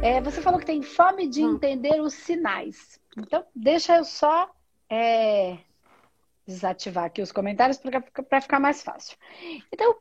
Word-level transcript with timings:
É, 0.00 0.20
você 0.20 0.40
falou 0.40 0.60
que 0.60 0.66
tem 0.66 0.82
fome 0.82 1.28
de 1.28 1.42
Hum. 1.42 1.54
entender 1.54 2.00
os 2.00 2.14
sinais. 2.14 3.00
Então, 3.16 3.44
deixa 3.54 3.96
eu 3.96 4.04
só 4.04 4.50
é, 4.88 5.58
desativar 6.46 7.04
aqui 7.04 7.20
os 7.20 7.32
comentários 7.32 7.78
para 8.28 8.40
ficar 8.40 8.60
mais 8.60 8.82
fácil. 8.82 9.16
Então, 9.72 9.96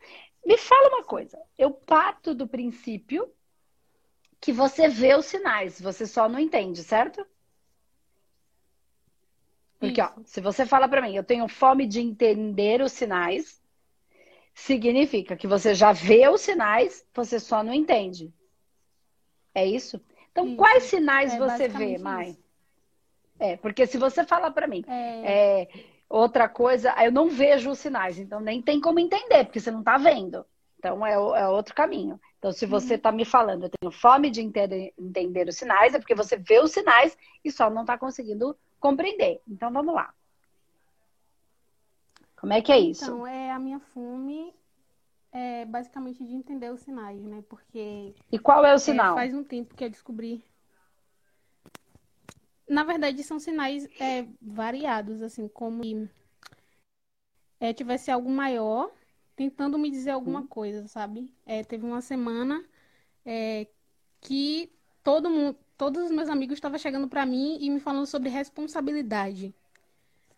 me 0.45 0.57
fala 0.57 0.89
uma 0.89 1.03
coisa. 1.03 1.37
Eu 1.57 1.71
parto 1.71 2.33
do 2.33 2.47
princípio 2.47 3.31
que 4.39 4.53
você 4.53 4.87
vê 4.87 5.15
os 5.15 5.25
sinais, 5.25 5.81
você 5.81 6.05
só 6.05 6.29
não 6.29 6.39
entende, 6.39 6.83
certo? 6.83 7.25
Porque, 9.79 10.01
ó, 10.01 10.05
Isso. 10.05 10.23
se 10.25 10.41
você 10.41 10.65
fala 10.65 10.87
para 10.87 11.01
mim, 11.01 11.15
eu 11.15 11.23
tenho 11.23 11.47
fome 11.47 11.85
de 11.87 11.99
entender 11.99 12.81
os 12.81 12.91
sinais, 12.91 13.61
significa 14.53 15.35
que 15.35 15.47
você 15.47 15.75
já 15.75 15.91
vê 15.91 16.27
os 16.29 16.41
sinais, 16.41 17.05
você 17.13 17.39
só 17.39 17.63
não 17.63 17.73
entende. 17.73 18.33
É 19.57 19.65
isso? 19.65 19.99
Então, 20.31 20.45
Isso. 20.45 20.55
quais 20.55 20.83
sinais 20.83 21.33
É 21.33 21.39
você 21.39 21.67
vê, 21.67 21.97
Mai? 21.97 22.29
isso. 22.29 22.39
É, 23.39 23.57
porque 23.57 23.87
se 23.87 23.97
você 23.97 24.23
falar 24.23 24.51
para 24.51 24.67
mim, 24.67 24.83
É, 24.87 25.63
é, 25.63 25.67
outra 26.07 26.47
coisa, 26.47 26.93
eu 27.03 27.11
não 27.11 27.27
vejo 27.27 27.71
os 27.71 27.79
sinais, 27.79 28.19
então 28.19 28.39
nem 28.39 28.61
tem 28.61 28.79
como 28.79 28.99
entender, 28.99 29.45
porque 29.45 29.59
você 29.59 29.71
não 29.71 29.79
está 29.79 29.97
vendo. 29.97 30.45
Então 30.77 31.03
é, 31.03 31.13
é 31.13 31.47
outro 31.47 31.73
caminho. 31.73 32.21
Então, 32.37 32.51
se 32.51 32.67
você 32.67 32.93
está 32.93 33.11
me 33.11 33.25
falando, 33.25 33.63
eu 33.63 33.71
tenho 33.79 33.91
fome 33.91 34.29
de 34.29 34.41
entender, 34.41 34.93
entender 34.95 35.47
os 35.47 35.57
sinais, 35.57 35.95
é 35.95 35.97
porque 35.99 36.13
você 36.13 36.37
vê 36.37 36.59
os 36.59 36.71
sinais 36.71 37.17
e 37.43 37.51
só 37.51 37.67
não 37.67 37.81
está 37.81 37.97
conseguindo 37.97 38.55
compreender. 38.79 39.41
Então 39.47 39.73
vamos 39.73 39.95
lá. 39.95 40.13
Como 42.39 42.53
é 42.53 42.61
que 42.61 42.71
é 42.71 42.77
isso? 42.77 43.05
Então, 43.05 43.25
é 43.25 43.51
a 43.51 43.57
minha 43.57 43.79
fome 43.79 44.53
é 45.37 45.65
basicamente 45.65 46.23
de 46.25 46.33
entender 46.35 46.71
os 46.71 46.81
sinais, 46.81 47.21
né? 47.23 47.43
Porque 47.49 48.15
E 48.31 48.39
qual 48.39 48.65
é 48.65 48.73
o 48.73 48.79
é, 48.85 48.99
sinal? 48.99 49.15
faz 49.15 49.33
um 49.33 49.43
tempo 49.43 49.75
que 49.75 49.83
eu 49.85 49.89
descobri. 49.89 50.43
Na 52.69 52.83
verdade, 52.83 53.23
são 53.23 53.39
sinais 53.39 53.87
é, 53.99 54.27
variados, 54.41 55.21
assim, 55.21 55.47
como 55.47 55.83
se 55.83 56.09
é, 57.59 57.73
tivesse 57.73 58.11
algo 58.11 58.29
maior 58.29 58.91
tentando 59.35 59.77
me 59.77 59.89
dizer 59.91 60.11
alguma 60.11 60.43
coisa, 60.47 60.87
sabe? 60.87 61.33
É, 61.45 61.63
teve 61.63 61.85
uma 61.85 62.01
semana 62.01 62.63
é, 63.25 63.67
que 64.21 64.71
todo 65.03 65.29
mundo, 65.29 65.57
todos 65.77 66.05
os 66.05 66.11
meus 66.11 66.29
amigos 66.29 66.55
estavam 66.57 66.79
chegando 66.79 67.07
pra 67.09 67.25
mim 67.25 67.57
e 67.61 67.69
me 67.69 67.79
falando 67.79 68.07
sobre 68.07 68.29
responsabilidade. 68.29 69.53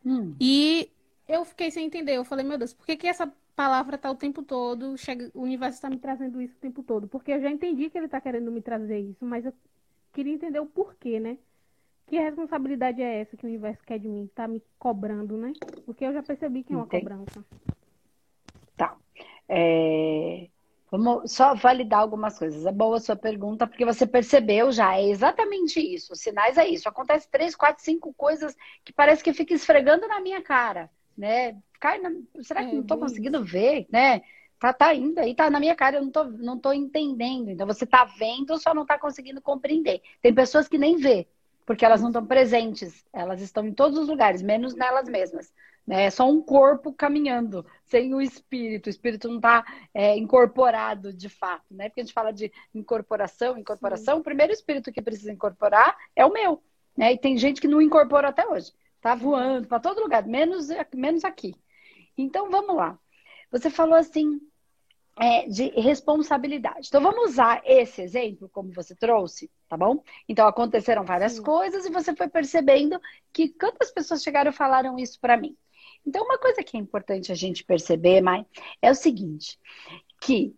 Hum, 0.04 0.36
E 0.40 0.90
eu 1.28 1.46
fiquei 1.46 1.72
sem 1.72 1.86
entender. 1.86 2.14
Eu 2.18 2.26
falei, 2.26 2.46
meu 2.46 2.58
Deus, 2.58 2.74
por 2.74 2.86
que 2.86 2.98
que 2.98 3.08
essa 3.08 3.32
palavra 3.60 3.98
tá 3.98 4.10
o 4.10 4.16
tempo 4.16 4.42
todo? 4.42 4.98
Chega, 4.98 5.30
o 5.34 5.42
universo 5.42 5.76
está 5.76 5.90
me 5.90 5.98
trazendo 5.98 6.42
isso 6.42 6.56
o 6.56 6.62
tempo 6.62 6.82
todo? 6.82 7.10
Porque 7.10 7.34
eu 7.34 7.42
já 7.42 7.52
entendi 7.52 7.90
que 7.90 7.98
ele 7.98 8.08
tá 8.08 8.22
querendo 8.22 8.50
me 8.50 8.62
trazer 8.62 9.00
isso, 9.00 9.26
mas 9.26 9.46
eu 9.46 9.52
queria 10.14 10.34
entender 10.34 10.62
o 10.62 10.66
porquê, 10.66 11.20
né? 11.20 11.38
Que 12.08 12.18
responsabilidade 12.18 13.02
é 13.02 13.20
essa 13.20 13.36
que 13.36 13.46
o 13.46 13.50
universo 13.50 13.84
quer 13.86 14.00
de 14.00 14.08
mim? 14.08 14.30
Tá 14.34 14.48
me 14.48 14.64
cobrando, 14.80 15.36
né? 15.36 15.52
Porque 15.86 16.06
eu 16.06 16.14
já 16.14 16.24
percebi 16.24 16.64
que 16.64 16.72
é 16.72 16.78
uma 16.78 16.86
Entendi. 16.86 17.04
cobrança. 17.04 17.44
tá. 18.78 18.96
É, 19.50 20.48
Vamos 20.90 21.34
só 21.34 21.54
validar 21.54 22.00
algumas 22.00 22.40
coisas. 22.40 22.66
É 22.66 22.72
boa 22.72 22.96
a 22.96 23.02
sua 23.02 23.18
pergunta, 23.18 23.68
porque 23.68 23.84
você 23.84 24.08
percebeu 24.08 24.72
já, 24.72 24.98
é 24.98 25.10
exatamente 25.10 25.82
isso. 25.82 26.14
Os 26.14 26.22
sinais 26.22 26.58
é 26.58 26.66
isso. 26.66 26.88
Acontece 26.88 27.30
três, 27.30 27.58
quatro, 27.58 27.84
cinco 27.84 28.14
coisas 28.14 28.56
que 28.86 28.94
parece 28.94 29.22
que 29.22 29.34
fica 29.34 29.54
esfregando 29.54 30.08
na 30.08 30.22
minha 30.22 30.42
cara, 30.42 30.90
né? 31.20 31.58
Cai 31.80 32.00
na... 32.00 32.10
Será 32.42 32.64
que 32.64 32.72
É, 32.72 32.74
não 32.76 32.82
bem 32.84 33.00
conseguindo 33.00 33.44
ver, 33.44 33.86
né? 33.92 34.22
Tá, 34.58 34.74
tá 34.74 34.94
indo 34.94 35.20
aí, 35.20 35.36
tá 35.36 35.50
na 35.50 35.60
minha 35.60 35.76
cara, 35.76 35.98
eu 35.98 36.02
não 36.02 36.12
tô, 36.12 36.24
não 36.26 36.60
tô 36.60 36.74
entendendo. 36.74 37.50
Então 37.50 37.68
você 37.68 37.86
tá 37.86 38.06
vendo, 38.18 38.58
só 38.58 38.74
não 38.74 38.86
tá 38.86 38.98
conseguindo 38.98 39.42
compreender. 39.42 40.02
Tem 40.22 40.34
pessoas 40.34 40.68
que 40.68 40.78
nem 40.78 40.98
vê, 40.98 41.28
porque 41.66 41.86
elas 41.86 42.02
não 42.02 42.10
estão 42.10 42.26
presentes. 42.26 43.06
Elas 43.14 43.42
estão 43.42 43.66
em 43.68 43.74
todos 43.74 43.98
os 43.98 44.08
lugares, 44.08 44.42
menos 44.42 44.76
nelas 44.76 45.08
mesmas. 45.08 45.54
Né? 45.88 46.06
É 46.06 46.10
só 46.10 46.30
um 46.30 46.42
corpo 46.42 46.94
caminhando, 46.94 47.66
sem 47.86 48.14
o 48.14 48.22
espírito. 48.22 48.88
O 48.88 48.90
espírito 48.90 49.28
não 49.28 49.38
está 49.38 49.66
incorporado 50.18 51.14
de 51.14 51.30
fato, 51.30 51.66
né? 51.72 51.90
Porque 51.90 52.02
a 52.02 52.04
gente 52.04 52.14
fala 52.14 52.32
de 52.32 52.52
incorporação, 52.76 53.58
incorporação. 53.58 54.20
O 54.20 54.24
primeiro 54.24 54.54
espírito 54.54 54.92
que 54.92 55.02
precisa 55.02 55.32
incorporar 55.32 55.98
é 56.16 56.26
o 56.26 56.34
meu, 56.34 56.62
né? 56.98 57.14
E 57.14 57.18
tem 57.18 57.38
gente 57.38 57.62
que 57.62 57.68
não 57.68 57.82
incorpora 57.82 58.28
até 58.28 58.46
hoje. 58.48 58.72
Tá 59.02 59.16
voando 59.16 59.68
para 59.68 59.80
todo 59.80 60.02
lugar, 60.02 60.26
menos, 60.26 60.68
menos 60.94 61.24
aqui. 61.24 61.56
Então 62.18 62.50
vamos 62.50 62.76
lá. 62.76 63.00
Você 63.52 63.70
falou 63.70 63.96
assim 63.96 64.40
é, 65.20 65.48
de 65.48 65.70
responsabilidade. 65.80 66.88
Então 66.88 67.02
vamos 67.02 67.32
usar 67.32 67.62
esse 67.66 68.02
exemplo 68.02 68.50
como 68.50 68.72
você 68.72 68.96
trouxe, 68.96 69.52
tá 69.68 69.76
bom? 69.76 70.02
Então 70.28 70.48
aconteceram 70.48 71.04
várias 71.04 71.34
Sim. 71.34 71.44
coisas 71.44 71.86
e 71.86 71.92
você 71.92 72.16
foi 72.16 72.30
percebendo 72.30 73.00
que 73.34 73.50
quantas 73.50 73.92
pessoas 73.92 74.24
chegaram 74.24 74.52
e 74.52 74.56
falaram 74.56 74.98
isso 74.98 75.20
para 75.20 75.38
mim. 75.38 75.58
Então 76.06 76.24
uma 76.24 76.38
coisa 76.38 76.64
que 76.64 76.78
é 76.78 76.80
importante 76.80 77.32
a 77.32 77.36
gente 77.36 77.66
perceber, 77.66 78.22
Mai, 78.22 78.46
é 78.82 78.90
o 78.90 78.96
seguinte, 78.96 79.60
que 80.22 80.56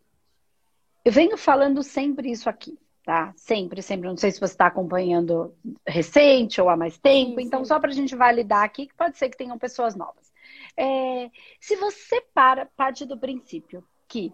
eu 1.03 1.11
venho 1.11 1.35
falando 1.37 1.81
sempre 1.81 2.29
isso 2.29 2.47
aqui, 2.47 2.77
tá? 3.03 3.33
Sempre, 3.35 3.81
sempre. 3.81 4.07
Não 4.07 4.17
sei 4.17 4.31
se 4.31 4.39
você 4.39 4.53
está 4.53 4.67
acompanhando 4.67 5.55
recente 5.85 6.61
ou 6.61 6.69
há 6.69 6.77
mais 6.77 6.97
tempo. 6.97 7.39
Sim, 7.39 7.47
então, 7.47 7.59
sim. 7.59 7.65
só 7.65 7.79
para 7.79 7.89
a 7.89 7.93
gente 7.93 8.15
validar 8.15 8.63
aqui, 8.63 8.87
que 8.87 8.95
pode 8.95 9.17
ser 9.17 9.29
que 9.29 9.37
tenham 9.37 9.57
pessoas 9.57 9.95
novas. 9.95 10.31
É, 10.77 11.29
se 11.59 11.75
você 11.75 12.21
para, 12.33 12.65
parte 12.65 13.05
do 13.05 13.17
princípio 13.17 13.83
que 14.07 14.33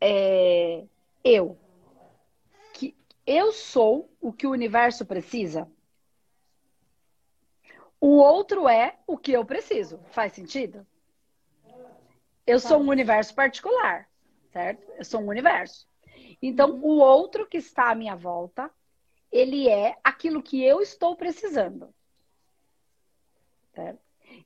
é, 0.00 0.84
eu, 1.24 1.58
que 2.72 2.94
eu 3.26 3.52
sou 3.52 4.10
o 4.20 4.32
que 4.32 4.46
o 4.46 4.50
universo 4.50 5.04
precisa, 5.04 5.68
o 8.00 8.16
outro 8.16 8.68
é 8.68 8.96
o 9.06 9.16
que 9.16 9.32
eu 9.32 9.44
preciso. 9.44 9.98
Faz 10.10 10.32
sentido? 10.32 10.86
Eu 12.46 12.60
sou 12.60 12.80
um 12.80 12.88
universo 12.88 13.34
particular, 13.34 14.08
certo? 14.52 14.86
Eu 14.92 15.04
sou 15.04 15.20
um 15.20 15.26
universo. 15.26 15.86
Então, 16.40 16.80
o 16.82 16.98
outro 16.98 17.46
que 17.46 17.56
está 17.56 17.90
à 17.90 17.94
minha 17.94 18.14
volta, 18.14 18.70
ele 19.32 19.68
é 19.68 19.98
aquilo 20.04 20.42
que 20.42 20.62
eu 20.62 20.80
estou 20.80 21.16
precisando. 21.16 21.92
Certo? 23.74 24.00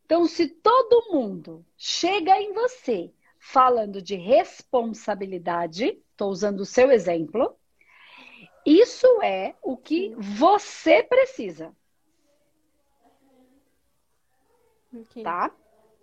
Então, 0.04 0.26
se 0.26 0.48
todo 0.48 1.12
mundo 1.12 1.64
chega 1.76 2.40
em 2.40 2.52
você 2.52 3.12
falando 3.38 4.02
de 4.02 4.16
responsabilidade, 4.16 6.02
estou 6.10 6.30
usando 6.30 6.60
o 6.60 6.66
seu 6.66 6.90
exemplo, 6.90 7.56
isso 8.64 9.06
é 9.22 9.54
o 9.62 9.76
que 9.76 10.14
você 10.16 11.02
precisa, 11.02 11.74
Ok. 14.94 15.22
tá? 15.22 15.54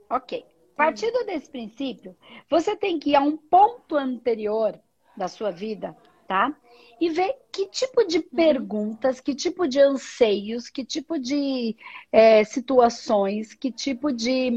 Ok. 0.10 0.46
Partindo 0.76 1.26
desse 1.26 1.50
princípio, 1.50 2.16
você 2.50 2.76
tem 2.76 3.00
que 3.00 3.12
ir 3.12 3.16
a 3.16 3.22
um 3.22 3.36
ponto 3.36 3.96
anterior 3.96 4.80
da 5.18 5.28
sua 5.28 5.52
vida, 5.52 5.98
tá? 6.28 6.56
E 7.02 7.10
ver 7.10 7.36
que 7.52 7.68
tipo 7.68 8.06
de 8.06 8.20
perguntas, 8.20 9.20
que 9.20 9.34
tipo 9.36 9.68
de 9.68 9.80
anseios, 9.80 10.70
que 10.70 10.86
tipo 10.86 11.20
de 11.20 11.76
é, 12.12 12.44
situações, 12.44 13.54
que 13.54 13.72
tipo 13.72 14.12
de. 14.12 14.50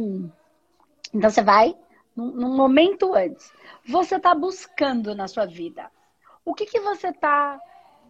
Então 1.13 1.31
você 1.31 1.43
vai 1.43 1.75
num, 2.15 2.33
num 2.33 2.57
momento 2.57 3.15
antes. 3.15 3.53
Você 3.87 4.17
está 4.17 4.35
buscando 4.35 5.15
na 5.15 5.27
sua 5.27 5.47
vida. 5.47 5.91
O 6.45 6.55
que, 6.55 6.67
que 6.67 6.81
você 6.81 7.09
está 7.09 7.61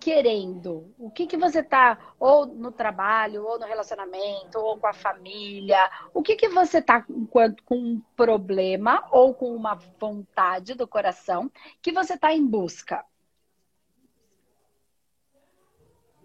querendo? 0.00 0.92
O 0.98 1.10
que, 1.10 1.26
que 1.26 1.36
você 1.36 1.60
está, 1.60 2.14
ou 2.18 2.46
no 2.46 2.72
trabalho, 2.72 3.44
ou 3.44 3.58
no 3.58 3.66
relacionamento, 3.66 4.58
ou 4.58 4.78
com 4.78 4.86
a 4.86 4.92
família? 4.92 5.78
O 6.14 6.22
que, 6.22 6.34
que 6.36 6.48
você 6.48 6.78
está 6.78 7.02
com 7.02 7.76
um 7.76 8.00
problema 8.16 9.06
ou 9.12 9.34
com 9.34 9.54
uma 9.54 9.74
vontade 9.74 10.74
do 10.74 10.88
coração 10.88 11.50
que 11.82 11.92
você 11.92 12.14
está 12.14 12.32
em 12.32 12.46
busca? 12.46 13.04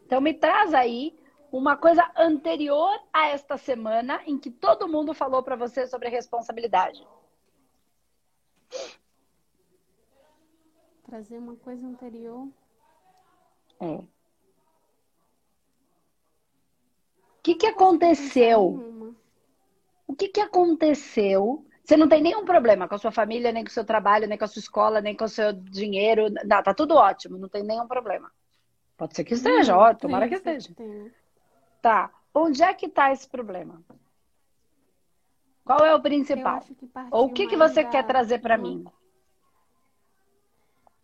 Então 0.05 0.21
me 0.21 0.33
traz 0.33 0.73
aí 0.73 1.17
uma 1.51 1.75
coisa 1.75 2.09
anterior 2.15 2.99
a 3.11 3.27
esta 3.27 3.57
semana 3.57 4.21
em 4.25 4.37
que 4.37 4.51
todo 4.51 4.87
mundo 4.87 5.13
falou 5.13 5.43
para 5.43 5.55
você 5.55 5.87
sobre 5.87 6.09
responsabilidade. 6.09 7.05
Trazer 11.03 11.37
uma 11.37 11.55
coisa 11.55 11.85
anterior. 11.85 12.49
É. 13.79 13.85
O 13.85 14.07
que, 17.43 17.55
que 17.55 17.67
aconteceu? 17.67 18.61
O 20.07 20.15
que, 20.15 20.27
que 20.29 20.41
aconteceu? 20.41 21.65
Você 21.83 21.95
não 21.95 22.07
tem 22.09 22.21
nenhum 22.21 22.43
problema 22.45 22.87
com 22.87 22.95
a 22.95 22.97
sua 22.97 23.11
família, 23.11 23.51
nem 23.51 23.63
com 23.63 23.69
o 23.69 23.73
seu 23.73 23.85
trabalho, 23.85 24.27
nem 24.27 24.37
com 24.37 24.45
a 24.45 24.47
sua 24.47 24.59
escola, 24.59 25.01
nem 25.01 25.15
com 25.15 25.25
o 25.25 25.29
seu 25.29 25.53
dinheiro. 25.53 26.29
Não, 26.43 26.63
tá 26.63 26.73
tudo 26.73 26.95
ótimo, 26.95 27.37
não 27.37 27.47
tem 27.47 27.63
nenhum 27.63 27.87
problema. 27.87 28.31
Pode 28.97 29.15
ser 29.15 29.23
que 29.23 29.33
esteja, 29.35 29.77
ó, 29.77 29.93
tomara 29.93 30.27
que 30.27 30.35
esteja. 30.35 30.73
Tá. 31.81 32.11
Onde 32.33 32.63
é 32.63 32.73
que 32.73 32.89
tá 32.89 33.11
esse 33.11 33.27
problema? 33.29 33.83
Qual 35.63 35.79
é 35.85 35.93
o 35.93 36.01
principal? 36.01 36.63
Ou 37.11 37.25
o 37.27 37.33
que, 37.33 37.47
que 37.47 37.57
você 37.57 37.83
da- 37.83 37.89
quer 37.89 38.05
trazer 38.05 38.39
para 38.39 38.57
mim? 38.57 38.85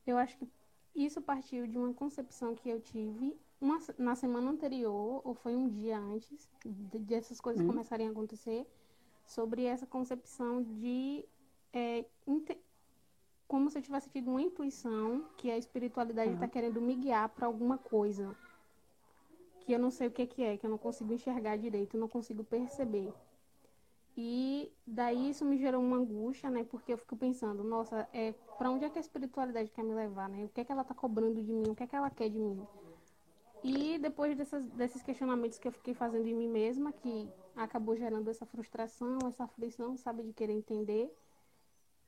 Eu 0.05 0.17
acho 0.17 0.35
que 0.37 0.47
isso 0.95 1.21
partiu 1.21 1.67
de 1.67 1.77
uma 1.77 1.93
concepção 1.93 2.55
que 2.55 2.69
eu 2.69 2.79
tive 2.79 3.37
uma, 3.59 3.79
na 3.97 4.15
semana 4.15 4.49
anterior, 4.51 5.21
ou 5.23 5.33
foi 5.33 5.55
um 5.55 5.69
dia 5.69 5.97
antes 5.97 6.49
dessas 6.65 7.37
de 7.37 7.43
coisas 7.43 7.63
hum. 7.63 7.67
começarem 7.67 8.07
a 8.07 8.11
acontecer, 8.11 8.65
sobre 9.25 9.63
essa 9.63 9.85
concepção 9.85 10.61
de 10.61 11.23
é, 11.73 12.05
como 13.47 13.69
se 13.69 13.77
eu 13.77 13.81
tivesse 13.81 14.09
tido 14.09 14.29
uma 14.29 14.41
intuição 14.41 15.25
que 15.37 15.49
a 15.51 15.57
espiritualidade 15.57 16.33
está 16.33 16.45
uhum. 16.45 16.51
querendo 16.51 16.81
me 16.81 16.95
guiar 16.95 17.29
para 17.29 17.45
alguma 17.45 17.77
coisa 17.77 18.35
que 19.59 19.71
eu 19.71 19.79
não 19.79 19.91
sei 19.91 20.07
o 20.07 20.11
que, 20.11 20.25
que 20.25 20.41
é, 20.41 20.57
que 20.57 20.65
eu 20.65 20.69
não 20.69 20.77
consigo 20.77 21.13
enxergar 21.13 21.57
direito, 21.57 21.95
eu 21.95 21.99
não 21.99 22.07
consigo 22.07 22.43
perceber. 22.43 23.13
E 24.17 24.71
daí 24.85 25.29
isso 25.29 25.45
me 25.45 25.57
gerou 25.57 25.81
uma 25.81 25.97
angústia, 25.97 26.49
né? 26.49 26.63
Porque 26.63 26.93
eu 26.93 26.97
fico 26.97 27.15
pensando, 27.15 27.63
nossa, 27.63 28.07
é 28.13 28.33
para 28.61 28.69
onde 28.69 28.85
é 28.85 28.91
que 28.91 28.99
a 28.99 29.01
espiritualidade 29.01 29.71
quer 29.71 29.83
me 29.83 29.91
levar, 29.91 30.29
né? 30.29 30.45
O 30.45 30.49
que 30.49 30.61
é 30.61 30.63
que 30.63 30.71
ela 30.71 30.83
está 30.83 30.93
cobrando 30.93 31.41
de 31.41 31.51
mim? 31.51 31.71
O 31.71 31.75
que 31.75 31.81
é 31.81 31.87
que 31.87 31.95
ela 31.95 32.11
quer 32.11 32.29
de 32.29 32.37
mim? 32.37 32.61
E 33.63 33.97
depois 33.97 34.37
dessas, 34.37 34.63
desses 34.73 35.01
questionamentos 35.01 35.57
que 35.57 35.67
eu 35.67 35.71
fiquei 35.71 35.95
fazendo 35.95 36.27
em 36.27 36.35
mim 36.35 36.47
mesma, 36.47 36.93
que 36.93 37.27
acabou 37.55 37.95
gerando 37.95 38.29
essa 38.29 38.45
frustração, 38.45 39.17
essa 39.27 39.45
aflição, 39.45 39.97
sabe, 39.97 40.21
de 40.21 40.31
querer 40.31 40.53
entender, 40.53 41.11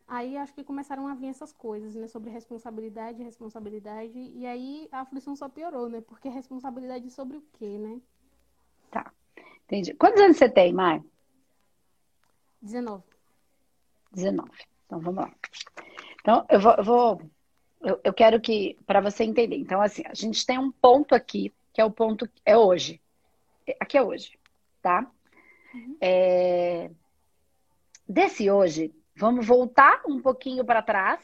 aí 0.08 0.38
acho 0.38 0.54
que 0.54 0.64
começaram 0.64 1.08
a 1.08 1.16
vir 1.16 1.30
essas 1.30 1.52
coisas, 1.52 1.96
né, 1.96 2.06
sobre 2.06 2.30
responsabilidade, 2.30 3.24
responsabilidade, 3.24 4.20
e 4.20 4.46
aí 4.46 4.88
a 4.92 5.00
aflição 5.00 5.36
só 5.36 5.50
piorou, 5.50 5.90
né? 5.90 6.02
Porque 6.02 6.30
responsabilidade 6.30 7.10
sobre 7.10 7.38
o 7.38 7.44
quê, 7.54 7.80
né? 7.80 8.00
Tá, 8.92 9.12
entendi. 9.66 9.96
Quantos 9.96 10.22
anos 10.22 10.38
você 10.38 10.48
tem, 10.48 10.72
Mai? 10.72 11.04
19. 12.62 13.04
19. 14.12 14.52
Então 14.86 15.00
vamos 15.00 15.24
lá. 15.24 15.34
Então 16.24 16.46
eu 16.50 16.60
vou, 16.60 16.74
eu, 16.76 16.84
vou, 16.84 17.22
eu, 17.82 18.02
eu 18.02 18.14
quero 18.14 18.40
que 18.40 18.80
para 18.88 19.02
você 19.02 19.26
entender. 19.26 19.58
Então 19.58 19.82
assim, 19.82 20.02
a 20.08 20.14
gente 20.14 20.46
tem 20.46 20.58
um 20.58 20.72
ponto 20.72 21.14
aqui 21.14 21.54
que 21.74 21.82
é 21.82 21.86
o 21.86 21.92
ponto 21.92 22.30
é 22.46 22.58
hoje. 22.58 23.02
Aqui 23.80 23.98
é 23.98 24.02
hoje, 24.02 24.40
tá? 24.82 25.06
Uhum. 25.74 25.98
É... 26.00 26.90
Desse 28.08 28.50
hoje, 28.50 28.94
vamos 29.16 29.46
voltar 29.46 30.02
um 30.08 30.22
pouquinho 30.22 30.64
para 30.64 30.82
trás. 30.82 31.20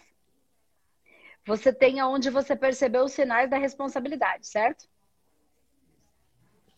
Você 1.46 1.72
tem 1.72 2.00
aonde 2.00 2.30
você 2.30 2.56
percebeu 2.56 3.06
os 3.06 3.14
sinais 3.14 3.50
da 3.50 3.58
responsabilidade, 3.58 4.48
certo? 4.48 4.86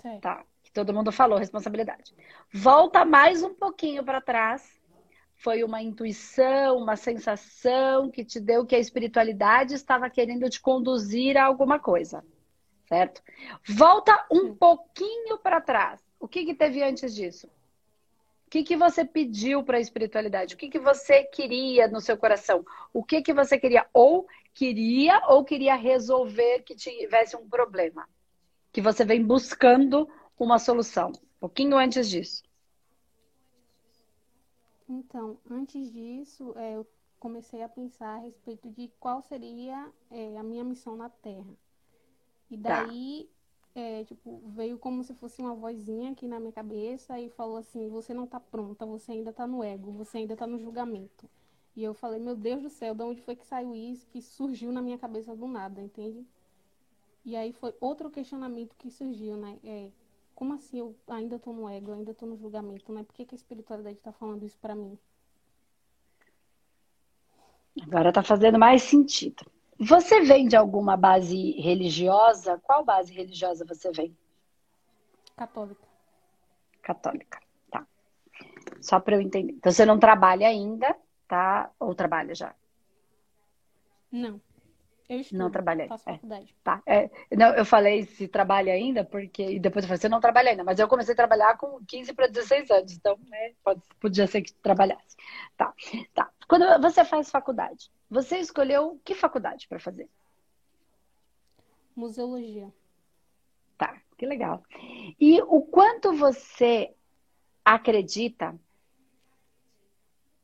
Sim. 0.01 0.19
Tá 0.19 0.45
que 0.71 0.71
todo 0.71 0.93
mundo 0.93 1.11
falou, 1.11 1.37
responsabilidade. 1.37 2.15
Volta 2.51 3.03
mais 3.03 3.43
um 3.43 3.53
pouquinho 3.53 4.03
para 4.05 4.21
trás. 4.21 4.80
Foi 5.41 5.63
uma 5.63 5.81
intuição, 5.81 6.77
uma 6.77 6.95
sensação 6.95 8.11
que 8.11 8.23
te 8.23 8.39
deu 8.39 8.63
que 8.63 8.75
a 8.75 8.79
espiritualidade 8.79 9.73
estava 9.73 10.07
querendo 10.07 10.47
te 10.47 10.61
conduzir 10.61 11.35
a 11.35 11.45
alguma 11.45 11.79
coisa, 11.79 12.23
certo? 12.85 13.23
Volta 13.67 14.23
um 14.31 14.53
pouquinho 14.53 15.39
para 15.39 15.59
trás. 15.59 15.99
O 16.19 16.27
que, 16.27 16.45
que 16.45 16.53
teve 16.53 16.83
antes 16.83 17.15
disso? 17.15 17.47
O 18.45 18.51
que, 18.51 18.61
que 18.61 18.77
você 18.77 19.03
pediu 19.03 19.63
para 19.63 19.77
a 19.77 19.81
espiritualidade? 19.81 20.53
O 20.53 20.57
que, 20.57 20.69
que 20.69 20.77
você 20.77 21.23
queria 21.23 21.87
no 21.87 21.99
seu 21.99 22.17
coração? 22.17 22.63
O 22.93 23.03
que, 23.03 23.23
que 23.23 23.33
você 23.33 23.57
queria? 23.57 23.87
Ou 23.91 24.27
queria 24.53 25.23
ou 25.27 25.43
queria 25.43 25.73
resolver 25.73 26.61
que 26.61 26.75
tivesse 26.75 27.35
um 27.35 27.49
problema? 27.49 28.07
Que 28.71 28.79
você 28.79 29.03
vem 29.03 29.25
buscando 29.25 30.07
uma 30.37 30.59
solução? 30.59 31.09
Um 31.09 31.39
pouquinho 31.39 31.77
antes 31.77 32.07
disso. 32.07 32.43
Então, 34.91 35.37
antes 35.49 35.89
disso, 35.89 36.53
é, 36.57 36.75
eu 36.75 36.85
comecei 37.17 37.63
a 37.63 37.69
pensar 37.69 38.15
a 38.15 38.17
respeito 38.17 38.69
de 38.69 38.91
qual 38.99 39.21
seria 39.21 39.89
é, 40.09 40.37
a 40.37 40.43
minha 40.43 40.65
missão 40.65 40.97
na 40.97 41.07
Terra. 41.07 41.53
E 42.49 42.57
tá. 42.57 42.83
daí, 42.83 43.29
tá. 43.73 43.79
é, 43.79 44.03
tipo, 44.03 44.41
veio 44.47 44.77
como 44.77 45.01
se 45.01 45.13
fosse 45.13 45.41
uma 45.41 45.55
vozinha 45.55 46.11
aqui 46.11 46.27
na 46.27 46.41
minha 46.41 46.51
cabeça 46.51 47.17
e 47.17 47.29
falou 47.29 47.55
assim: 47.55 47.87
você 47.87 48.13
não 48.13 48.27
tá 48.27 48.37
pronta, 48.37 48.85
você 48.85 49.13
ainda 49.13 49.31
tá 49.31 49.47
no 49.47 49.63
ego, 49.63 49.91
você 49.93 50.17
ainda 50.17 50.35
tá 50.35 50.45
no 50.45 50.59
julgamento. 50.59 51.29
E 51.73 51.81
eu 51.81 51.93
falei: 51.93 52.19
meu 52.19 52.35
Deus 52.35 52.61
do 52.61 52.69
céu, 52.69 52.93
de 52.93 53.01
onde 53.01 53.21
foi 53.21 53.37
que 53.37 53.47
saiu 53.47 53.73
isso, 53.73 54.05
que 54.07 54.21
surgiu 54.21 54.73
na 54.73 54.81
minha 54.81 54.97
cabeça 54.97 55.33
do 55.33 55.47
nada, 55.47 55.81
entende? 55.81 56.27
E 57.23 57.33
aí 57.37 57.53
foi 57.53 57.73
outro 57.79 58.09
questionamento 58.09 58.75
que 58.75 58.89
surgiu, 58.89 59.37
né? 59.37 59.57
É, 59.63 59.89
como 60.41 60.55
assim 60.55 60.79
eu 60.79 60.95
ainda 61.07 61.35
estou 61.35 61.53
no 61.53 61.69
ego, 61.69 61.93
ainda 61.93 62.09
estou 62.09 62.27
no 62.27 62.35
julgamento, 62.35 62.91
né? 62.91 63.03
Por 63.03 63.13
que, 63.13 63.27
que 63.27 63.35
a 63.35 63.37
espiritualidade 63.37 63.97
está 63.97 64.11
falando 64.11 64.43
isso 64.43 64.57
para 64.57 64.73
mim? 64.73 64.97
Agora 67.83 68.09
está 68.09 68.23
fazendo 68.23 68.57
mais 68.57 68.81
sentido. 68.81 69.45
Você 69.79 70.21
vem 70.21 70.47
de 70.47 70.55
alguma 70.55 70.97
base 70.97 71.51
religiosa? 71.61 72.59
Qual 72.63 72.83
base 72.83 73.13
religiosa 73.13 73.63
você 73.63 73.91
vem? 73.91 74.17
Católica. 75.37 75.87
Católica, 76.81 77.39
tá. 77.69 77.85
Só 78.81 78.99
para 78.99 79.17
eu 79.17 79.21
entender. 79.21 79.53
Então 79.53 79.71
você 79.71 79.85
não 79.85 79.99
trabalha 79.99 80.47
ainda, 80.47 80.97
tá? 81.27 81.69
Ou 81.79 81.93
trabalha 81.93 82.33
já? 82.33 82.55
Não. 84.11 84.41
Eu 85.11 85.19
estudo, 85.19 85.39
não 85.39 85.51
trabalhei. 85.51 85.89
Faço 85.89 86.09
é. 86.09 86.13
faculdade. 86.13 86.55
Tá. 86.63 86.81
É, 86.85 87.09
não, 87.35 87.53
eu 87.53 87.65
falei 87.65 88.05
se 88.05 88.29
trabalha 88.29 88.71
ainda, 88.71 89.03
porque. 89.03 89.43
E 89.43 89.59
depois 89.59 89.83
eu 89.83 89.89
falei, 89.89 89.99
você 89.99 90.07
não 90.07 90.21
trabalha 90.21 90.51
ainda, 90.51 90.63
mas 90.63 90.79
eu 90.79 90.87
comecei 90.87 91.11
a 91.11 91.17
trabalhar 91.17 91.57
com 91.57 91.83
15 91.85 92.13
para 92.13 92.27
16 92.27 92.71
anos, 92.71 92.93
então, 92.93 93.19
né, 93.27 93.51
pode, 93.61 93.81
podia 93.99 94.25
ser 94.25 94.41
que 94.41 94.53
trabalhasse. 94.53 95.17
Tá. 95.57 95.73
Tá. 96.13 96.31
Quando 96.47 96.81
você 96.81 97.03
faz 97.03 97.29
faculdade, 97.29 97.91
você 98.09 98.37
escolheu 98.37 99.01
que 99.03 99.13
faculdade 99.13 99.67
para 99.67 99.79
fazer? 99.79 100.09
Museologia. 101.93 102.71
Tá, 103.77 104.01
que 104.17 104.25
legal. 104.25 104.63
E 105.19 105.41
o 105.41 105.61
quanto 105.61 106.13
você 106.13 106.95
acredita 107.65 108.57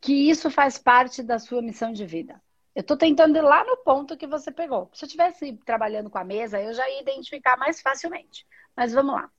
que 0.02 0.30
isso 0.30 0.52
faz 0.52 0.78
parte 0.78 1.24
da 1.24 1.40
sua 1.40 1.62
missão 1.62 1.94
de 1.94 2.06
vida? 2.06 2.42
Eu 2.78 2.82
estou 2.82 2.96
tentando 2.96 3.36
ir 3.36 3.42
lá 3.42 3.64
no 3.66 3.78
ponto 3.78 4.16
que 4.16 4.28
você 4.28 4.52
pegou. 4.52 4.88
Se 4.94 5.04
eu 5.04 5.08
estivesse 5.08 5.52
trabalhando 5.66 6.12
com 6.12 6.20
a 6.20 6.24
mesa, 6.24 6.62
eu 6.62 6.72
já 6.76 6.88
ia 6.88 7.02
identificar 7.02 7.58
mais 7.58 7.82
facilmente. 7.82 8.46
Mas 8.76 8.94
vamos 8.94 9.16
lá. 9.16 9.32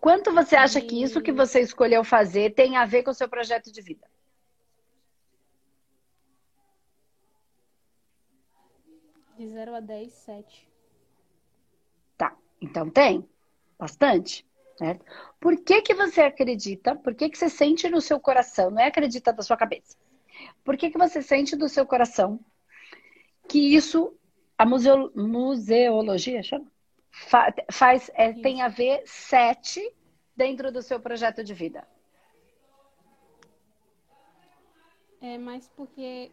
Quanto 0.00 0.32
você 0.32 0.56
acha 0.56 0.80
que 0.80 1.02
isso 1.02 1.20
que 1.20 1.30
você 1.30 1.60
escolheu 1.60 2.02
fazer 2.02 2.54
tem 2.54 2.78
a 2.78 2.86
ver 2.86 3.02
com 3.02 3.10
o 3.10 3.14
seu 3.14 3.28
projeto 3.28 3.70
de 3.70 3.82
vida? 3.82 4.10
De 9.36 9.46
0 9.50 9.74
a 9.74 9.80
10, 9.80 10.12
7. 10.14 10.68
Tá, 12.16 12.34
então 12.58 12.88
tem. 12.88 13.28
Bastante. 13.78 14.46
Certo? 14.78 15.04
Por 15.38 15.62
que, 15.62 15.82
que 15.82 15.92
você 15.92 16.22
acredita? 16.22 16.96
Por 16.96 17.14
que, 17.14 17.28
que 17.28 17.36
você 17.36 17.50
sente 17.50 17.90
no 17.90 18.00
seu 18.00 18.18
coração? 18.18 18.70
Não 18.70 18.80
é 18.80 18.86
acredita 18.86 19.30
da 19.30 19.42
sua 19.42 19.58
cabeça 19.58 19.94
por 20.64 20.76
que, 20.76 20.90
que 20.90 20.98
você 20.98 21.22
sente 21.22 21.56
do 21.56 21.68
seu 21.68 21.86
coração 21.86 22.40
que 23.48 23.74
isso, 23.74 24.16
a 24.56 24.64
museo, 24.64 25.12
museologia 25.14 26.42
chama? 26.42 26.70
Fa, 27.10 27.52
faz, 27.70 28.10
é, 28.14 28.32
tem 28.32 28.62
a 28.62 28.68
ver 28.68 29.02
sete 29.04 29.80
dentro 30.34 30.72
do 30.72 30.80
seu 30.80 30.98
projeto 30.98 31.44
de 31.44 31.52
vida? 31.52 31.86
É, 35.20 35.36
mas 35.38 35.68
porque 35.76 36.32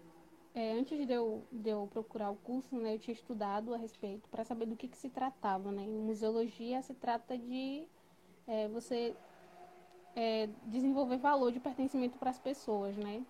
é, 0.55 0.71
antes 0.71 1.05
de 1.05 1.13
eu, 1.13 1.45
de 1.51 1.69
eu 1.69 1.87
procurar 1.91 2.31
o 2.31 2.35
curso, 2.35 2.75
né, 2.75 2.95
eu 2.95 2.99
tinha 2.99 3.13
estudado 3.13 3.73
a 3.73 3.77
respeito 3.77 4.27
para 4.29 4.43
saber 4.43 4.65
do 4.65 4.75
que, 4.75 4.87
que 4.87 4.97
se 4.97 5.09
tratava. 5.09 5.71
Né? 5.71 5.83
Em 5.83 5.99
museologia 5.99 6.81
se 6.81 6.93
trata 6.93 7.37
de 7.37 7.85
é, 8.47 8.67
você 8.67 9.15
é, 10.15 10.49
desenvolver 10.65 11.17
valor 11.17 11.51
de 11.51 11.59
pertencimento 11.59 12.17
para 12.17 12.31
as 12.31 12.39
pessoas, 12.39 12.97
né? 12.97 13.23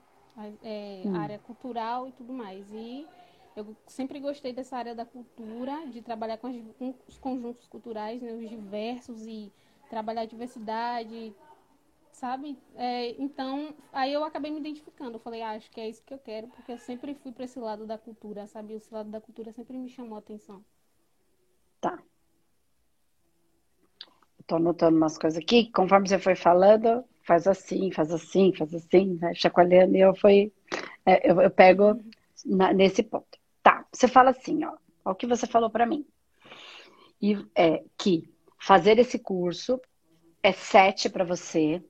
É, 0.63 1.03
hum. 1.05 1.15
área 1.15 1.39
cultural 1.39 2.07
e 2.07 2.11
tudo 2.11 2.33
mais. 2.33 2.71
E 2.71 3.07
eu 3.55 3.75
sempre 3.87 4.19
gostei 4.19 4.53
dessa 4.53 4.77
área 4.77 4.95
da 4.95 5.05
cultura, 5.05 5.85
de 5.87 6.01
trabalhar 6.01 6.37
com, 6.37 6.47
as, 6.47 6.55
com 6.77 6.93
os 7.07 7.17
conjuntos 7.17 7.67
culturais, 7.67 8.21
né, 8.21 8.33
os 8.33 8.49
diversos, 8.49 9.25
e 9.25 9.51
trabalhar 9.89 10.21
a 10.21 10.25
diversidade, 10.25 11.33
sabe? 12.11 12.57
É, 12.75 13.11
então, 13.21 13.73
aí 13.91 14.13
eu 14.13 14.23
acabei 14.23 14.51
me 14.51 14.59
identificando. 14.59 15.15
Eu 15.15 15.19
falei, 15.19 15.41
ah, 15.41 15.51
acho 15.51 15.69
que 15.71 15.79
é 15.79 15.89
isso 15.89 16.03
que 16.03 16.13
eu 16.13 16.19
quero, 16.19 16.47
porque 16.47 16.71
eu 16.71 16.77
sempre 16.77 17.15
fui 17.15 17.31
para 17.31 17.45
esse 17.45 17.59
lado 17.59 17.85
da 17.85 17.97
cultura, 17.97 18.45
sabe? 18.47 18.73
Esse 18.73 18.93
lado 18.93 19.09
da 19.09 19.21
cultura 19.21 19.51
sempre 19.51 19.77
me 19.77 19.89
chamou 19.89 20.15
a 20.15 20.19
atenção. 20.19 20.63
Tá. 21.81 21.97
Estou 24.39 24.57
anotando 24.57 24.97
umas 24.97 25.17
coisas 25.17 25.41
aqui, 25.41 25.71
conforme 25.71 26.07
você 26.07 26.19
foi 26.19 26.35
falando, 26.35 27.03
faz 27.29 27.47
assim, 27.47 27.91
faz 27.91 28.11
assim, 28.11 28.51
faz 28.55 28.73
assim, 28.73 29.19
né? 29.21 29.35
chacoalhando, 29.35 29.95
e 29.95 30.01
eu 30.01 30.15
fui, 30.15 30.51
é, 31.05 31.31
eu, 31.31 31.39
eu, 31.39 31.51
pego 31.51 32.03
na, 32.43 32.73
nesse 32.73 33.03
ponto. 33.03 33.37
Tá, 33.61 33.85
você 33.93 34.07
fala 34.07 34.31
assim, 34.31 34.65
ó, 34.65 34.75
ó 35.05 35.11
o 35.11 35.15
que 35.15 35.27
você 35.27 35.45
falou 35.45 35.69
para 35.69 35.85
mim. 35.85 36.03
E 37.21 37.37
é 37.53 37.83
que 37.95 38.27
fazer 38.59 38.97
esse 38.97 39.19
curso 39.19 39.79
é 40.41 40.51
sete 40.51 41.07
para 41.07 41.23
você, 41.23 41.83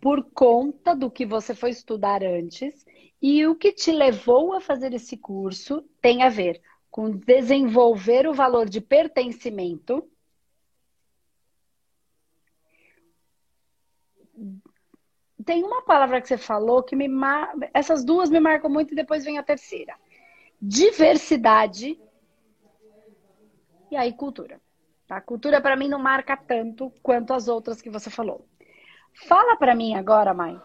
por 0.00 0.24
conta 0.32 0.96
do 0.96 1.10
que 1.10 1.26
você 1.26 1.54
foi 1.54 1.70
estudar 1.70 2.24
antes, 2.24 2.86
e 3.20 3.46
o 3.46 3.54
que 3.54 3.72
te 3.72 3.92
levou 3.92 4.54
a 4.54 4.62
fazer 4.62 4.94
esse 4.94 5.18
curso 5.18 5.84
tem 6.00 6.22
a 6.22 6.30
ver 6.30 6.58
com 6.90 7.10
desenvolver 7.10 8.26
o 8.26 8.32
valor 8.32 8.66
de 8.66 8.80
pertencimento. 8.80 10.08
Tem 15.46 15.62
uma 15.62 15.80
palavra 15.82 16.20
que 16.20 16.26
você 16.26 16.36
falou 16.36 16.82
que 16.82 16.96
me 16.96 17.06
mar... 17.06 17.54
essas 17.72 18.04
duas 18.04 18.28
me 18.28 18.40
marcam 18.40 18.68
muito 18.68 18.92
e 18.92 18.96
depois 18.96 19.24
vem 19.24 19.38
a 19.38 19.44
terceira. 19.44 19.94
Diversidade 20.60 21.96
e 23.88 23.96
aí 23.96 24.12
cultura. 24.12 24.60
Tá? 25.06 25.20
Cultura 25.20 25.60
para 25.60 25.76
mim 25.76 25.88
não 25.88 26.00
marca 26.00 26.36
tanto 26.36 26.92
quanto 27.00 27.32
as 27.32 27.46
outras 27.46 27.80
que 27.80 27.88
você 27.88 28.10
falou. 28.10 28.44
Fala 29.28 29.56
para 29.56 29.72
mim 29.72 29.94
agora, 29.94 30.34
mãe. 30.34 30.60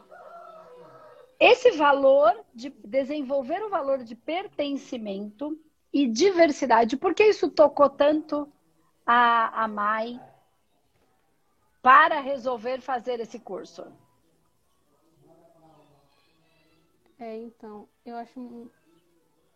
Esse 1.39 1.71
valor 1.71 2.35
de 2.51 2.71
desenvolver 2.83 3.63
o 3.63 3.69
valor 3.69 4.03
de 4.03 4.15
pertencimento 4.15 5.59
e 5.93 6.07
diversidade, 6.07 6.97
por 6.97 7.13
que 7.13 7.23
isso 7.23 7.50
tocou 7.51 7.89
tanto 7.89 8.51
a, 9.05 9.63
a 9.63 9.67
Mai 9.67 10.19
para 11.83 12.19
resolver 12.19 12.81
fazer 12.81 13.19
esse 13.19 13.39
curso? 13.39 13.85
É, 17.21 17.37
então, 17.37 17.87
eu 18.03 18.15
acho 18.15 18.71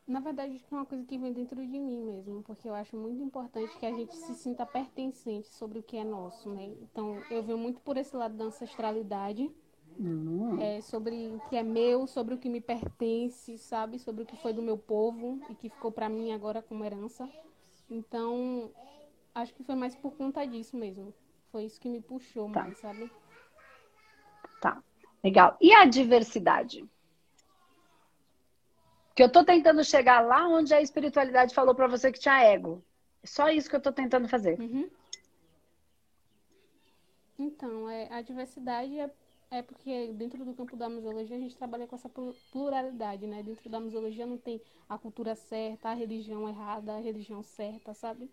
na 0.07 0.19
verdade, 0.19 0.63
é 0.72 0.75
uma 0.75 0.86
coisa 0.86 1.03
que 1.03 1.17
vem 1.17 1.34
dentro 1.34 1.55
de 1.65 1.79
mim 1.79 2.00
mesmo, 2.03 2.43
porque 2.43 2.69
eu 2.69 2.75
acho 2.75 2.95
muito 2.95 3.24
importante 3.24 3.75
que 3.79 3.88
a 3.88 3.91
gente 3.91 4.15
se 4.15 4.36
sinta 4.36 4.63
pertencente 4.63 5.48
sobre 5.48 5.79
o 5.79 5.84
que 5.84 5.98
é 5.98 6.03
nosso, 6.03 6.48
né? 6.48 6.75
Então, 6.79 7.19
eu 7.31 7.41
venho 7.41 7.57
muito 7.57 7.81
por 7.81 7.98
esse 7.98 8.15
lado 8.15 8.38
da 8.38 8.45
ancestralidade, 8.45 9.50
uhum. 9.98 10.62
é, 10.62 10.79
sobre 10.81 11.29
o 11.29 11.39
que 11.50 11.55
é 11.55 11.63
meu, 11.63 12.05
sobre 12.05 12.36
o 12.36 12.38
que 12.38 12.48
me 12.48 12.62
pertence, 12.62 13.57
sabe? 13.57 13.98
Sobre 13.98 14.22
o 14.22 14.25
que 14.27 14.38
foi 14.38 14.53
do 14.53 14.62
meu 14.62 14.77
povo 14.77 15.39
e 15.50 15.55
que 15.55 15.69
ficou 15.69 15.91
para 15.91 16.07
mim 16.07 16.34
agora 16.34 16.62
como 16.62 16.86
herança. 16.86 17.27
Então, 17.89 18.69
acho 19.34 19.55
que 19.55 19.63
foi 19.63 19.74
mais 19.74 19.95
por 19.95 20.13
conta 20.15 20.45
disso 20.45 20.77
mesmo. 20.77 21.12
Foi 21.51 21.63
isso 21.65 21.81
que 21.81 21.89
me 21.89 22.00
puxou 22.00 22.51
tá. 22.51 22.62
mais, 22.62 22.77
sabe? 22.77 23.10
Tá, 24.62 24.84
legal. 25.24 25.57
E 25.60 25.74
a 25.74 25.86
diversidade? 25.86 26.88
Que 29.15 29.24
eu 29.24 29.31
tô 29.31 29.43
tentando 29.45 29.84
chegar 29.84 30.19
lá 30.19 30.48
onde 30.48 30.74
a 30.74 30.81
espiritualidade 30.81 31.55
falou 31.55 31.74
para 31.74 31.88
você 31.88 32.12
que 32.12 32.19
tinha 32.19 32.43
ego. 32.43 32.84
É 33.24 33.27
só 33.27 33.50
isso 33.50 33.69
que 33.69 33.75
eu 33.75 33.81
tô 33.81 33.91
tentando 33.91 34.27
fazer. 34.27 34.60
Uhum. 34.60 34.89
Então, 37.39 37.89
é, 37.89 38.07
a 38.12 38.22
diversidade 38.22 39.00
é, 39.00 39.10
é 39.51 39.62
porque 39.62 40.13
dentro 40.13 40.43
do 40.43 40.53
campo 40.53 40.75
da 40.75 40.89
museologia 40.89 41.36
a 41.36 41.39
gente 41.39 41.55
trabalha 41.55 41.88
com 41.88 41.95
essa 41.95 42.10
pluralidade, 42.51 43.25
né? 43.25 43.41
Dentro 43.41 43.69
da 43.69 43.79
museologia 43.79 44.25
não 44.25 44.38
tem 44.38 44.62
a 44.88 44.98
cultura 44.98 45.34
certa, 45.34 45.89
a 45.89 45.93
religião 45.93 46.48
errada, 46.48 46.93
a 46.93 47.00
religião 47.00 47.41
certa, 47.41 47.93
sabe? 47.93 48.29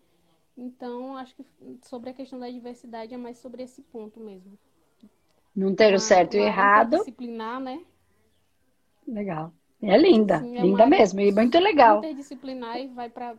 Então, 0.55 1.17
acho 1.17 1.35
que 1.35 1.45
sobre 1.81 2.11
a 2.11 2.13
questão 2.13 2.39
da 2.39 2.49
diversidade 2.49 3.13
é 3.13 3.17
mais 3.17 3.37
sobre 3.39 3.63
esse 3.63 3.81
ponto 3.81 4.19
mesmo. 4.19 4.57
Não 5.55 5.73
ter 5.73 5.93
o 5.93 5.99
certo 5.99 6.35
e 6.35 6.39
errado. 6.39 6.97
Disciplinar, 6.97 7.59
né? 7.59 7.83
Legal. 9.07 9.53
É 9.83 9.97
linda, 9.97 10.39
Sim, 10.39 10.57
é 10.57 10.61
linda 10.61 10.85
mesmo, 10.85 11.19
e 11.19 11.31
muito 11.31 11.59
legal. 11.59 11.97
Interdisciplinar 11.97 12.79
e 12.79 12.87
vai 12.87 13.09
para 13.09 13.35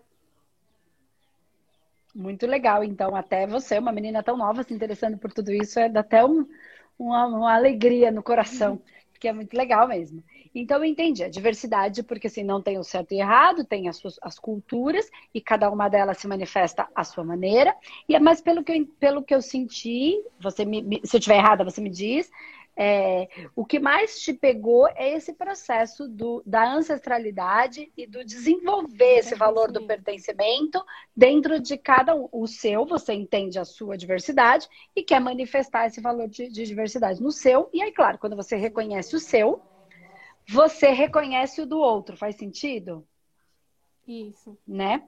muito 2.15 2.47
legal. 2.47 2.85
Então, 2.85 3.17
até 3.17 3.47
você, 3.47 3.79
uma 3.79 3.91
menina 3.91 4.23
tão 4.23 4.37
nova, 4.37 4.63
se 4.63 4.73
interessando 4.73 5.19
por 5.19 5.33
tudo 5.33 5.51
isso, 5.53 5.81
é 5.81 5.87
até 5.87 6.25
um, 6.25 6.47
uma, 6.99 7.27
uma, 7.27 7.55
alegria 7.55 8.13
no 8.13 8.23
coração, 8.23 8.81
que 9.19 9.27
é 9.27 9.33
muito 9.33 9.57
legal 9.57 9.89
mesmo. 9.89 10.23
Então, 10.55 10.79
eu 10.79 10.85
entendi 10.85 11.25
a 11.25 11.29
diversidade, 11.29 12.05
porque 12.05 12.29
assim, 12.29 12.45
não 12.45 12.63
tem 12.63 12.79
o 12.79 12.85
certo 12.85 13.13
e 13.13 13.21
errado, 13.21 13.65
tem 13.65 13.89
as, 13.89 13.97
suas, 13.97 14.17
as 14.23 14.39
culturas, 14.39 15.11
e 15.35 15.41
cada 15.41 15.69
uma 15.69 15.89
delas 15.89 16.19
se 16.19 16.29
manifesta 16.29 16.87
à 16.95 17.03
sua 17.03 17.25
maneira. 17.25 17.75
E, 18.09 18.17
mas 18.21 18.41
pelo 18.41 18.63
que 18.63 18.71
eu, 18.71 18.87
pelo 19.01 19.23
que 19.23 19.35
eu 19.35 19.43
senti, 19.43 20.15
você 20.39 20.65
me, 20.65 21.01
se 21.05 21.17
eu 21.17 21.19
estiver 21.19 21.39
errada, 21.39 21.65
você 21.65 21.81
me 21.81 21.91
diz, 21.91 22.31
é, 22.77 23.29
o 23.55 23.65
que 23.65 23.79
mais 23.79 24.21
te 24.21 24.33
pegou 24.33 24.89
é 24.89 25.11
esse 25.11 25.33
processo 25.33 26.09
do, 26.09 26.43
da 26.45 26.73
ancestralidade 26.73 27.93
e 27.97 28.07
do 28.07 28.25
desenvolver 28.25 29.19
esse 29.19 29.35
valor 29.37 29.71
do 29.71 29.87
pertencimento 29.87 30.85
dentro 31.17 31.61
de 31.61 31.77
cada 31.77 32.17
um. 32.17 32.29
O 32.33 32.49
seu, 32.49 32.85
você 32.85 33.13
entende 33.13 33.59
a 33.59 33.65
sua 33.65 33.97
diversidade 33.97 34.69
e 34.95 35.03
quer 35.03 35.21
manifestar 35.21 35.87
esse 35.87 36.01
valor 36.01 36.29
de, 36.29 36.49
de 36.49 36.65
diversidade 36.65 37.23
no 37.23 37.31
seu. 37.31 37.71
E 37.73 37.81
aí, 37.81 37.93
claro, 37.93 38.19
quando 38.19 38.35
você 38.35 38.57
reconhece 38.57 39.15
o 39.15 39.21
seu, 39.21 39.63
você 40.49 40.89
reconhece 40.89 41.61
o 41.61 41.67
do 41.67 41.79
outro. 41.79 42.17
Faz 42.17 42.35
sentido? 42.35 43.07
Isso. 44.07 44.59
Né? 44.67 45.05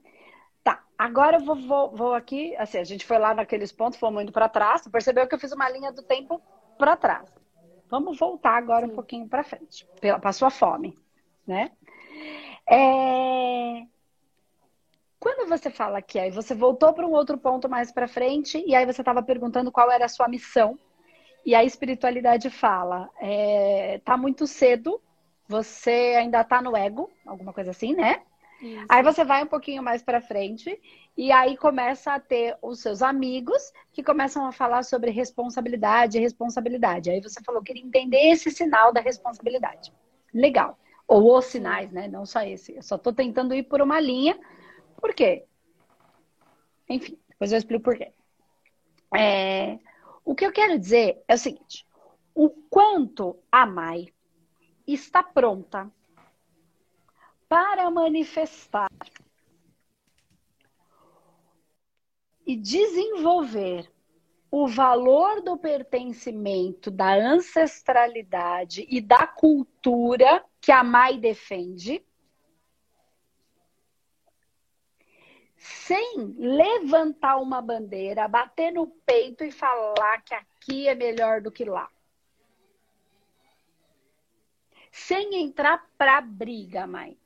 Tá, 0.63 0.85
agora 0.97 1.39
eu 1.39 1.45
vou, 1.45 1.57
vou, 1.57 1.91
vou 1.91 2.15
aqui. 2.15 2.55
Assim, 2.57 2.79
a 2.79 2.85
gente 2.85 3.05
foi 3.05 3.19
lá 3.19 3.35
naqueles 3.35 3.73
pontos, 3.73 3.99
fomos 3.99 4.23
indo 4.23 4.31
para 4.31 4.49
trás. 4.49 4.87
Percebeu 4.87 5.27
que 5.27 5.35
eu 5.35 5.39
fiz 5.39 5.51
uma 5.51 5.69
linha 5.69 5.91
do 5.91 6.03
tempo 6.03 6.41
para 6.79 6.97
trás. 6.97 7.46
Vamos 7.89 8.19
voltar 8.19 8.57
agora 8.57 8.87
um 8.87 8.95
pouquinho 8.95 9.29
para 9.29 9.45
frente, 9.45 9.87
para 10.01 10.33
sua 10.33 10.51
fome, 10.51 10.99
né? 11.47 11.71
É... 12.69 13.87
Quando 15.19 15.49
você 15.49 15.71
fala 15.71 16.03
que 16.03 16.19
aí 16.19 16.31
você 16.31 16.55
voltou 16.55 16.93
para 16.93 17.07
um 17.07 17.13
outro 17.13 17.39
ponto 17.39 17.69
mais 17.69 17.91
para 17.91 18.09
frente 18.09 18.63
e 18.67 18.75
aí 18.75 18.85
você 18.85 19.03
estava 19.03 19.23
perguntando 19.23 19.73
qual 19.73 19.91
era 19.91 20.05
a 20.05 20.09
sua 20.09 20.29
missão 20.29 20.79
e 21.45 21.55
a 21.55 21.65
espiritualidade 21.65 22.51
fala, 22.51 23.09
é, 23.21 24.01
tá 24.05 24.17
muito 24.17 24.47
cedo, 24.47 25.01
você 25.49 26.17
ainda 26.19 26.43
tá 26.43 26.61
no 26.61 26.77
ego, 26.77 27.11
alguma 27.25 27.53
coisa 27.53 27.71
assim, 27.71 27.95
né? 27.95 28.23
Isso. 28.61 28.85
Aí 28.89 29.03
você 29.03 29.25
vai 29.25 29.45
um 29.45 29.47
pouquinho 29.47 29.83
mais 29.83 30.03
para 30.03 30.21
frente 30.21 30.81
e 31.17 31.33
aí 31.33 31.57
começa 31.57 32.13
a 32.13 32.21
ter 32.21 32.59
os 32.61 32.81
seus 32.81 33.01
amigos 33.01 33.73
que 33.91 34.03
começam 34.03 34.47
a 34.47 34.53
falar 34.53 34.83
sobre 34.83 35.11
responsabilidade 35.11 36.19
responsabilidade. 36.19 37.09
Aí 37.09 37.23
você 37.23 37.41
falou 37.43 37.63
que 37.63 37.73
queria 37.73 37.87
entender 37.87 38.31
esse 38.31 38.51
sinal 38.51 38.93
da 38.93 39.01
responsabilidade. 39.01 39.93
Legal. 40.35 40.79
Ou 41.09 41.39
os 41.39 41.47
sinais, 41.47 41.91
né? 41.91 42.07
Não 42.07 42.27
só 42.27 42.43
esse. 42.43 42.77
Eu 42.77 42.83
só 42.83 42.97
estou 42.97 43.15
tentando 43.15 43.55
ir 43.55 43.63
por 43.63 43.81
uma 43.81 43.99
linha. 43.99 44.39
Por 45.01 45.15
quê? 45.15 45.47
Enfim, 46.89 47.19
depois 47.29 47.51
eu 47.51 47.59
explico 47.59 47.85
por 47.85 47.97
quê. 47.97 48.13
É... 49.17 49.79
O 50.23 50.35
que 50.35 50.45
eu 50.45 50.53
quero 50.53 50.79
dizer 50.79 51.23
é 51.27 51.35
o 51.35 51.39
seguinte: 51.39 51.87
o 52.35 52.51
quanto 52.51 53.39
a 53.51 53.65
Mai 53.65 54.09
está 54.87 55.23
pronta 55.23 55.91
para 57.49 57.91
manifestar 57.91 58.91
e 62.47 62.57
desenvolver 62.57 63.93
o 64.51 64.69
valor 64.69 65.43
do 65.43 65.57
pertencimento, 65.59 66.91
da 66.91 67.15
ancestralidade 67.15 68.87
e 68.89 69.01
da 69.01 69.27
cultura 69.27 70.45
que 70.61 70.71
a 70.71 70.85
Mai 70.85 71.19
defende, 71.19 72.03
sem 75.57 76.35
levantar 76.39 77.39
uma 77.39 77.61
bandeira, 77.61 78.29
bater 78.29 78.73
no 78.73 78.87
peito 78.87 79.45
e 79.45 79.51
falar 79.51 80.23
que 80.23 80.35
aqui 80.35 80.89
é 80.89 80.95
melhor 80.95 81.41
do 81.41 81.51
que 81.51 81.65
lá. 81.65 81.91
Sem 84.93 85.35
entrar 85.35 85.91
para 85.99 86.21
briga, 86.21 86.87
mãe 86.87 87.19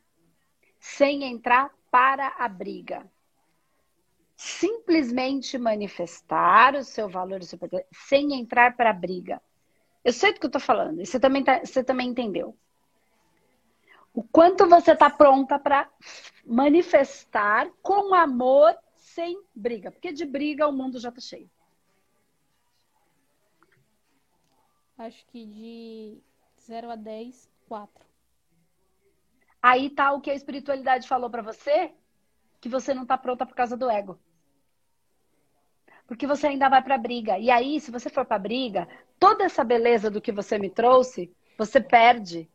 sem 0.80 1.24
entrar 1.24 1.70
para 1.90 2.28
a 2.38 2.48
briga. 2.48 3.06
Simplesmente 4.42 5.58
manifestar 5.58 6.74
o 6.74 6.82
seu 6.82 7.10
valor, 7.10 7.40
o 7.40 7.44
seu 7.44 7.58
poder, 7.58 7.86
sem 7.92 8.32
entrar 8.32 8.74
para 8.74 8.88
a 8.88 8.94
briga. 8.94 9.38
Eu 10.02 10.14
sei 10.14 10.32
do 10.32 10.40
que 10.40 10.46
eu 10.46 10.48
estou 10.48 10.62
falando, 10.62 10.98
e 11.02 11.04
você 11.04 11.20
também, 11.20 11.44
tá, 11.44 11.60
você 11.62 11.84
também 11.84 12.08
entendeu. 12.08 12.56
O 14.14 14.22
quanto 14.22 14.66
você 14.66 14.92
está 14.92 15.10
pronta 15.10 15.58
para 15.58 15.90
manifestar 16.42 17.70
com 17.82 18.14
amor, 18.14 18.74
sem 18.94 19.42
briga. 19.54 19.90
Porque 19.90 20.10
de 20.10 20.24
briga 20.24 20.66
o 20.66 20.72
mundo 20.72 20.98
já 20.98 21.10
está 21.10 21.20
cheio. 21.20 21.50
Acho 24.96 25.22
que 25.26 25.44
de 25.44 26.18
0 26.62 26.90
a 26.90 26.96
10, 26.96 27.46
4. 27.68 28.06
Aí 29.62 29.90
tá 29.90 30.12
o 30.12 30.20
que 30.22 30.30
a 30.30 30.34
espiritualidade 30.34 31.06
falou 31.06 31.28
para 31.28 31.42
você, 31.42 31.92
que 32.58 32.70
você 32.70 32.94
não 32.94 33.04
tá 33.04 33.18
pronta 33.18 33.44
por 33.44 33.54
causa 33.54 33.76
do 33.76 33.90
ego. 33.90 34.18
Porque 36.10 36.26
você 36.26 36.48
ainda 36.48 36.68
vai 36.68 36.82
para 36.82 36.98
briga. 36.98 37.38
E 37.38 37.52
aí, 37.52 37.78
se 37.78 37.88
você 37.88 38.10
for 38.10 38.24
para 38.24 38.36
briga, 38.36 38.88
toda 39.16 39.44
essa 39.44 39.62
beleza 39.62 40.10
do 40.10 40.20
que 40.20 40.32
você 40.32 40.58
me 40.58 40.68
trouxe, 40.68 41.32
você 41.56 41.80
perde 41.80 42.50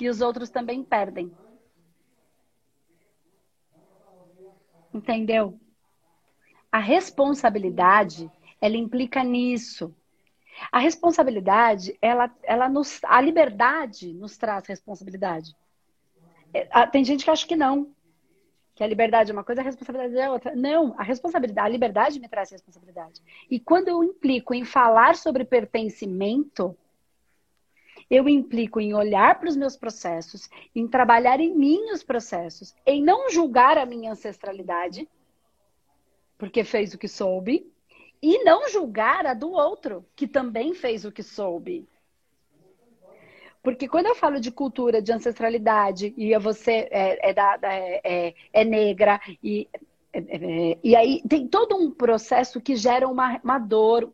e 0.00 0.08
os 0.08 0.22
outros 0.22 0.48
também 0.48 0.82
perdem. 0.82 1.30
Entendeu? 4.94 5.60
A 6.72 6.78
responsabilidade, 6.78 8.30
ela 8.62 8.78
implica 8.78 9.22
nisso. 9.22 9.94
A 10.72 10.78
responsabilidade, 10.78 11.98
ela, 12.00 12.34
ela 12.42 12.66
nos, 12.66 12.98
a 13.04 13.20
liberdade 13.20 14.14
nos 14.14 14.38
traz 14.38 14.66
responsabilidade. 14.66 15.54
É, 16.50 16.86
tem 16.86 17.04
gente 17.04 17.26
que 17.26 17.30
acha 17.30 17.46
que 17.46 17.56
não. 17.56 17.94
Que 18.76 18.84
a 18.84 18.86
liberdade 18.86 19.30
é 19.30 19.32
uma 19.32 19.42
coisa, 19.42 19.62
a 19.62 19.64
responsabilidade 19.64 20.18
é 20.18 20.30
outra. 20.30 20.54
Não, 20.54 20.94
a 20.98 21.02
responsabilidade, 21.02 21.66
a 21.66 21.72
liberdade 21.72 22.20
me 22.20 22.28
traz 22.28 22.50
responsabilidade. 22.50 23.22
E 23.50 23.58
quando 23.58 23.88
eu 23.88 24.04
implico 24.04 24.52
em 24.52 24.66
falar 24.66 25.16
sobre 25.16 25.46
pertencimento, 25.46 26.76
eu 28.10 28.28
implico 28.28 28.78
em 28.78 28.92
olhar 28.92 29.40
para 29.40 29.48
os 29.48 29.56
meus 29.56 29.78
processos, 29.78 30.50
em 30.74 30.86
trabalhar 30.86 31.40
em 31.40 31.56
mim 31.56 31.90
os 31.90 32.02
processos, 32.02 32.74
em 32.84 33.02
não 33.02 33.30
julgar 33.30 33.78
a 33.78 33.86
minha 33.86 34.12
ancestralidade, 34.12 35.08
porque 36.36 36.62
fez 36.62 36.92
o 36.92 36.98
que 36.98 37.08
soube, 37.08 37.72
e 38.22 38.44
não 38.44 38.68
julgar 38.68 39.24
a 39.24 39.32
do 39.32 39.52
outro, 39.52 40.04
que 40.14 40.28
também 40.28 40.74
fez 40.74 41.06
o 41.06 41.10
que 41.10 41.22
soube. 41.22 41.88
Porque 43.66 43.88
quando 43.88 44.06
eu 44.06 44.14
falo 44.14 44.38
de 44.38 44.52
cultura, 44.52 45.02
de 45.02 45.12
ancestralidade, 45.12 46.14
e 46.16 46.38
você 46.38 46.86
é, 46.88 47.30
é, 47.30 47.34
da, 47.34 47.58
é, 47.64 48.00
é, 48.04 48.34
é 48.52 48.64
negra, 48.64 49.20
e, 49.42 49.68
é, 50.12 50.18
é, 50.20 50.78
e 50.84 50.94
aí 50.94 51.20
tem 51.28 51.48
todo 51.48 51.74
um 51.74 51.90
processo 51.90 52.60
que 52.60 52.76
gera 52.76 53.08
uma, 53.08 53.40
uma 53.42 53.58
dor. 53.58 54.12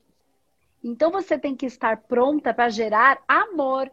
Então 0.82 1.11
você 1.11 1.38
tem 1.38 1.54
que 1.54 1.66
estar 1.66 1.99
pronta 1.99 2.54
para 2.54 2.71
gerar 2.71 3.23
amor. 3.28 3.92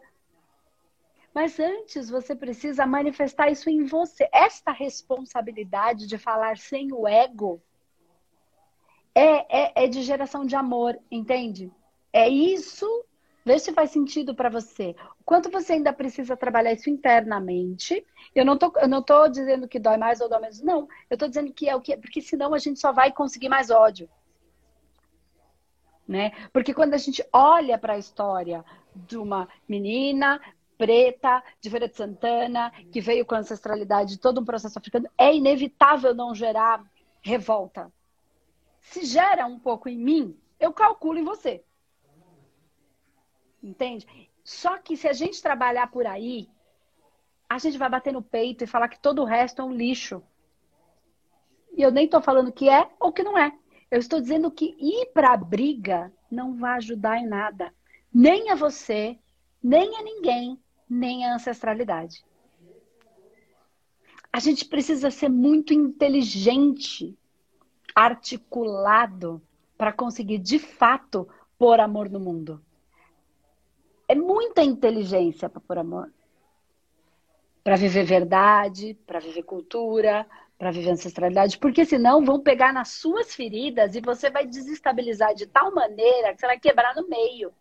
Mas 1.34 1.60
antes 1.60 2.08
você 2.08 2.34
precisa 2.34 2.86
manifestar 2.86 3.50
isso 3.50 3.68
em 3.68 3.84
você. 3.84 4.30
Esta 4.32 4.72
responsabilidade 4.72 6.06
de 6.06 6.16
falar 6.16 6.56
sem 6.56 6.90
o 6.90 7.06
ego 7.06 7.60
é, 9.14 9.64
é, 9.64 9.84
é 9.84 9.86
de 9.86 10.00
geração 10.00 10.46
de 10.46 10.56
amor, 10.56 10.98
entende? 11.10 11.70
É 12.14 12.26
isso 12.30 13.04
Vê 13.44 13.58
se 13.58 13.72
faz 13.72 13.90
sentido 13.90 14.34
para 14.34 14.50
você. 14.50 14.94
O 15.20 15.24
quanto 15.24 15.50
você 15.50 15.74
ainda 15.74 15.92
precisa 15.92 16.36
trabalhar 16.36 16.72
isso 16.72 16.90
internamente. 16.90 18.04
Eu 18.34 18.44
não 18.44 18.56
tô, 18.56 18.72
eu 18.76 18.88
não 18.88 19.02
tô 19.02 19.28
dizendo 19.28 19.66
que 19.66 19.78
dói 19.78 19.96
mais 19.96 20.20
ou 20.20 20.28
dói 20.28 20.40
menos. 20.40 20.60
Não. 20.60 20.86
Eu 21.08 21.16
tô 21.16 21.26
dizendo 21.26 21.52
que 21.52 21.68
é 21.68 21.74
o 21.74 21.80
que. 21.80 21.96
Porque 21.96 22.20
senão 22.20 22.52
a 22.52 22.58
gente 22.58 22.78
só 22.78 22.92
vai 22.92 23.12
conseguir 23.12 23.48
mais 23.48 23.70
ódio. 23.70 24.08
Né? 26.06 26.32
Porque 26.52 26.74
quando 26.74 26.94
a 26.94 26.98
gente 26.98 27.24
olha 27.32 27.78
para 27.78 27.94
a 27.94 27.98
história 27.98 28.64
de 28.94 29.16
uma 29.16 29.48
menina 29.68 30.40
preta, 30.76 31.42
de 31.60 31.70
Feira 31.70 31.88
de 31.88 31.96
Santana, 31.96 32.72
que 32.90 33.00
veio 33.00 33.24
com 33.24 33.34
ancestralidade 33.34 34.12
de 34.12 34.18
todo 34.18 34.40
um 34.40 34.44
processo 34.44 34.78
africano, 34.78 35.08
é 35.16 35.34
inevitável 35.34 36.14
não 36.14 36.34
gerar 36.34 36.82
revolta. 37.22 37.92
Se 38.80 39.04
gera 39.04 39.46
um 39.46 39.58
pouco 39.58 39.88
em 39.88 39.98
mim, 39.98 40.36
eu 40.58 40.72
calculo 40.72 41.18
em 41.18 41.24
você. 41.24 41.62
Entende? 43.62 44.06
Só 44.42 44.78
que 44.78 44.96
se 44.96 45.06
a 45.06 45.12
gente 45.12 45.42
trabalhar 45.42 45.90
por 45.90 46.06
aí, 46.06 46.48
a 47.48 47.58
gente 47.58 47.76
vai 47.76 47.88
bater 47.88 48.12
no 48.12 48.22
peito 48.22 48.64
e 48.64 48.66
falar 48.66 48.88
que 48.88 49.00
todo 49.00 49.22
o 49.22 49.26
resto 49.26 49.60
é 49.60 49.64
um 49.64 49.72
lixo. 49.72 50.22
E 51.76 51.82
eu 51.82 51.90
nem 51.90 52.04
estou 52.04 52.22
falando 52.22 52.52
que 52.52 52.68
é 52.68 52.90
ou 52.98 53.12
que 53.12 53.22
não 53.22 53.36
é. 53.36 53.52
Eu 53.90 53.98
estou 53.98 54.20
dizendo 54.20 54.50
que 54.50 54.76
ir 54.78 55.06
para 55.12 55.32
a 55.32 55.36
briga 55.36 56.12
não 56.30 56.56
vai 56.56 56.76
ajudar 56.76 57.18
em 57.18 57.26
nada. 57.26 57.74
Nem 58.12 58.50
a 58.50 58.54
você, 58.54 59.18
nem 59.62 59.96
a 59.96 60.02
ninguém, 60.02 60.58
nem 60.88 61.26
a 61.26 61.34
ancestralidade. 61.34 62.24
A 64.32 64.38
gente 64.38 64.64
precisa 64.64 65.10
ser 65.10 65.28
muito 65.28 65.74
inteligente, 65.74 67.18
articulado, 67.94 69.42
para 69.76 69.92
conseguir 69.92 70.38
de 70.38 70.58
fato 70.58 71.28
pôr 71.58 71.80
amor 71.80 72.08
no 72.08 72.20
mundo. 72.20 72.64
É 74.10 74.14
muita 74.16 74.60
inteligência 74.60 75.48
para 75.48 75.60
pôr 75.60 75.78
amor. 75.78 76.12
Para 77.62 77.76
viver 77.76 78.02
verdade, 78.02 78.98
para 79.06 79.20
viver 79.20 79.44
cultura, 79.44 80.26
para 80.58 80.72
viver 80.72 80.90
ancestralidade, 80.90 81.56
porque 81.56 81.84
senão 81.84 82.24
vão 82.24 82.40
pegar 82.40 82.72
nas 82.72 82.88
suas 82.88 83.32
feridas 83.32 83.94
e 83.94 84.00
você 84.00 84.28
vai 84.28 84.44
desestabilizar 84.44 85.32
de 85.32 85.46
tal 85.46 85.72
maneira 85.72 86.34
que 86.34 86.40
você 86.40 86.46
vai 86.48 86.58
quebrar 86.58 86.92
no 86.96 87.06
meio. 87.06 87.54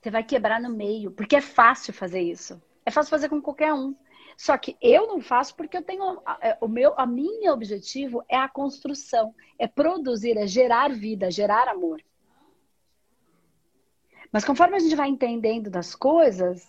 Você 0.00 0.12
vai 0.12 0.22
quebrar 0.22 0.60
no 0.60 0.70
meio, 0.70 1.10
porque 1.10 1.34
é 1.34 1.40
fácil 1.40 1.92
fazer 1.92 2.20
isso. 2.20 2.62
É 2.86 2.90
fácil 2.92 3.10
fazer 3.10 3.28
com 3.28 3.42
qualquer 3.42 3.74
um. 3.74 3.96
Só 4.36 4.56
que 4.56 4.76
eu 4.80 5.08
não 5.08 5.20
faço 5.20 5.56
porque 5.56 5.76
eu 5.76 5.82
tenho 5.82 6.22
é, 6.40 6.56
o 6.60 6.68
meu, 6.68 6.94
a 6.96 7.04
minha 7.04 7.52
objetivo 7.52 8.22
é 8.28 8.36
a 8.36 8.48
construção, 8.48 9.34
é 9.58 9.66
produzir, 9.66 10.38
é 10.38 10.46
gerar 10.46 10.92
vida, 10.92 11.32
gerar 11.32 11.66
amor. 11.66 12.00
Mas 14.32 14.44
conforme 14.44 14.76
a 14.76 14.80
gente 14.80 14.96
vai 14.96 15.08
entendendo 15.08 15.68
das 15.68 15.94
coisas, 15.94 16.66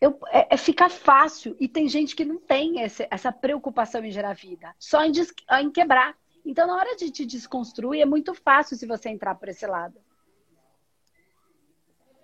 eu, 0.00 0.18
é, 0.28 0.54
é 0.54 0.56
fica 0.56 0.88
fácil. 0.88 1.56
E 1.58 1.66
tem 1.66 1.88
gente 1.88 2.14
que 2.14 2.24
não 2.24 2.38
tem 2.38 2.82
esse, 2.82 3.08
essa 3.10 3.32
preocupação 3.32 4.04
em 4.04 4.10
gerar 4.10 4.34
vida, 4.34 4.74
só 4.78 5.02
em, 5.02 5.10
des, 5.10 5.32
em 5.60 5.70
quebrar. 5.70 6.14
Então, 6.44 6.66
na 6.66 6.76
hora 6.76 6.94
de 6.94 7.10
te 7.10 7.24
desconstruir, 7.24 8.02
é 8.02 8.06
muito 8.06 8.34
fácil 8.34 8.76
se 8.76 8.86
você 8.86 9.08
entrar 9.08 9.34
por 9.34 9.48
esse 9.48 9.66
lado. 9.66 9.98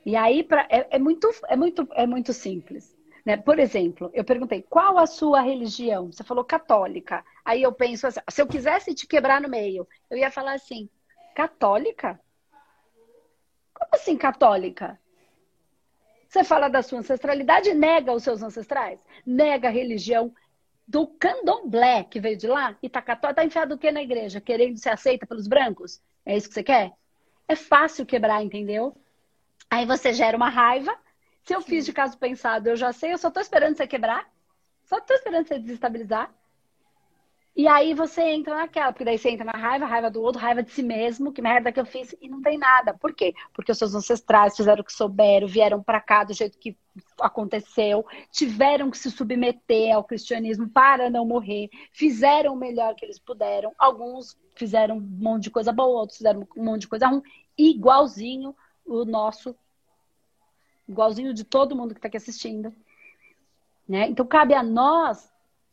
E 0.05 0.15
aí 0.17 0.43
pra, 0.43 0.67
é, 0.69 0.97
é, 0.97 0.99
muito, 0.99 1.29
é, 1.49 1.57
muito, 1.57 1.89
é 1.93 2.07
muito 2.07 2.33
simples. 2.33 2.97
Né? 3.25 3.37
Por 3.37 3.59
exemplo, 3.59 4.11
eu 4.13 4.25
perguntei 4.25 4.63
qual 4.63 4.99
a 4.99 5.07
sua 5.07 5.41
religião? 5.41 6.13
Você 6.13 6.25
falou 6.25 6.45
católica. 6.45 7.25
Aí 7.45 7.63
eu 7.63 7.73
penso 7.73 8.07
assim: 8.07 8.21
se 8.29 8.43
eu 8.43 8.47
quisesse 8.47 8.95
te 8.95 9.07
quebrar 9.07 9.41
no 9.41 9.49
meio, 9.49 9.87
eu 10.11 10.19
ia 10.19 10.31
falar 10.31 10.55
assim: 10.55 10.89
católica? 11.35 12.21
Como 13.83 14.01
assim 14.01 14.17
católica? 14.17 14.99
Você 16.29 16.45
fala 16.45 16.69
da 16.69 16.83
sua 16.83 17.01
ancestralidade 17.01 17.71
e 17.71 17.75
nega 17.75 18.13
os 18.13 18.23
seus 18.23 18.41
ancestrais? 18.41 19.05
Nega 19.27 19.69
a 19.69 19.73
religião 19.73 20.33
do 20.87 21.07
candomblé 21.07 22.05
que 22.05 22.21
veio 22.21 22.37
de 22.37 22.47
lá 22.47 22.77
e 22.81 22.89
tá 22.89 23.03
católica, 23.03 23.41
tá 23.41 23.45
enfiado 23.45 23.75
o 23.75 23.79
quê 23.79 23.91
na 23.91 24.03
igreja? 24.03 24.41
Querendo 24.41 24.79
ser 24.79 24.91
aceita 24.91 25.27
pelos 25.27 25.49
brancos? 25.49 26.01
É 26.25 26.37
isso 26.37 26.49
que 26.49 26.55
você 26.55 26.63
quer? 26.63 26.93
É 27.49 27.57
fácil 27.57 28.07
quebrar, 28.07 28.43
entendeu? 28.43 28.97
Aí 29.69 29.85
você 29.85 30.13
gera 30.13 30.37
uma 30.37 30.49
raiva. 30.49 30.97
Se 31.43 31.53
eu 31.53 31.61
fiz 31.61 31.85
de 31.85 31.93
caso 31.93 32.17
pensado, 32.17 32.69
eu 32.69 32.77
já 32.77 32.93
sei, 32.93 33.13
eu 33.13 33.19
só 33.19 33.31
tô 33.31 33.41
esperando 33.41 33.77
você 33.77 33.87
quebrar. 33.87 34.31
Só 34.85 35.01
tô 35.01 35.13
esperando 35.13 35.49
você 35.49 35.59
desestabilizar. 35.59 36.33
E 37.55 37.69
aí 37.69 37.93
você 37.93 38.23
entra 38.23 38.57
naquela, 38.57 38.93
porque 38.93 39.05
daí 39.05 39.19
você 39.19 39.29
entra 39.29 39.45
na 39.45 39.53
raiva, 39.53 39.85
raiva 39.85 40.11
do 40.11 40.23
outro, 40.23 40.41
raiva 40.41 40.63
de 40.63 40.71
si 40.71 40.83
mesmo, 40.83 41.33
que 41.33 41.43
merda 41.43 41.71
que 41.71 41.79
eu 41.79 41.85
fiz, 41.85 42.17
e 42.19 42.27
não 42.27 42.41
tem 42.41 42.57
nada. 42.57 42.95
Por 42.95 43.13
quê? 43.13 43.35
Porque 43.53 43.71
os 43.71 43.77
seus 43.77 43.95
ancestrais 43.95 44.57
fizeram 44.57 44.81
o 44.81 44.85
que 44.85 44.93
souberam, 44.93 45.47
vieram 45.47 45.83
para 45.83 46.01
cá 46.01 46.25
do 46.25 46.33
jeito 46.33 46.57
que 46.59 46.75
aconteceu, 47.21 48.07
tiveram 48.31 48.91
que 48.91 48.97
se 48.97 49.11
submeter 49.11 49.95
ao 49.95 50.03
cristianismo 50.03 50.67
para 50.67 51.11
não 51.11 51.27
morrer, 51.27 51.69
fizeram 51.93 52.55
o 52.55 52.57
melhor 52.57 52.95
que 52.95 53.05
eles 53.05 53.19
puderam. 53.19 53.75
Alguns 53.79 54.35
fizeram 54.57 54.97
um 54.97 55.01
monte 55.01 55.45
de 55.45 55.51
coisa 55.51 55.73
boa, 55.73 56.01
outros 56.01 56.17
fizeram 56.19 56.49
um 56.57 56.65
monte 56.65 56.83
de 56.83 56.89
coisa 56.89 57.07
ruim, 57.07 57.23
igualzinho 57.57 58.57
o 58.85 59.05
nosso, 59.05 59.55
igualzinho 60.89 61.35
de 61.35 61.45
todo 61.45 61.77
mundo 61.77 61.93
que 61.93 61.99
está 61.99 62.09
aqui 62.09 62.17
assistindo. 62.17 62.75
Né? 63.87 64.09
Então 64.09 64.25
cabe 64.25 64.55
a 64.55 64.63
nós 64.63 65.32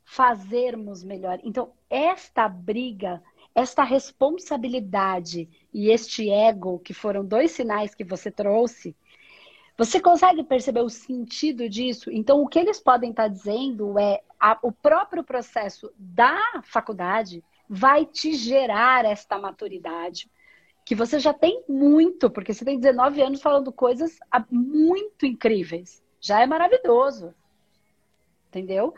fazermos 0.10 1.04
melhor. 1.04 1.40
Então, 1.44 1.72
esta 1.88 2.50
briga, 2.50 3.22
esta 3.54 3.84
responsabilidade 3.84 5.48
e 5.72 5.92
este 5.92 6.32
ego, 6.32 6.80
que 6.80 6.96
foram 6.96 7.24
dois 7.24 7.52
sinais 7.52 7.94
que 7.94 8.04
você 8.04 8.32
trouxe, 8.32 8.96
você 9.78 10.00
consegue 10.00 10.44
perceber 10.44 10.82
o 10.82 10.90
sentido 10.90 11.70
disso? 11.70 12.10
Então, 12.12 12.42
o 12.42 12.48
que 12.48 12.58
eles 12.58 12.80
podem 12.80 13.12
estar 13.12 13.28
dizendo 13.28 14.00
é 14.00 14.20
a, 14.40 14.58
o 14.64 14.72
próprio 14.72 15.24
processo 15.24 15.94
da 15.96 16.42
faculdade 16.64 17.44
vai 17.70 18.04
te 18.04 18.34
gerar 18.34 19.06
esta 19.06 19.38
maturidade, 19.38 20.28
que 20.84 20.96
você 20.96 21.20
já 21.20 21.36
tem 21.36 21.64
muito, 21.70 22.32
porque 22.32 22.52
você 22.52 22.66
tem 22.66 22.80
19 22.80 23.22
anos 23.22 23.44
falando 23.44 23.72
coisas 23.72 24.18
muito 24.50 25.28
incríveis. 25.28 26.04
Já 26.20 26.42
é 26.42 26.48
maravilhoso. 26.48 27.32
Entendeu? 28.48 28.96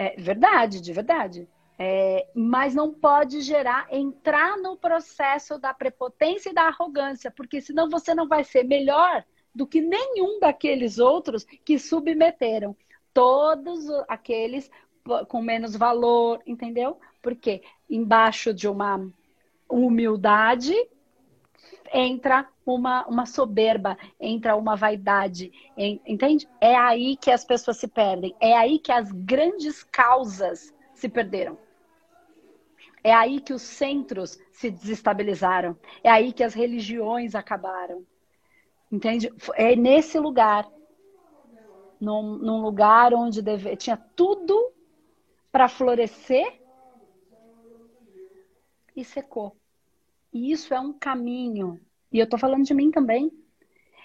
É 0.00 0.16
verdade, 0.16 0.80
de 0.80 0.94
verdade. 0.94 1.46
É, 1.78 2.26
mas 2.34 2.74
não 2.74 2.90
pode 2.90 3.42
gerar, 3.42 3.86
entrar 3.90 4.56
no 4.56 4.74
processo 4.74 5.58
da 5.58 5.74
prepotência 5.74 6.48
e 6.48 6.54
da 6.54 6.68
arrogância, 6.68 7.30
porque 7.30 7.60
senão 7.60 7.90
você 7.90 8.14
não 8.14 8.26
vai 8.26 8.42
ser 8.42 8.64
melhor 8.64 9.22
do 9.54 9.66
que 9.66 9.82
nenhum 9.82 10.40
daqueles 10.40 10.98
outros 10.98 11.44
que 11.44 11.78
submeteram. 11.78 12.74
Todos 13.12 13.90
aqueles 14.08 14.70
com 15.28 15.42
menos 15.42 15.76
valor, 15.76 16.40
entendeu? 16.46 16.98
Porque 17.20 17.62
embaixo 17.88 18.54
de 18.54 18.68
uma 18.68 19.06
humildade 19.68 20.74
entra 21.92 22.48
uma, 22.64 23.06
uma 23.06 23.26
soberba, 23.26 23.96
entra 24.18 24.56
uma 24.56 24.76
vaidade, 24.76 25.52
entende? 25.76 26.48
É 26.60 26.76
aí 26.76 27.16
que 27.16 27.30
as 27.30 27.44
pessoas 27.44 27.78
se 27.78 27.88
perdem, 27.88 28.34
é 28.40 28.56
aí 28.56 28.78
que 28.78 28.92
as 28.92 29.10
grandes 29.10 29.82
causas 29.82 30.72
se 30.94 31.08
perderam. 31.08 31.58
É 33.02 33.12
aí 33.12 33.40
que 33.40 33.52
os 33.52 33.62
centros 33.62 34.38
se 34.52 34.70
desestabilizaram, 34.70 35.76
é 36.04 36.10
aí 36.10 36.32
que 36.32 36.44
as 36.44 36.54
religiões 36.54 37.34
acabaram. 37.34 38.04
Entende? 38.92 39.32
É 39.54 39.74
nesse 39.74 40.18
lugar, 40.18 40.68
num, 42.00 42.36
num 42.36 42.60
lugar 42.60 43.14
onde 43.14 43.40
deve, 43.40 43.76
tinha 43.76 43.96
tudo 44.14 44.72
para 45.50 45.68
florescer 45.68 46.60
e 48.94 49.04
secou. 49.04 49.59
E 50.32 50.52
isso 50.52 50.72
é 50.72 50.80
um 50.80 50.92
caminho. 50.92 51.80
E 52.12 52.18
eu 52.18 52.28
tô 52.28 52.38
falando 52.38 52.64
de 52.64 52.74
mim 52.74 52.90
também. 52.90 53.30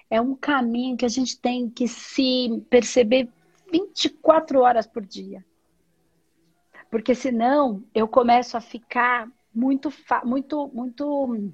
É 0.09 0.21
um 0.21 0.35
caminho 0.35 0.97
que 0.97 1.05
a 1.05 1.09
gente 1.09 1.39
tem 1.39 1.69
que 1.69 1.88
se 1.88 2.63
perceber 2.69 3.29
24 3.71 4.59
horas 4.59 4.85
por 4.85 5.05
dia. 5.05 5.43
Porque 6.89 7.15
senão 7.15 7.83
eu 7.93 8.07
começo 8.07 8.55
a 8.55 8.61
ficar 8.61 9.27
muito, 9.53 9.91
muito, 10.23 10.67
muito. 10.73 11.53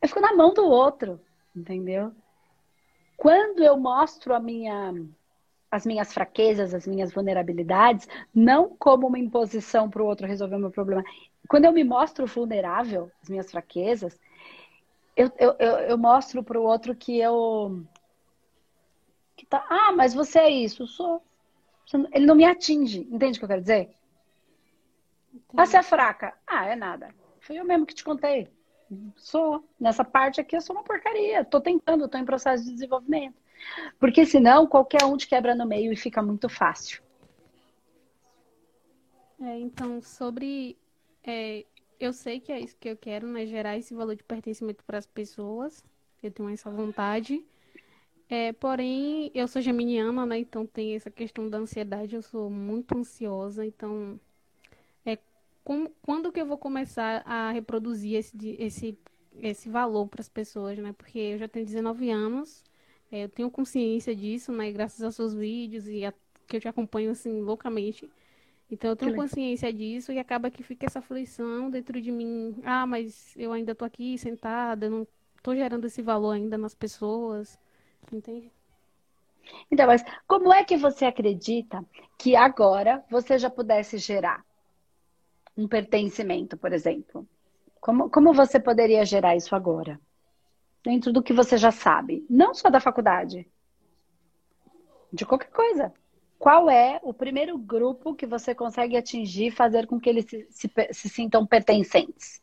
Eu 0.00 0.08
fico 0.08 0.20
na 0.20 0.34
mão 0.34 0.54
do 0.54 0.64
outro, 0.64 1.20
entendeu? 1.54 2.12
Quando 3.16 3.62
eu 3.62 3.76
mostro 3.76 4.34
a 4.34 4.40
minha, 4.40 4.92
as 5.74 5.84
minhas 5.84 6.12
fraquezas, 6.12 6.72
as 6.72 6.86
minhas 6.86 7.12
vulnerabilidades, 7.12 8.08
não 8.34 8.76
como 8.76 9.08
uma 9.08 9.18
imposição 9.18 9.90
para 9.90 10.02
o 10.02 10.06
outro 10.06 10.26
resolver 10.26 10.56
o 10.56 10.60
meu 10.60 10.70
problema. 10.70 11.02
Quando 11.48 11.64
eu 11.64 11.72
me 11.72 11.82
mostro 11.82 12.26
vulnerável, 12.26 13.10
as 13.20 13.28
minhas 13.28 13.50
fraquezas, 13.50 14.18
eu, 15.16 15.30
eu, 15.38 15.56
eu, 15.58 15.72
eu 15.78 15.98
mostro 15.98 16.42
para 16.42 16.58
o 16.58 16.62
outro 16.62 16.94
que 16.94 17.18
eu. 17.18 17.84
Que 19.36 19.44
tá, 19.46 19.66
ah, 19.68 19.92
mas 19.92 20.14
você 20.14 20.38
é 20.38 20.50
isso, 20.50 20.86
sou. 20.86 21.22
Ele 22.12 22.24
não 22.24 22.36
me 22.36 22.44
atinge, 22.44 23.00
entende 23.10 23.36
o 23.36 23.40
que 23.40 23.44
eu 23.44 23.48
quero 23.48 23.60
dizer? 23.60 23.90
Ah, 25.56 25.66
você 25.66 25.78
é 25.78 25.82
fraca. 25.82 26.34
Ah, 26.46 26.66
é 26.66 26.76
nada. 26.76 27.12
Foi 27.40 27.56
eu 27.56 27.64
mesmo 27.64 27.84
que 27.84 27.94
te 27.94 28.04
contei. 28.04 28.48
Sou. 29.16 29.68
Nessa 29.78 30.04
parte 30.04 30.40
aqui 30.40 30.56
eu 30.56 30.60
sou 30.60 30.76
uma 30.76 30.84
porcaria. 30.84 31.44
Tô 31.44 31.60
tentando, 31.60 32.08
tô 32.08 32.16
em 32.16 32.24
processo 32.24 32.64
de 32.64 32.72
desenvolvimento. 32.72 33.43
Porque 33.98 34.26
senão 34.26 34.66
qualquer 34.66 35.04
um 35.04 35.16
te 35.16 35.26
quebra 35.26 35.54
no 35.54 35.66
meio 35.66 35.92
e 35.92 35.96
fica 35.96 36.22
muito 36.22 36.48
fácil. 36.48 37.02
É, 39.40 39.58
então, 39.58 40.00
sobre. 40.00 40.76
É, 41.22 41.64
eu 41.98 42.12
sei 42.12 42.40
que 42.40 42.52
é 42.52 42.60
isso 42.60 42.76
que 42.78 42.88
eu 42.88 42.96
quero, 42.96 43.26
né? 43.26 43.46
Gerar 43.46 43.76
esse 43.76 43.94
valor 43.94 44.14
de 44.14 44.22
pertencimento 44.22 44.84
para 44.84 44.98
as 44.98 45.06
pessoas. 45.06 45.84
Eu 46.22 46.30
tenho 46.30 46.48
essa 46.48 46.70
vontade. 46.70 47.44
É, 48.28 48.52
porém, 48.52 49.30
eu 49.34 49.46
sou 49.46 49.60
geminiana, 49.60 50.24
né? 50.24 50.38
Então 50.38 50.66
tem 50.66 50.94
essa 50.94 51.10
questão 51.10 51.48
da 51.48 51.58
ansiedade. 51.58 52.14
Eu 52.14 52.22
sou 52.22 52.48
muito 52.48 52.96
ansiosa, 52.96 53.64
então 53.66 54.18
como, 55.64 55.90
quando 56.02 56.30
que 56.30 56.40
eu 56.40 56.46
vou 56.46 56.58
começar 56.58 57.22
a 57.26 57.50
reproduzir 57.50 58.16
esse, 58.16 58.36
esse, 58.58 58.98
esse 59.40 59.68
valor 59.68 60.06
para 60.06 60.20
as 60.20 60.28
pessoas, 60.28 60.78
né? 60.78 60.92
Porque 60.92 61.18
eu 61.18 61.38
já 61.38 61.48
tenho 61.48 61.64
19 61.64 62.10
anos, 62.10 62.62
é, 62.62 62.73
eu 63.22 63.28
tenho 63.28 63.50
consciência 63.50 64.14
disso, 64.14 64.52
né? 64.52 64.70
Graças 64.72 65.02
aos 65.02 65.14
seus 65.14 65.34
vídeos 65.34 65.86
e 65.88 66.04
a, 66.04 66.12
que 66.46 66.56
eu 66.56 66.60
te 66.60 66.68
acompanho, 66.68 67.10
assim, 67.10 67.40
loucamente. 67.40 68.08
Então, 68.70 68.90
eu 68.90 68.96
tenho 68.96 69.14
consciência 69.14 69.72
disso 69.72 70.12
e 70.12 70.18
acaba 70.18 70.50
que 70.50 70.62
fica 70.62 70.86
essa 70.86 70.98
aflição 70.98 71.70
dentro 71.70 72.00
de 72.00 72.10
mim. 72.10 72.56
Ah, 72.64 72.86
mas 72.86 73.34
eu 73.36 73.52
ainda 73.52 73.72
estou 73.72 73.86
aqui 73.86 74.16
sentada, 74.18 74.88
não 74.90 75.06
estou 75.36 75.54
gerando 75.54 75.86
esse 75.86 76.02
valor 76.02 76.32
ainda 76.32 76.56
nas 76.56 76.74
pessoas, 76.74 77.58
entende? 78.12 78.50
Então, 79.70 79.86
mas 79.86 80.02
como 80.26 80.52
é 80.52 80.64
que 80.64 80.76
você 80.76 81.04
acredita 81.04 81.84
que 82.18 82.34
agora 82.34 83.04
você 83.10 83.38
já 83.38 83.50
pudesse 83.50 83.98
gerar? 83.98 84.44
um 85.56 85.68
pertencimento, 85.68 86.56
por 86.56 86.72
exemplo? 86.72 87.26
Como, 87.80 88.10
como 88.10 88.32
você 88.32 88.58
poderia 88.58 89.04
gerar 89.04 89.36
isso 89.36 89.54
agora? 89.54 90.00
Dentro 90.84 91.12
do 91.12 91.22
que 91.22 91.32
você 91.32 91.56
já 91.56 91.70
sabe, 91.70 92.26
não 92.28 92.52
só 92.52 92.68
da 92.68 92.78
faculdade, 92.78 93.48
de 95.12 95.24
qualquer 95.24 95.50
coisa. 95.50 95.92
Qual 96.38 96.68
é 96.68 97.00
o 97.02 97.14
primeiro 97.14 97.56
grupo 97.56 98.14
que 98.14 98.26
você 98.26 98.54
consegue 98.54 98.96
atingir, 98.96 99.50
fazer 99.50 99.86
com 99.86 99.98
que 99.98 100.10
eles 100.10 100.26
se, 100.26 100.46
se, 100.50 100.70
se 100.92 101.08
sintam 101.08 101.46
pertencentes? 101.46 102.42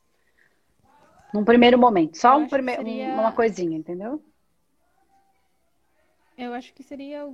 Num 1.32 1.45
primeiro 1.45 1.77
momento, 1.77 2.17
só 2.17 2.38
um 2.38 2.47
prime... 2.47 2.75
seria... 2.75 3.13
uma 3.13 3.32
coisinha, 3.32 3.77
entendeu? 3.77 4.21
Eu 6.36 6.54
acho 6.54 6.73
que 6.73 6.82
seria, 6.82 7.32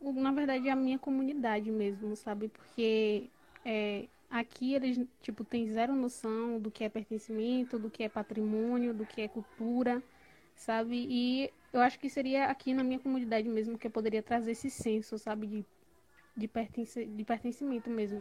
na 0.00 0.30
verdade, 0.30 0.68
a 0.68 0.76
minha 0.76 0.98
comunidade 0.98 1.70
mesmo, 1.70 2.14
sabe? 2.14 2.48
Porque 2.48 3.30
é, 3.64 4.04
Aqui 4.34 4.74
eles, 4.74 5.00
tipo, 5.22 5.44
têm 5.44 5.72
zero 5.72 5.94
noção 5.94 6.58
do 6.58 6.68
que 6.68 6.82
é 6.82 6.88
pertencimento, 6.88 7.78
do 7.78 7.88
que 7.88 8.02
é 8.02 8.08
patrimônio, 8.08 8.92
do 8.92 9.06
que 9.06 9.20
é 9.20 9.28
cultura, 9.28 10.02
sabe? 10.54 11.06
E 11.08 11.50
eu 11.72 11.80
acho 11.80 11.98
que 11.98 12.08
seria 12.08 12.46
aqui 12.46 12.72
na 12.72 12.84
minha 12.84 12.98
comunidade 12.98 13.48
mesmo 13.48 13.78
que 13.78 13.86
eu 13.86 13.90
poderia 13.90 14.22
trazer 14.22 14.52
esse 14.52 14.70
senso, 14.70 15.18
sabe? 15.18 15.46
De, 15.46 15.66
de, 16.36 16.48
pertence, 16.48 17.04
de 17.04 17.24
pertencimento 17.24 17.90
mesmo. 17.90 18.20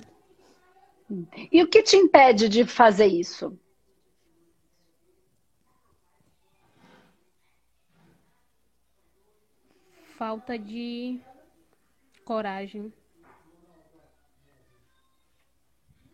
E 1.51 1.61
o 1.61 1.69
que 1.69 1.83
te 1.83 1.95
impede 1.95 2.49
de 2.49 2.65
fazer 2.65 3.07
isso? 3.07 3.57
Falta 10.15 10.57
de 10.57 11.19
coragem. 12.23 12.93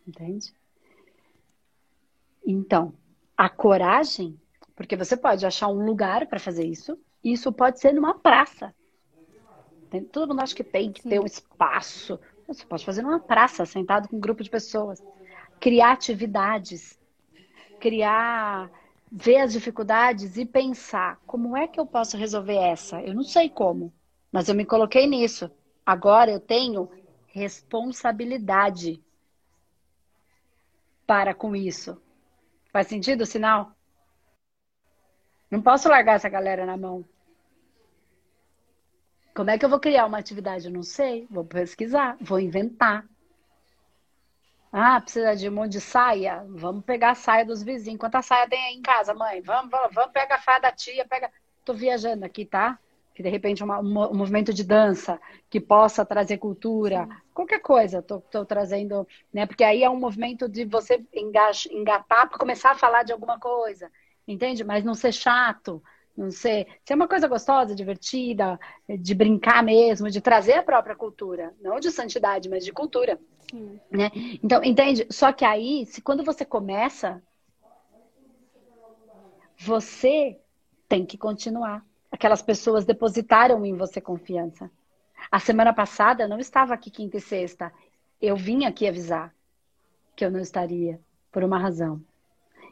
Entende? 0.06 0.52
Então, 2.44 2.92
a 3.36 3.48
coragem, 3.48 4.38
porque 4.80 4.96
você 4.96 5.14
pode 5.14 5.44
achar 5.44 5.68
um 5.68 5.84
lugar 5.84 6.26
para 6.26 6.40
fazer 6.40 6.64
isso, 6.64 6.98
e 7.22 7.32
isso 7.34 7.52
pode 7.52 7.78
ser 7.78 7.92
numa 7.92 8.18
praça. 8.18 8.74
Todo 10.10 10.28
mundo 10.28 10.40
acha 10.40 10.54
que 10.54 10.64
tem 10.64 10.90
que 10.90 11.02
ter 11.02 11.20
um 11.20 11.26
espaço. 11.26 12.18
Você 12.48 12.64
pode 12.64 12.82
fazer 12.82 13.02
numa 13.02 13.20
praça, 13.20 13.66
sentado 13.66 14.08
com 14.08 14.16
um 14.16 14.20
grupo 14.20 14.42
de 14.42 14.48
pessoas. 14.48 15.04
Criar 15.60 15.92
atividades. 15.92 16.98
Criar. 17.78 18.70
Ver 19.12 19.42
as 19.42 19.52
dificuldades 19.52 20.38
e 20.38 20.46
pensar: 20.46 21.20
como 21.26 21.54
é 21.54 21.68
que 21.68 21.78
eu 21.78 21.84
posso 21.84 22.16
resolver 22.16 22.56
essa? 22.56 23.02
Eu 23.02 23.14
não 23.14 23.22
sei 23.22 23.50
como, 23.50 23.92
mas 24.32 24.48
eu 24.48 24.54
me 24.54 24.64
coloquei 24.64 25.06
nisso. 25.06 25.50
Agora 25.84 26.30
eu 26.30 26.40
tenho 26.40 26.90
responsabilidade 27.26 28.98
para 31.06 31.34
com 31.34 31.54
isso. 31.54 32.00
Faz 32.72 32.86
sentido 32.86 33.24
o 33.24 33.26
sinal? 33.26 33.76
Não 35.50 35.60
posso 35.60 35.88
largar 35.88 36.16
essa 36.16 36.28
galera 36.28 36.64
na 36.64 36.76
mão. 36.76 37.04
Como 39.34 39.50
é 39.50 39.58
que 39.58 39.64
eu 39.64 39.68
vou 39.68 39.80
criar 39.80 40.06
uma 40.06 40.18
atividade? 40.18 40.66
Eu 40.66 40.72
não 40.72 40.82
sei. 40.82 41.26
Vou 41.30 41.44
pesquisar, 41.44 42.16
vou 42.20 42.38
inventar. 42.38 43.06
Ah, 44.72 45.00
precisa 45.00 45.34
de 45.34 45.48
um 45.48 45.52
monte 45.52 45.72
de 45.72 45.80
saia? 45.80 46.44
Vamos 46.48 46.84
pegar 46.84 47.10
a 47.10 47.14
saia 47.14 47.44
dos 47.44 47.62
vizinhos. 47.62 47.98
Quanta 47.98 48.22
saia 48.22 48.48
tem 48.48 48.62
aí 48.66 48.74
em 48.74 48.82
casa, 48.82 49.12
mãe? 49.12 49.40
Vamos, 49.40 49.70
vamos, 49.70 49.94
vamos 49.94 50.12
pegar 50.12 50.36
a 50.36 50.40
saia 50.40 50.60
da 50.60 50.70
tia, 50.70 51.04
pega. 51.06 51.30
Tô 51.64 51.74
viajando 51.74 52.24
aqui, 52.24 52.44
tá? 52.44 52.78
que 53.20 53.22
de 53.22 53.28
repente 53.28 53.62
uma, 53.62 53.80
um 53.80 54.14
movimento 54.14 54.52
de 54.52 54.64
dança 54.64 55.20
que 55.50 55.60
possa 55.60 56.06
trazer 56.06 56.38
cultura, 56.38 57.04
Sim. 57.04 57.16
qualquer 57.34 57.60
coisa, 57.60 57.98
estou 57.98 58.46
trazendo, 58.46 59.06
né? 59.30 59.44
Porque 59.46 59.62
aí 59.62 59.82
é 59.82 59.90
um 59.90 59.98
movimento 59.98 60.48
de 60.48 60.64
você 60.64 61.04
engatar 61.12 62.28
para 62.28 62.38
começar 62.38 62.70
a 62.70 62.74
falar 62.74 63.02
de 63.02 63.12
alguma 63.12 63.38
coisa, 63.38 63.90
entende? 64.26 64.64
Mas 64.64 64.84
não 64.84 64.94
ser 64.94 65.12
chato, 65.12 65.82
não 66.16 66.30
ser, 66.30 66.66
ser 66.84 66.94
uma 66.94 67.08
coisa 67.08 67.28
gostosa, 67.28 67.74
divertida, 67.74 68.58
de 68.88 69.14
brincar 69.14 69.62
mesmo, 69.62 70.10
de 70.10 70.20
trazer 70.20 70.54
a 70.54 70.62
própria 70.62 70.96
cultura, 70.96 71.54
não 71.60 71.80
de 71.80 71.90
santidade, 71.90 72.48
mas 72.48 72.64
de 72.64 72.72
cultura, 72.72 73.18
Sim. 73.50 73.80
né? 73.90 74.10
Então, 74.42 74.62
entende? 74.62 75.06
Só 75.10 75.32
que 75.32 75.44
aí, 75.44 75.86
se 75.86 76.00
quando 76.02 76.24
você 76.24 76.44
começa, 76.44 77.22
você 79.56 80.38
tem 80.88 81.04
que 81.04 81.16
continuar 81.16 81.84
aquelas 82.10 82.42
pessoas 82.42 82.84
depositaram 82.84 83.64
em 83.64 83.76
você 83.76 84.00
confiança. 84.00 84.70
A 85.30 85.38
semana 85.38 85.72
passada 85.72 86.24
eu 86.24 86.28
não 86.28 86.38
estava 86.38 86.74
aqui 86.74 86.90
quinta 86.90 87.18
e 87.18 87.20
sexta. 87.20 87.72
Eu 88.20 88.36
vim 88.36 88.64
aqui 88.64 88.86
avisar 88.86 89.34
que 90.16 90.24
eu 90.24 90.30
não 90.30 90.40
estaria 90.40 91.00
por 91.30 91.44
uma 91.44 91.58
razão. 91.58 92.02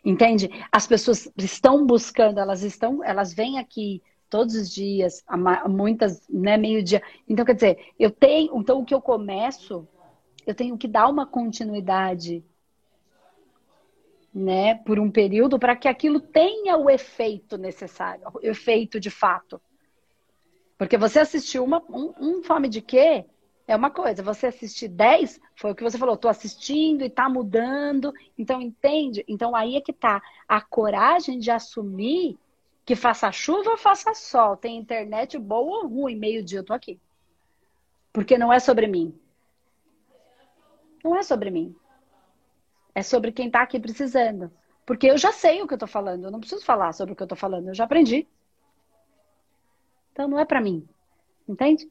Entende? 0.08 0.48
As 0.72 0.86
pessoas 0.86 1.30
estão 1.36 1.84
buscando, 1.84 2.40
elas 2.40 2.62
estão, 2.62 3.04
elas 3.04 3.34
vêm 3.34 3.58
aqui 3.58 4.02
todos 4.30 4.54
os 4.54 4.70
dias, 4.70 5.22
muitas, 5.68 6.26
né, 6.30 6.56
meio-dia. 6.56 7.02
Então, 7.28 7.44
quer 7.44 7.54
dizer, 7.54 7.92
eu 7.98 8.10
tenho, 8.10 8.58
então 8.58 8.80
o 8.80 8.86
que 8.86 8.94
eu 8.94 9.02
começo, 9.02 9.86
eu 10.46 10.54
tenho 10.54 10.78
que 10.78 10.88
dar 10.88 11.08
uma 11.08 11.26
continuidade 11.26 12.42
né, 14.32 14.76
por 14.76 14.98
um 14.98 15.10
período 15.10 15.58
para 15.58 15.76
que 15.76 15.88
aquilo 15.88 16.20
tenha 16.20 16.78
o 16.78 16.88
efeito 16.88 17.58
necessário, 17.58 18.24
o 18.32 18.40
efeito 18.40 18.98
de 18.98 19.10
fato. 19.10 19.60
Porque 20.78 20.96
você 20.96 21.18
assistiu 21.18 21.62
uma, 21.62 21.82
um, 21.90 22.14
um 22.18 22.42
Fome 22.42 22.70
de 22.70 22.80
Quê 22.80 23.26
é 23.68 23.76
uma 23.76 23.90
coisa, 23.90 24.22
você 24.22 24.46
assistir 24.46 24.88
10, 24.88 25.38
foi 25.54 25.72
o 25.72 25.74
que 25.74 25.84
você 25.84 25.98
falou, 25.98 26.14
estou 26.14 26.30
assistindo 26.30 27.02
e 27.02 27.06
está 27.06 27.28
mudando, 27.28 28.14
então 28.36 28.62
entende? 28.62 29.22
Então 29.28 29.54
aí 29.54 29.76
é 29.76 29.80
que 29.82 29.92
tá 29.92 30.22
a 30.48 30.58
coragem 30.58 31.38
de 31.38 31.50
assumir 31.50 32.38
que 32.86 32.96
faça 32.96 33.30
chuva 33.30 33.72
ou 33.72 33.76
faça 33.76 34.14
sol, 34.14 34.56
tem 34.56 34.78
internet 34.78 35.38
boa 35.38 35.82
ou 35.82 35.86
ruim, 35.86 36.16
meio 36.16 36.42
dia 36.42 36.60
eu 36.60 36.64
tô 36.64 36.72
aqui. 36.72 36.98
Porque 38.10 38.38
não 38.38 38.50
é 38.50 38.58
sobre 38.58 38.86
mim. 38.86 39.14
Não 41.04 41.14
é 41.14 41.22
sobre 41.22 41.50
mim. 41.50 41.76
É 42.94 43.02
sobre 43.02 43.30
quem 43.30 43.48
está 43.48 43.60
aqui 43.60 43.78
precisando. 43.78 44.50
Porque 44.86 45.08
eu 45.10 45.18
já 45.18 45.30
sei 45.30 45.60
o 45.60 45.66
que 45.66 45.74
eu 45.74 45.76
estou 45.76 45.86
falando. 45.86 46.24
Eu 46.24 46.30
não 46.30 46.40
preciso 46.40 46.64
falar 46.64 46.94
sobre 46.94 47.12
o 47.12 47.16
que 47.16 47.22
eu 47.22 47.26
estou 47.26 47.36
falando. 47.36 47.68
Eu 47.68 47.74
já 47.74 47.84
aprendi. 47.84 48.26
Então 50.10 50.26
não 50.26 50.38
é 50.38 50.46
para 50.46 50.62
mim. 50.62 50.88
Entende? 51.46 51.86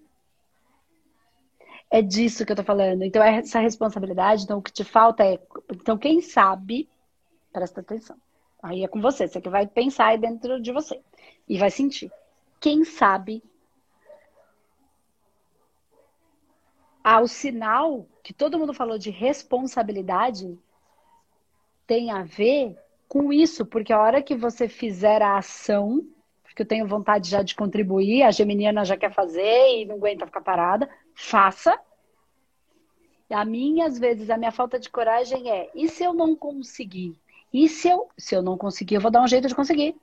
É 1.90 2.02
disso 2.02 2.46
que 2.46 2.52
eu 2.52 2.56
estou 2.56 2.66
falando. 2.66 3.04
Então 3.04 3.24
é 3.24 3.38
essa 3.38 3.60
responsabilidade. 3.60 4.44
Então 4.44 4.60
o 4.60 4.62
que 4.62 4.72
te 4.72 4.84
falta 4.84 5.24
é. 5.24 5.40
Então 5.72 5.98
quem 5.98 6.22
sabe, 6.22 6.90
presta 7.52 7.82
atenção. 7.82 8.18
Aí 8.62 8.84
é 8.84 8.88
com 8.88 9.02
você. 9.02 9.28
Você 9.28 9.40
que 9.40 9.50
vai 9.50 9.66
pensar 9.66 10.08
aí 10.08 10.18
dentro 10.18 10.62
de 10.62 10.72
você. 10.72 11.00
E 11.48 11.58
vai 11.58 11.72
sentir. 11.72 12.12
Quem 12.60 12.84
sabe 12.84 13.44
ah, 17.04 17.22
o 17.22 17.28
sinal 17.28 18.06
que 18.22 18.34
todo 18.34 18.60
mundo 18.60 18.74
falou 18.74 18.98
de 18.98 19.10
responsabilidade 19.10 20.60
tem 21.86 22.12
a 22.12 22.24
ver 22.24 22.78
com 23.08 23.32
isso, 23.32 23.66
porque 23.66 23.94
a 23.94 24.02
hora 24.02 24.22
que 24.22 24.36
você 24.36 24.68
fizer 24.68 25.22
a 25.22 25.38
ação, 25.38 26.06
porque 26.44 26.64
eu 26.64 26.66
tenho 26.66 26.86
vontade 26.86 27.30
já 27.30 27.42
de 27.42 27.56
contribuir, 27.56 28.24
a 28.24 28.32
geminiana 28.32 28.84
já 28.84 28.98
quer 28.98 29.14
fazer 29.14 29.78
e 29.78 29.86
não 29.86 29.96
aguenta 29.96 30.26
ficar 30.26 30.42
parada, 30.42 30.90
faça. 31.18 31.78
A 33.30 33.44
minha, 33.44 33.88
às 33.88 34.00
vezes, 34.00 34.30
a 34.30 34.38
minha 34.38 34.52
falta 34.52 34.80
de 34.80 34.90
coragem 34.90 35.52
é: 35.52 35.70
e 35.76 35.90
se 35.90 36.04
eu 36.04 36.14
não 36.14 36.36
conseguir? 36.36 37.20
E 37.52 37.68
se 37.68 37.90
eu, 37.90 38.08
se 38.18 38.36
eu 38.36 38.42
não 38.42 38.58
conseguir, 38.58 38.96
eu 38.96 39.02
vou 39.02 39.12
dar 39.12 39.22
um 39.22 39.28
jeito 39.28 39.48
de 39.48 39.56
conseguir. 39.56 39.96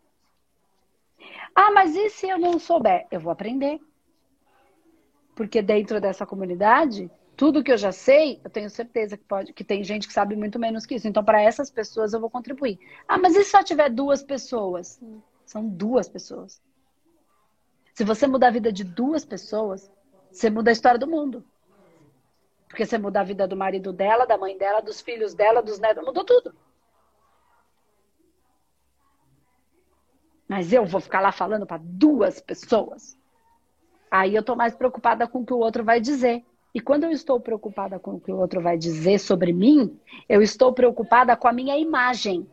Ah, 1.54 1.70
mas 1.70 1.94
e 1.94 2.10
se 2.10 2.28
eu 2.28 2.38
não 2.38 2.58
souber? 2.58 3.06
Eu 3.10 3.20
vou 3.20 3.32
aprender. 3.32 3.80
Porque 5.36 5.62
dentro 5.62 6.00
dessa 6.00 6.26
comunidade, 6.26 7.10
tudo 7.36 7.62
que 7.62 7.72
eu 7.72 7.78
já 7.78 7.92
sei, 7.92 8.40
eu 8.42 8.50
tenho 8.50 8.68
certeza 8.68 9.16
que 9.16 9.24
pode, 9.24 9.52
que 9.52 9.64
tem 9.64 9.84
gente 9.84 10.06
que 10.06 10.12
sabe 10.12 10.36
muito 10.36 10.58
menos 10.58 10.84
que 10.84 10.96
isso. 10.96 11.06
Então, 11.06 11.24
para 11.24 11.40
essas 11.40 11.70
pessoas 11.70 12.12
eu 12.12 12.20
vou 12.20 12.30
contribuir. 12.30 12.78
Ah, 13.06 13.18
mas 13.18 13.36
e 13.36 13.44
se 13.44 13.50
só 13.50 13.62
tiver 13.62 13.88
duas 13.88 14.22
pessoas? 14.22 15.00
São 15.46 15.66
duas 15.66 16.08
pessoas. 16.08 16.60
Se 17.94 18.04
você 18.04 18.26
mudar 18.26 18.48
a 18.48 18.52
vida 18.52 18.72
de 18.72 18.82
duas 18.82 19.24
pessoas, 19.24 19.90
você 20.34 20.50
muda 20.50 20.70
a 20.70 20.72
história 20.72 20.98
do 20.98 21.06
mundo. 21.06 21.44
Porque 22.68 22.84
você 22.84 22.98
muda 22.98 23.20
a 23.20 23.24
vida 23.24 23.46
do 23.46 23.56
marido 23.56 23.92
dela, 23.92 24.26
da 24.26 24.36
mãe 24.36 24.58
dela, 24.58 24.80
dos 24.80 25.00
filhos 25.00 25.32
dela, 25.32 25.62
dos 25.62 25.78
netos, 25.78 26.04
mudou 26.04 26.24
tudo. 26.24 26.52
Mas 30.48 30.72
eu 30.72 30.84
vou 30.84 31.00
ficar 31.00 31.20
lá 31.20 31.30
falando 31.30 31.64
para 31.64 31.80
duas 31.80 32.40
pessoas. 32.40 33.16
Aí 34.10 34.34
eu 34.34 34.42
tô 34.42 34.56
mais 34.56 34.74
preocupada 34.74 35.26
com 35.28 35.40
o 35.40 35.46
que 35.46 35.52
o 35.52 35.58
outro 35.58 35.84
vai 35.84 36.00
dizer. 36.00 36.44
E 36.74 36.80
quando 36.80 37.04
eu 37.04 37.12
estou 37.12 37.38
preocupada 37.38 38.00
com 38.00 38.14
o 38.16 38.20
que 38.20 38.32
o 38.32 38.36
outro 38.36 38.60
vai 38.60 38.76
dizer 38.76 39.20
sobre 39.20 39.52
mim, 39.52 39.98
eu 40.28 40.42
estou 40.42 40.72
preocupada 40.72 41.36
com 41.36 41.46
a 41.46 41.52
minha 41.52 41.78
imagem 41.78 42.50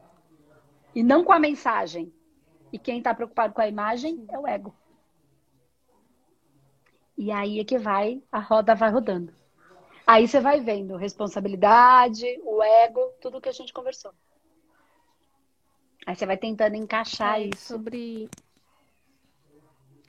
e 0.94 1.02
não 1.02 1.24
com 1.24 1.34
a 1.34 1.39
mensagem. 1.39 2.13
E 2.72 2.78
quem 2.78 3.00
está 3.00 3.13
preocupado 3.13 3.56
com 3.56 3.62
a 3.62 3.67
imagem 3.67 4.24
é 4.30 4.38
o 4.38 4.48
ego. 4.48 4.72
E 7.21 7.31
aí 7.31 7.60
é 7.60 7.63
que 7.63 7.77
vai, 7.77 8.21
a 8.31 8.39
roda 8.39 8.73
vai 8.73 8.89
rodando. 8.89 9.34
Aí 10.07 10.27
você 10.27 10.39
vai 10.39 10.60
vendo 10.60 10.95
responsabilidade, 10.95 12.25
o 12.43 12.63
ego, 12.63 13.13
tudo 13.21 13.39
que 13.39 13.49
a 13.49 13.51
gente 13.51 13.71
conversou. 13.71 14.12
Aí 16.05 16.15
você 16.15 16.25
vai 16.25 16.38
tentando 16.38 16.75
encaixar 16.75 17.39
é, 17.39 17.45
isso. 17.45 17.73
Sobre 17.75 18.29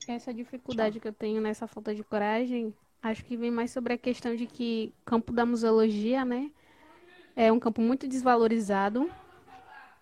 essa 0.08 0.32
dificuldade 0.32 0.98
que 0.98 1.06
eu 1.06 1.12
tenho 1.12 1.40
nessa 1.40 1.66
falta 1.66 1.94
de 1.94 2.02
coragem, 2.02 2.74
Acho 3.02 3.24
que 3.24 3.36
vem 3.36 3.50
mais 3.50 3.72
sobre 3.72 3.94
a 3.94 3.98
questão 3.98 4.36
de 4.36 4.46
que 4.46 4.94
o 5.02 5.04
campo 5.04 5.32
da 5.32 5.44
museologia, 5.44 6.24
né, 6.24 6.52
é 7.34 7.50
um 7.50 7.58
campo 7.58 7.80
muito 7.80 8.06
desvalorizado, 8.06 9.10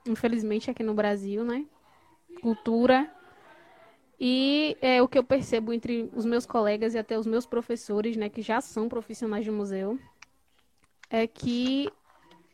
infelizmente 0.07 0.71
aqui 0.71 0.83
no 0.83 0.93
Brasil, 0.93 1.43
né? 1.43 1.65
Cultura. 2.43 3.11
E 4.21 4.77
é 4.83 5.01
o 5.01 5.09
que 5.09 5.19
eu 5.19 5.25
percebo 5.25 5.73
entre 5.73 6.11
os 6.15 6.27
meus 6.27 6.45
colegas 6.45 6.95
e 6.95 6.99
até 6.99 7.19
os 7.19 7.27
meus 7.27 7.47
professores, 7.47 8.19
né, 8.19 8.29
que 8.29 8.43
já 8.43 8.61
são 8.61 8.87
profissionais 8.87 9.45
de 9.45 9.51
museu, 9.51 9.99
é 11.09 11.27
que 11.27 11.91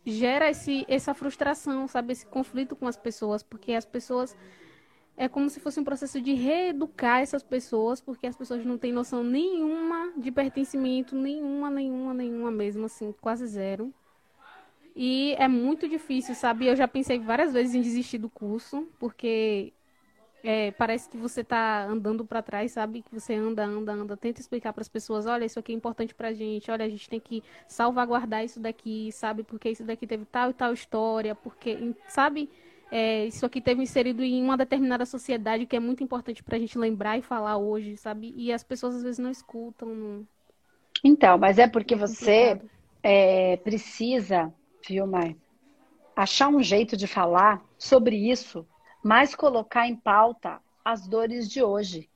gera 0.05 0.49
esse, 0.49 0.87
essa 0.89 1.13
frustração, 1.13 1.89
sabe, 1.89 2.13
esse 2.13 2.25
conflito 2.25 2.77
com 2.77 2.87
as 2.87 2.97
pessoas, 2.97 3.43
porque 3.43 3.73
as 3.73 3.85
pessoas 3.85 4.37
é 5.17 5.29
como 5.29 5.51
se 5.51 5.59
fosse 5.59 5.81
um 5.81 5.85
processo 5.85 6.21
de 6.21 6.35
reeducar 6.35 7.21
essas 7.21 7.43
pessoas, 7.43 8.01
porque 8.01 8.29
as 8.29 8.37
pessoas 8.37 8.65
não 8.65 8.79
têm 8.79 8.93
noção 8.93 9.25
nenhuma 9.25 10.13
de 10.17 10.31
pertencimento, 10.31 11.17
nenhuma, 11.17 11.69
nenhuma, 11.69 12.15
nenhuma 12.15 12.51
mesmo, 12.53 12.85
assim, 12.85 13.13
quase 13.21 13.45
zero. 13.47 13.93
E 14.95 15.35
é 15.39 15.49
muito 15.49 15.89
difícil, 15.89 16.35
sabe? 16.35 16.67
Eu 16.67 16.77
já 16.77 16.87
pensei 16.87 17.19
várias 17.19 17.53
vezes 17.53 17.75
em 17.75 17.81
desistir 17.81 18.19
do 18.19 18.31
curso, 18.31 18.87
porque 18.99 19.73
é, 20.47 20.71
parece 20.71 21.09
que 21.09 21.17
você 21.17 21.41
está 21.41 21.85
andando 21.85 22.25
para 22.25 22.43
trás, 22.43 22.73
sabe? 22.73 23.03
Que 23.03 23.13
você 23.13 23.35
anda, 23.35 23.65
anda, 23.65 23.93
anda, 23.93 24.17
tenta 24.17 24.41
explicar 24.41 24.73
para 24.73 24.83
as 24.83 24.89
pessoas, 24.89 25.27
olha, 25.27 25.45
isso 25.45 25.59
aqui 25.59 25.73
é 25.73 25.75
importante 25.75 26.15
para 26.15 26.29
a 26.29 26.33
gente, 26.33 26.71
olha, 26.71 26.85
a 26.85 26.89
gente 26.89 27.09
tem 27.09 27.21
que 27.21 27.43
salvaguardar 27.67 28.45
isso 28.45 28.61
daqui, 28.61 29.11
sabe? 29.13 29.43
Porque 29.43 29.71
isso 29.71 29.85
daqui 29.85 30.07
teve 30.07 30.25
tal 30.25 30.51
e 30.51 30.55
tal 30.55 30.73
história, 30.73 31.35
porque, 31.35 31.95
sabe? 32.09 32.49
é, 32.91 33.27
isso 33.27 33.45
aqui 33.45 33.61
teve 33.61 33.83
inserido 33.83 34.23
em 34.23 34.43
uma 34.43 34.57
determinada 34.57 35.05
sociedade 35.05 35.67
que 35.67 35.77
é 35.77 35.81
muito 35.81 36.05
importante 36.05 36.43
para 36.43 36.57
a 36.57 36.59
gente 36.59 36.79
lembrar 36.79 37.19
e 37.19 37.23
falar 37.23 37.57
hoje, 37.57 37.97
sabe? 37.97 38.33
E 38.37 38.53
as 38.53 38.63
pessoas 38.63 38.97
às 38.97 39.03
vezes 39.03 39.19
não 39.19 39.31
escutam. 39.31 39.89
Não... 39.89 40.27
Então, 41.03 41.37
mas 41.37 41.59
é 41.59 41.67
porque 41.67 41.95
é 41.95 41.97
você 41.97 42.61
é, 43.03 43.57
precisa, 43.59 44.53
viu, 44.87 45.07
Mai, 45.07 45.37
achar 46.15 46.49
um 46.49 46.63
jeito 46.63 46.97
de 46.97 47.07
falar 47.07 47.63
sobre 47.77 48.17
isso, 48.17 48.67
mas 49.07 49.37
colocar 49.37 49.87
em 49.87 49.95
pauta 49.95 50.61
as 50.85 51.07
dores 51.07 51.49
de 51.49 51.63
hoje. 51.63 52.11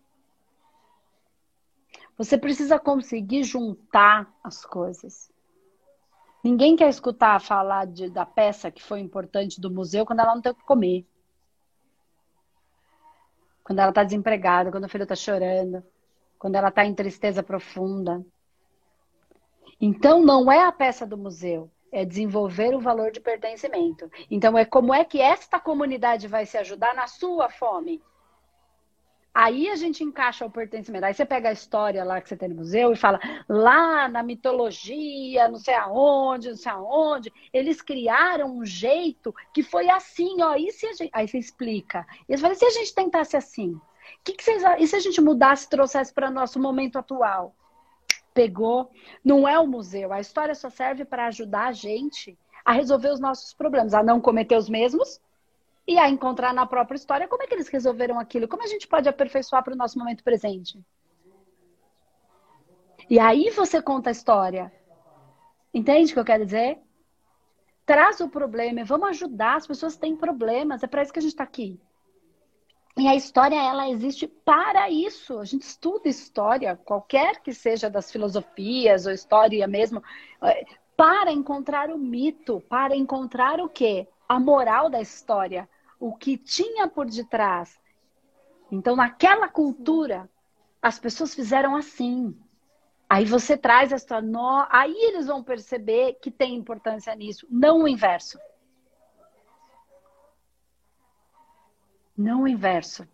Você 2.18 2.36
precisa 2.36 2.80
conseguir 2.80 3.44
juntar 3.44 4.28
as 4.42 4.66
coisas. 4.66 5.30
Ninguém 6.42 6.74
quer 6.74 6.88
escutar 6.88 7.40
falar 7.40 7.86
de, 7.86 8.10
da 8.10 8.26
peça 8.26 8.72
que 8.72 8.82
foi 8.82 8.98
importante 8.98 9.60
do 9.60 9.70
museu 9.70 10.04
quando 10.04 10.18
ela 10.18 10.34
não 10.34 10.42
tem 10.42 10.50
o 10.50 10.54
que 10.54 10.64
comer. 10.64 11.06
Quando 13.62 13.78
ela 13.78 13.90
está 13.90 14.02
desempregada, 14.02 14.72
quando 14.72 14.82
o 14.82 14.88
filho 14.88 15.04
está 15.04 15.14
chorando, 15.14 15.84
quando 16.40 16.56
ela 16.56 16.70
está 16.70 16.84
em 16.84 16.92
tristeza 16.92 17.40
profunda. 17.40 18.26
Então, 19.80 20.24
não 20.24 20.50
é 20.50 20.64
a 20.64 20.72
peça 20.72 21.06
do 21.06 21.16
museu, 21.16 21.70
é 21.92 22.04
desenvolver 22.04 22.74
o 22.74 22.80
valor 22.80 23.10
de 23.10 23.20
pertencimento. 23.20 24.10
Então, 24.30 24.56
é 24.56 24.64
como 24.64 24.94
é 24.94 25.04
que 25.04 25.20
esta 25.20 25.58
comunidade 25.58 26.28
vai 26.28 26.46
se 26.46 26.56
ajudar 26.58 26.94
na 26.94 27.06
sua 27.06 27.48
fome. 27.48 28.02
Aí 29.32 29.68
a 29.68 29.76
gente 29.76 30.02
encaixa 30.02 30.44
o 30.44 30.50
pertencimento. 30.50 31.04
Aí 31.04 31.14
você 31.14 31.24
pega 31.24 31.50
a 31.50 31.52
história 31.52 32.02
lá 32.02 32.20
que 32.20 32.28
você 32.28 32.36
tem 32.36 32.48
no 32.48 32.56
museu 32.56 32.92
e 32.92 32.96
fala, 32.96 33.20
lá 33.48 34.08
na 34.08 34.24
mitologia, 34.24 35.48
não 35.48 35.58
sei 35.58 35.74
aonde, 35.74 36.48
não 36.48 36.56
sei 36.56 36.72
aonde, 36.72 37.32
eles 37.52 37.80
criaram 37.80 38.58
um 38.58 38.64
jeito 38.64 39.32
que 39.54 39.62
foi 39.62 39.88
assim, 39.88 40.42
ó. 40.42 40.56
E 40.56 40.72
se 40.72 40.86
a 40.86 40.92
gente... 40.92 41.10
Aí 41.12 41.28
você 41.28 41.38
explica. 41.38 42.04
E 42.28 42.32
eles 42.32 42.40
falam, 42.40 42.56
e 42.56 42.58
se 42.58 42.64
a 42.64 42.70
gente 42.70 42.92
tentasse 42.92 43.36
assim? 43.36 43.80
Que 44.24 44.32
que 44.32 44.42
vocês... 44.42 44.62
E 44.78 44.86
se 44.88 44.96
a 44.96 45.00
gente 45.00 45.20
mudasse, 45.20 45.70
trouxesse 45.70 46.12
para 46.12 46.30
nosso 46.30 46.58
momento 46.58 46.98
atual? 46.98 47.54
Pegou. 48.40 48.90
Não 49.22 49.46
é 49.46 49.58
o 49.58 49.66
museu. 49.66 50.14
A 50.14 50.18
história 50.18 50.54
só 50.54 50.70
serve 50.70 51.04
para 51.04 51.26
ajudar 51.26 51.66
a 51.66 51.72
gente 51.72 52.38
a 52.64 52.72
resolver 52.72 53.10
os 53.10 53.20
nossos 53.20 53.52
problemas, 53.52 53.92
a 53.92 54.02
não 54.02 54.18
cometer 54.18 54.56
os 54.56 54.66
mesmos 54.66 55.20
e 55.86 55.98
a 55.98 56.08
encontrar 56.08 56.54
na 56.54 56.64
própria 56.64 56.96
história 56.96 57.28
como 57.28 57.42
é 57.42 57.46
que 57.46 57.52
eles 57.52 57.68
resolveram 57.68 58.18
aquilo, 58.18 58.48
como 58.48 58.62
a 58.62 58.66
gente 58.66 58.88
pode 58.88 59.10
aperfeiçoar 59.10 59.62
para 59.62 59.74
o 59.74 59.76
nosso 59.76 59.98
momento 59.98 60.24
presente. 60.24 60.82
E 63.10 63.18
aí 63.18 63.50
você 63.50 63.82
conta 63.82 64.08
a 64.08 64.12
história. 64.12 64.72
Entende 65.74 66.12
o 66.12 66.14
que 66.14 66.20
eu 66.20 66.24
quero 66.24 66.46
dizer? 66.46 66.78
Traz 67.84 68.20
o 68.20 68.28
problema, 68.30 68.82
vamos 68.84 69.10
ajudar, 69.10 69.56
as 69.56 69.66
pessoas 69.66 69.98
têm 69.98 70.16
problemas, 70.16 70.82
é 70.82 70.86
para 70.86 71.02
isso 71.02 71.12
que 71.12 71.18
a 71.18 71.22
gente 71.22 71.32
está 71.32 71.44
aqui. 71.44 71.78
E 72.96 73.06
a 73.06 73.14
história, 73.14 73.56
ela 73.56 73.88
existe 73.88 74.26
para 74.26 74.90
isso. 74.90 75.38
A 75.38 75.44
gente 75.44 75.62
estuda 75.62 76.08
história, 76.08 76.76
qualquer 76.76 77.40
que 77.40 77.54
seja 77.54 77.88
das 77.88 78.10
filosofias 78.10 79.06
ou 79.06 79.12
história 79.12 79.66
mesmo, 79.66 80.02
é, 80.42 80.64
para 80.96 81.32
encontrar 81.32 81.90
o 81.90 81.98
mito, 81.98 82.60
para 82.68 82.96
encontrar 82.96 83.60
o 83.60 83.68
quê? 83.68 84.08
A 84.28 84.38
moral 84.38 84.90
da 84.90 85.00
história, 85.00 85.68
o 85.98 86.14
que 86.14 86.36
tinha 86.36 86.88
por 86.88 87.06
detrás. 87.06 87.80
Então, 88.70 88.96
naquela 88.96 89.48
cultura, 89.48 90.28
as 90.82 90.98
pessoas 90.98 91.34
fizeram 91.34 91.74
assim. 91.74 92.36
Aí 93.08 93.24
você 93.24 93.56
traz 93.56 93.92
essa 93.92 94.20
nó, 94.20 94.66
aí 94.70 94.94
eles 94.94 95.26
vão 95.26 95.42
perceber 95.42 96.18
que 96.20 96.30
tem 96.30 96.54
importância 96.54 97.14
nisso, 97.14 97.46
não 97.50 97.82
o 97.82 97.88
inverso. 97.88 98.38
Não 102.16 102.42
o 102.42 102.48
inverso. 102.48 103.06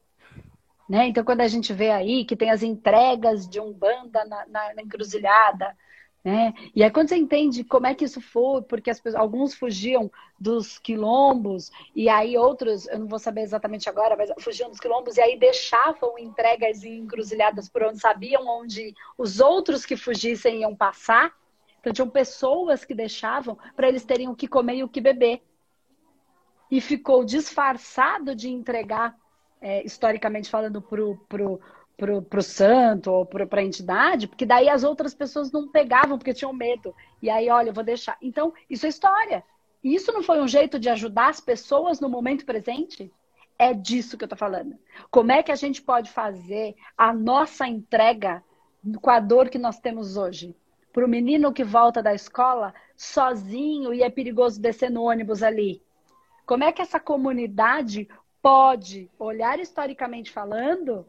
Né? 0.88 1.08
Então, 1.08 1.24
quando 1.24 1.40
a 1.40 1.48
gente 1.48 1.72
vê 1.72 1.90
aí 1.90 2.24
que 2.24 2.36
tem 2.36 2.50
as 2.50 2.62
entregas 2.62 3.48
de 3.48 3.60
Umbanda 3.60 4.24
na, 4.24 4.46
na, 4.46 4.74
na 4.74 4.82
encruzilhada, 4.82 5.76
Né? 6.24 6.52
E 6.74 6.82
aí 6.82 6.90
quando 6.90 7.08
você 7.08 7.16
entende 7.16 7.64
como 7.64 7.86
é 7.86 7.94
que 7.94 8.04
isso 8.04 8.20
foi, 8.20 8.62
porque 8.62 8.90
as 8.90 9.00
pessoas, 9.00 9.22
alguns 9.22 9.54
fugiam 9.54 10.10
dos 10.40 10.78
quilombos, 10.78 11.70
e 11.94 12.08
aí 12.08 12.36
outros, 12.36 12.88
eu 12.88 12.98
não 12.98 13.06
vou 13.08 13.18
saber 13.20 13.42
exatamente 13.42 13.88
agora, 13.88 14.16
mas 14.16 14.30
fugiam 14.40 14.68
dos 14.70 14.80
quilombos, 14.80 15.16
e 15.16 15.20
aí 15.22 15.38
deixavam 15.38 16.18
entregas 16.18 16.82
e 16.82 16.90
encruzilhadas 16.90 17.68
por 17.68 17.84
onde 17.84 18.00
sabiam 18.00 18.44
onde 18.48 18.92
os 19.16 19.40
outros 19.40 19.86
que 19.86 19.96
fugissem 19.96 20.62
iam 20.62 20.74
passar. 20.76 21.32
Então 21.80 21.92
tinham 21.92 22.10
pessoas 22.10 22.84
que 22.84 22.94
deixavam 22.94 23.56
para 23.76 23.88
eles 23.88 24.04
terem 24.04 24.28
o 24.28 24.36
que 24.36 24.48
comer 24.48 24.76
e 24.78 24.84
o 24.84 24.88
que 24.88 25.00
beber. 25.00 25.42
E 26.70 26.80
ficou 26.80 27.24
disfarçado 27.24 28.34
de 28.34 28.48
entregar, 28.48 29.14
é, 29.60 29.84
historicamente 29.84 30.50
falando, 30.50 30.82
pro, 30.82 31.16
pro, 31.28 31.60
pro, 31.96 32.22
pro 32.22 32.42
santo 32.42 33.10
ou 33.10 33.24
pro, 33.24 33.46
pra 33.46 33.62
entidade, 33.62 34.26
porque 34.26 34.44
daí 34.44 34.68
as 34.68 34.84
outras 34.84 35.14
pessoas 35.14 35.50
não 35.50 35.68
pegavam 35.68 36.18
porque 36.18 36.34
tinham 36.34 36.52
medo. 36.52 36.94
E 37.22 37.30
aí, 37.30 37.48
olha, 37.48 37.70
eu 37.70 37.74
vou 37.74 37.84
deixar. 37.84 38.16
Então, 38.20 38.52
isso 38.68 38.86
é 38.86 38.88
história. 38.88 39.42
E 39.82 39.94
isso 39.94 40.12
não 40.12 40.22
foi 40.22 40.40
um 40.40 40.48
jeito 40.48 40.78
de 40.78 40.88
ajudar 40.88 41.28
as 41.28 41.40
pessoas 41.40 42.00
no 42.00 42.08
momento 42.08 42.44
presente? 42.44 43.12
É 43.58 43.72
disso 43.72 44.18
que 44.18 44.24
eu 44.24 44.28
tô 44.28 44.36
falando. 44.36 44.76
Como 45.10 45.32
é 45.32 45.42
que 45.42 45.52
a 45.52 45.56
gente 45.56 45.80
pode 45.80 46.10
fazer 46.10 46.74
a 46.96 47.12
nossa 47.12 47.66
entrega 47.66 48.42
com 49.00 49.10
a 49.10 49.18
dor 49.18 49.48
que 49.48 49.58
nós 49.58 49.78
temos 49.78 50.16
hoje? 50.16 50.54
Para 50.92 51.04
o 51.04 51.08
menino 51.08 51.52
que 51.52 51.64
volta 51.64 52.02
da 52.02 52.14
escola 52.14 52.74
sozinho 52.96 53.94
e 53.94 54.02
é 54.02 54.10
perigoso 54.10 54.60
descer 54.60 54.90
no 54.90 55.04
ônibus 55.04 55.42
ali. 55.42 55.82
Como 56.46 56.64
é 56.64 56.72
que 56.72 56.80
essa 56.80 57.00
comunidade 57.00 58.08
pode 58.40 59.10
olhar 59.18 59.58
historicamente 59.58 60.30
falando 60.30 61.04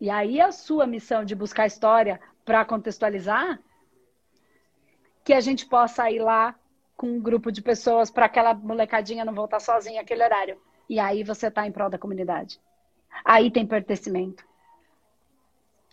e 0.00 0.10
aí 0.10 0.40
a 0.40 0.50
sua 0.50 0.86
missão 0.86 1.24
de 1.24 1.34
buscar 1.34 1.66
história 1.66 2.20
para 2.44 2.64
contextualizar, 2.64 3.60
que 5.22 5.32
a 5.32 5.40
gente 5.40 5.66
possa 5.66 6.10
ir 6.10 6.20
lá 6.20 6.54
com 6.96 7.06
um 7.08 7.20
grupo 7.20 7.50
de 7.52 7.62
pessoas 7.62 8.10
para 8.10 8.26
aquela 8.26 8.54
molecadinha 8.54 9.24
não 9.24 9.34
voltar 9.34 9.60
sozinha 9.60 10.00
aquele 10.00 10.24
horário. 10.24 10.60
E 10.88 10.98
aí 10.98 11.22
você 11.22 11.48
está 11.48 11.66
em 11.66 11.72
prol 11.72 11.88
da 11.88 11.98
comunidade. 11.98 12.60
Aí 13.24 13.50
tem 13.50 13.66
pertencimento. 13.66 14.44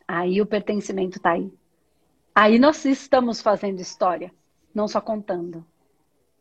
Aí 0.08 0.42
o 0.42 0.46
pertencimento 0.46 1.18
está 1.18 1.32
aí. 1.32 1.54
Aí 2.36 2.60
nós 2.60 2.84
estamos 2.86 3.42
fazendo 3.42 3.80
história, 3.80 4.34
não 4.74 4.88
só 4.88 5.00
contando. 5.00 5.66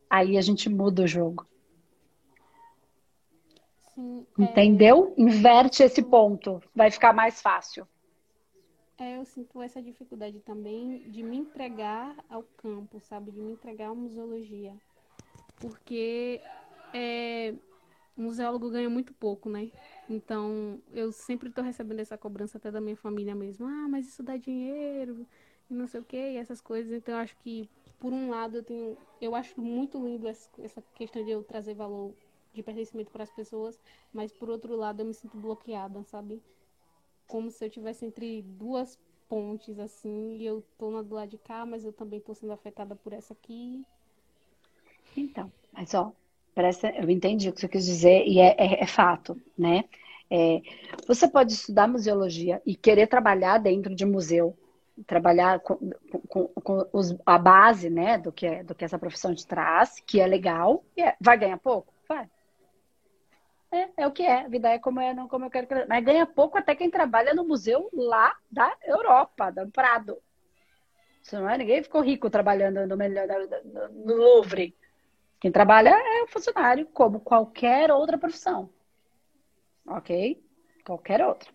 Aí 0.09 0.37
a 0.37 0.41
gente 0.41 0.69
muda 0.69 1.03
o 1.03 1.07
jogo. 1.07 1.47
Sim, 4.01 4.25
é. 4.39 4.43
Entendeu? 4.43 5.13
É... 5.17 5.21
Inverte 5.21 5.83
esse 5.83 6.01
ponto, 6.01 6.61
vai 6.75 6.89
ficar 6.89 7.13
mais 7.13 7.41
fácil. 7.41 7.87
É, 8.97 9.17
eu 9.17 9.25
sinto 9.25 9.61
essa 9.61 9.81
dificuldade 9.81 10.39
também 10.41 11.09
de 11.09 11.23
me 11.23 11.37
entregar 11.37 12.15
ao 12.29 12.43
campo, 12.57 12.99
sabe? 12.99 13.31
De 13.31 13.39
me 13.39 13.53
entregar 13.53 13.89
à 13.89 13.95
museologia. 13.95 14.73
Porque 15.59 16.41
é, 16.93 17.53
o 18.15 18.21
museólogo 18.21 18.69
ganha 18.69 18.89
muito 18.89 19.13
pouco, 19.13 19.49
né? 19.49 19.71
Então, 20.09 20.79
eu 20.93 21.11
sempre 21.11 21.49
estou 21.49 21.63
recebendo 21.63 21.99
essa 21.99 22.17
cobrança 22.17 22.57
até 22.57 22.69
da 22.69 22.81
minha 22.81 22.95
família 22.95 23.33
mesmo. 23.33 23.65
Ah, 23.65 23.87
mas 23.89 24.07
isso 24.07 24.21
dá 24.21 24.37
dinheiro 24.37 25.25
e 25.69 25.73
não 25.73 25.87
sei 25.87 26.01
o 26.01 26.03
quê, 26.03 26.33
e 26.33 26.37
essas 26.37 26.61
coisas. 26.61 26.91
Então, 26.91 27.15
eu 27.15 27.21
acho 27.21 27.35
que, 27.37 27.69
por 27.99 28.11
um 28.13 28.29
lado, 28.29 28.57
eu 28.57 28.63
tenho... 28.63 28.97
Eu 29.19 29.35
acho 29.35 29.59
muito 29.59 30.03
lindo 30.03 30.27
essa 30.27 30.83
questão 30.93 31.23
de 31.23 31.31
eu 31.31 31.43
trazer 31.43 31.73
valor 31.73 32.13
de 32.53 32.63
pertencimento 32.63 33.11
para 33.11 33.23
as 33.23 33.31
pessoas, 33.31 33.79
mas 34.13 34.31
por 34.31 34.49
outro 34.49 34.75
lado 34.75 35.01
eu 35.01 35.05
me 35.05 35.13
sinto 35.13 35.37
bloqueada, 35.37 36.03
sabe? 36.03 36.41
Como 37.27 37.49
se 37.49 37.63
eu 37.63 37.69
tivesse 37.69 38.05
entre 38.05 38.41
duas 38.41 38.99
pontes 39.29 39.79
assim, 39.79 40.37
e 40.37 40.45
eu 40.45 40.61
tô 40.77 40.91
na 40.91 41.01
do 41.01 41.15
lado 41.15 41.29
de 41.29 41.37
cá, 41.37 41.65
mas 41.65 41.85
eu 41.85 41.93
também 41.93 42.19
tô 42.19 42.33
sendo 42.33 42.51
afetada 42.51 42.95
por 42.95 43.13
essa 43.13 43.33
aqui. 43.33 43.85
Então, 45.15 45.51
mas 45.71 45.93
ó, 45.93 46.11
parece, 46.53 46.87
eu 46.97 47.09
entendi 47.09 47.49
o 47.49 47.53
que 47.53 47.61
você 47.61 47.67
quis 47.69 47.85
dizer 47.85 48.25
e 48.27 48.39
é, 48.39 48.55
é, 48.57 48.83
é 48.83 48.87
fato, 48.87 49.39
né? 49.57 49.85
É, 50.29 50.61
você 51.07 51.27
pode 51.27 51.53
estudar 51.53 51.87
museologia 51.87 52.61
e 52.65 52.75
querer 52.75 53.07
trabalhar 53.07 53.57
dentro 53.57 53.93
de 53.93 54.05
museu, 54.05 54.57
trabalhar 55.05 55.59
com, 55.59 55.91
com, 56.27 56.47
com 56.47 56.87
os, 56.93 57.15
a 57.25 57.37
base, 57.37 57.89
né, 57.89 58.17
do 58.17 58.31
que, 58.31 58.45
é, 58.45 58.63
do 58.63 58.73
que 58.73 58.85
essa 58.85 58.97
profissão 58.97 59.35
te 59.35 59.45
traz, 59.45 59.99
que 60.05 60.21
é 60.21 60.27
legal, 60.27 60.83
e 60.95 61.01
é, 61.01 61.15
vai 61.19 61.37
ganhar 61.37 61.57
pouco? 61.57 61.93
Vai. 62.07 62.29
É, 63.71 64.03
é 64.03 64.07
o 64.07 64.11
que 64.11 64.23
é. 64.23 64.41
A 64.41 64.47
vida 64.47 64.69
é 64.69 64.77
como 64.77 64.99
é, 64.99 65.13
não 65.13 65.27
como 65.27 65.45
eu 65.45 65.49
quero 65.49 65.65
que 65.65 65.85
Mas 65.85 66.03
ganha 66.03 66.25
pouco 66.25 66.57
até 66.57 66.75
quem 66.75 66.91
trabalha 66.91 67.33
no 67.33 67.47
museu 67.47 67.89
lá 67.93 68.35
da 68.51 68.75
Europa, 68.83 69.49
do 69.49 69.71
Prado. 69.71 70.17
Se 71.21 71.35
não 71.35 71.49
é, 71.49 71.57
ninguém 71.57 71.81
ficou 71.81 72.01
rico 72.01 72.29
trabalhando 72.29 72.85
no, 72.85 72.97
melhor, 72.97 73.27
no 73.91 74.15
Louvre. 74.15 74.75
Quem 75.39 75.51
trabalha 75.51 75.89
é 75.89 76.23
o 76.23 76.27
funcionário, 76.27 76.85
como 76.87 77.19
qualquer 77.19 77.91
outra 77.91 78.17
profissão. 78.17 78.69
Ok? 79.87 80.43
Qualquer 80.85 81.25
outra. 81.25 81.49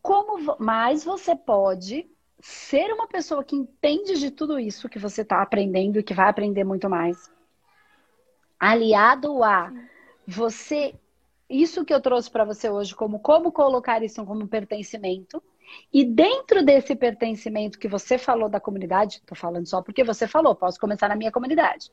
Como 0.00 0.56
mais 0.58 1.04
você 1.04 1.36
pode 1.36 2.10
ser 2.40 2.92
uma 2.92 3.06
pessoa 3.06 3.44
que 3.44 3.54
entende 3.54 4.18
de 4.18 4.30
tudo 4.30 4.58
isso 4.58 4.88
que 4.88 4.98
você 4.98 5.22
está 5.22 5.42
aprendendo 5.42 5.98
e 5.98 6.02
que 6.02 6.14
vai 6.14 6.28
aprender 6.28 6.64
muito 6.64 6.88
mais, 6.88 7.30
aliado 8.58 9.44
a 9.44 9.70
você 10.26 10.94
isso 11.50 11.84
que 11.84 11.92
eu 11.92 12.00
trouxe 12.00 12.30
para 12.30 12.44
você 12.44 12.70
hoje, 12.70 12.94
como 12.94 13.18
como 13.18 13.50
colocar 13.50 14.02
isso 14.02 14.24
como 14.24 14.46
pertencimento. 14.46 15.42
E 15.92 16.04
dentro 16.04 16.64
desse 16.64 16.94
pertencimento 16.94 17.78
que 17.78 17.88
você 17.88 18.16
falou 18.18 18.48
da 18.48 18.60
comunidade, 18.60 19.16
estou 19.16 19.36
falando 19.36 19.66
só 19.66 19.82
porque 19.82 20.04
você 20.04 20.26
falou, 20.26 20.54
posso 20.54 20.80
começar 20.80 21.08
na 21.08 21.16
minha 21.16 21.30
comunidade, 21.30 21.90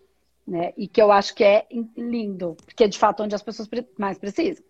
né? 0.48 0.74
E 0.78 0.88
que 0.88 1.02
eu 1.02 1.12
acho 1.12 1.36
que 1.36 1.44
é 1.44 1.68
lindo, 1.96 2.56
porque 2.66 2.84
é 2.86 2.88
de 2.88 2.98
fato 2.98 3.24
onde 3.24 3.36
as 3.36 3.42
pessoas 3.42 3.68
mais 3.98 4.18
precisam. 4.18 4.64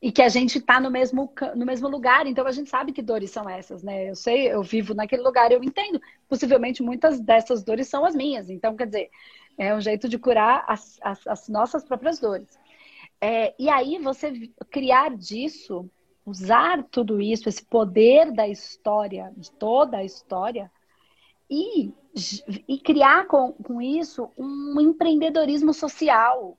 E 0.00 0.10
que 0.10 0.22
a 0.22 0.28
gente 0.28 0.58
está 0.58 0.80
no 0.80 0.90
mesmo, 0.90 1.32
no 1.54 1.64
mesmo 1.64 1.88
lugar, 1.88 2.26
então 2.26 2.44
a 2.44 2.50
gente 2.50 2.68
sabe 2.68 2.92
que 2.92 3.00
dores 3.00 3.30
são 3.30 3.48
essas, 3.48 3.84
né? 3.84 4.10
Eu 4.10 4.16
sei, 4.16 4.52
eu 4.52 4.62
vivo 4.62 4.94
naquele 4.94 5.22
lugar, 5.22 5.52
eu 5.52 5.62
entendo. 5.62 6.00
Possivelmente 6.28 6.82
muitas 6.82 7.20
dessas 7.20 7.62
dores 7.62 7.86
são 7.86 8.04
as 8.04 8.14
minhas. 8.14 8.50
Então, 8.50 8.74
quer 8.74 8.86
dizer, 8.86 9.10
é 9.56 9.72
um 9.72 9.80
jeito 9.80 10.08
de 10.08 10.18
curar 10.18 10.64
as, 10.66 10.98
as, 11.02 11.24
as 11.26 11.48
nossas 11.48 11.84
próprias 11.84 12.18
dores. 12.18 12.58
É, 13.24 13.54
e 13.56 13.70
aí 13.70 14.00
você 14.00 14.50
criar 14.68 15.16
disso, 15.16 15.88
usar 16.26 16.82
tudo 16.90 17.20
isso, 17.20 17.48
esse 17.48 17.64
poder 17.64 18.32
da 18.32 18.48
história, 18.48 19.32
de 19.36 19.52
toda 19.52 19.98
a 19.98 20.04
história, 20.04 20.68
e, 21.48 21.94
e 22.66 22.80
criar 22.80 23.28
com, 23.28 23.52
com 23.52 23.80
isso 23.80 24.28
um 24.36 24.80
empreendedorismo 24.80 25.72
social. 25.72 26.58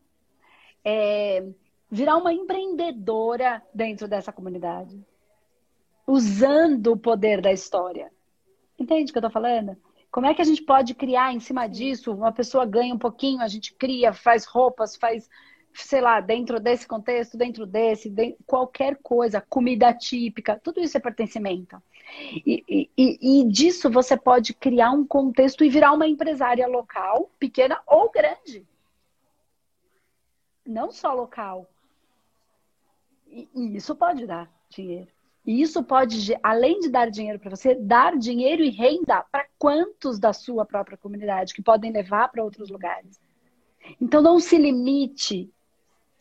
É, 0.85 1.45
virar 1.91 2.15
uma 2.15 2.31
empreendedora 2.31 3.61
dentro 3.73 4.07
dessa 4.07 4.31
comunidade. 4.31 5.05
Usando 6.07 6.93
o 6.93 6.97
poder 6.97 7.41
da 7.41 7.51
história. 7.51 8.09
Entende 8.79 9.09
o 9.09 9.13
que 9.13 9.17
eu 9.17 9.27
estou 9.27 9.31
falando? 9.31 9.75
Como 10.09 10.27
é 10.27 10.33
que 10.33 10.41
a 10.41 10.45
gente 10.45 10.63
pode 10.63 10.93
criar 10.95 11.33
em 11.33 11.41
cima 11.41 11.67
disso? 11.67 12.13
Uma 12.13 12.31
pessoa 12.31 12.65
ganha 12.65 12.93
um 12.95 12.99
pouquinho, 12.99 13.41
a 13.41 13.49
gente 13.49 13.73
cria, 13.73 14.13
faz 14.13 14.45
roupas, 14.45 14.95
faz 14.95 15.27
sei 15.73 16.01
lá, 16.01 16.19
dentro 16.19 16.59
desse 16.59 16.87
contexto, 16.87 17.37
dentro 17.37 17.65
desse, 17.65 18.09
de, 18.09 18.35
qualquer 18.45 18.97
coisa, 19.01 19.41
comida 19.41 19.93
típica, 19.93 20.59
tudo 20.59 20.79
isso 20.79 20.97
é 20.97 20.99
pertencimento. 20.99 21.81
E, 22.45 22.89
e, 22.97 23.41
e, 23.41 23.47
disso 23.47 23.89
você 23.89 24.15
pode 24.15 24.53
criar 24.53 24.91
um 24.91 25.05
contexto 25.05 25.63
e 25.63 25.69
virar 25.69 25.93
uma 25.93 26.07
empresária 26.07 26.67
local, 26.67 27.31
pequena 27.39 27.81
ou 27.87 28.11
grande. 28.11 28.65
Não 30.65 30.91
só 30.91 31.13
local. 31.13 31.67
E, 33.27 33.49
e 33.55 33.75
isso 33.75 33.95
pode 33.95 34.27
dar 34.27 34.49
dinheiro. 34.69 35.07
E 35.45 35.61
isso 35.61 35.83
pode, 35.83 36.37
além 36.41 36.79
de 36.79 36.89
dar 36.89 37.09
dinheiro 37.09 37.37
para 37.37 37.49
você, 37.49 37.75
dar 37.75 38.17
dinheiro 38.17 38.63
e 38.63 38.69
renda 38.69 39.23
para 39.23 39.45
quantos 39.57 40.17
da 40.17 40.31
sua 40.31 40.65
própria 40.65 40.97
comunidade 40.97 41.53
que 41.53 41.61
podem 41.61 41.91
levar 41.91 42.29
para 42.29 42.43
outros 42.43 42.69
lugares. 42.69 43.19
Então 43.99 44.21
não 44.21 44.39
se 44.39 44.57
limite 44.57 45.51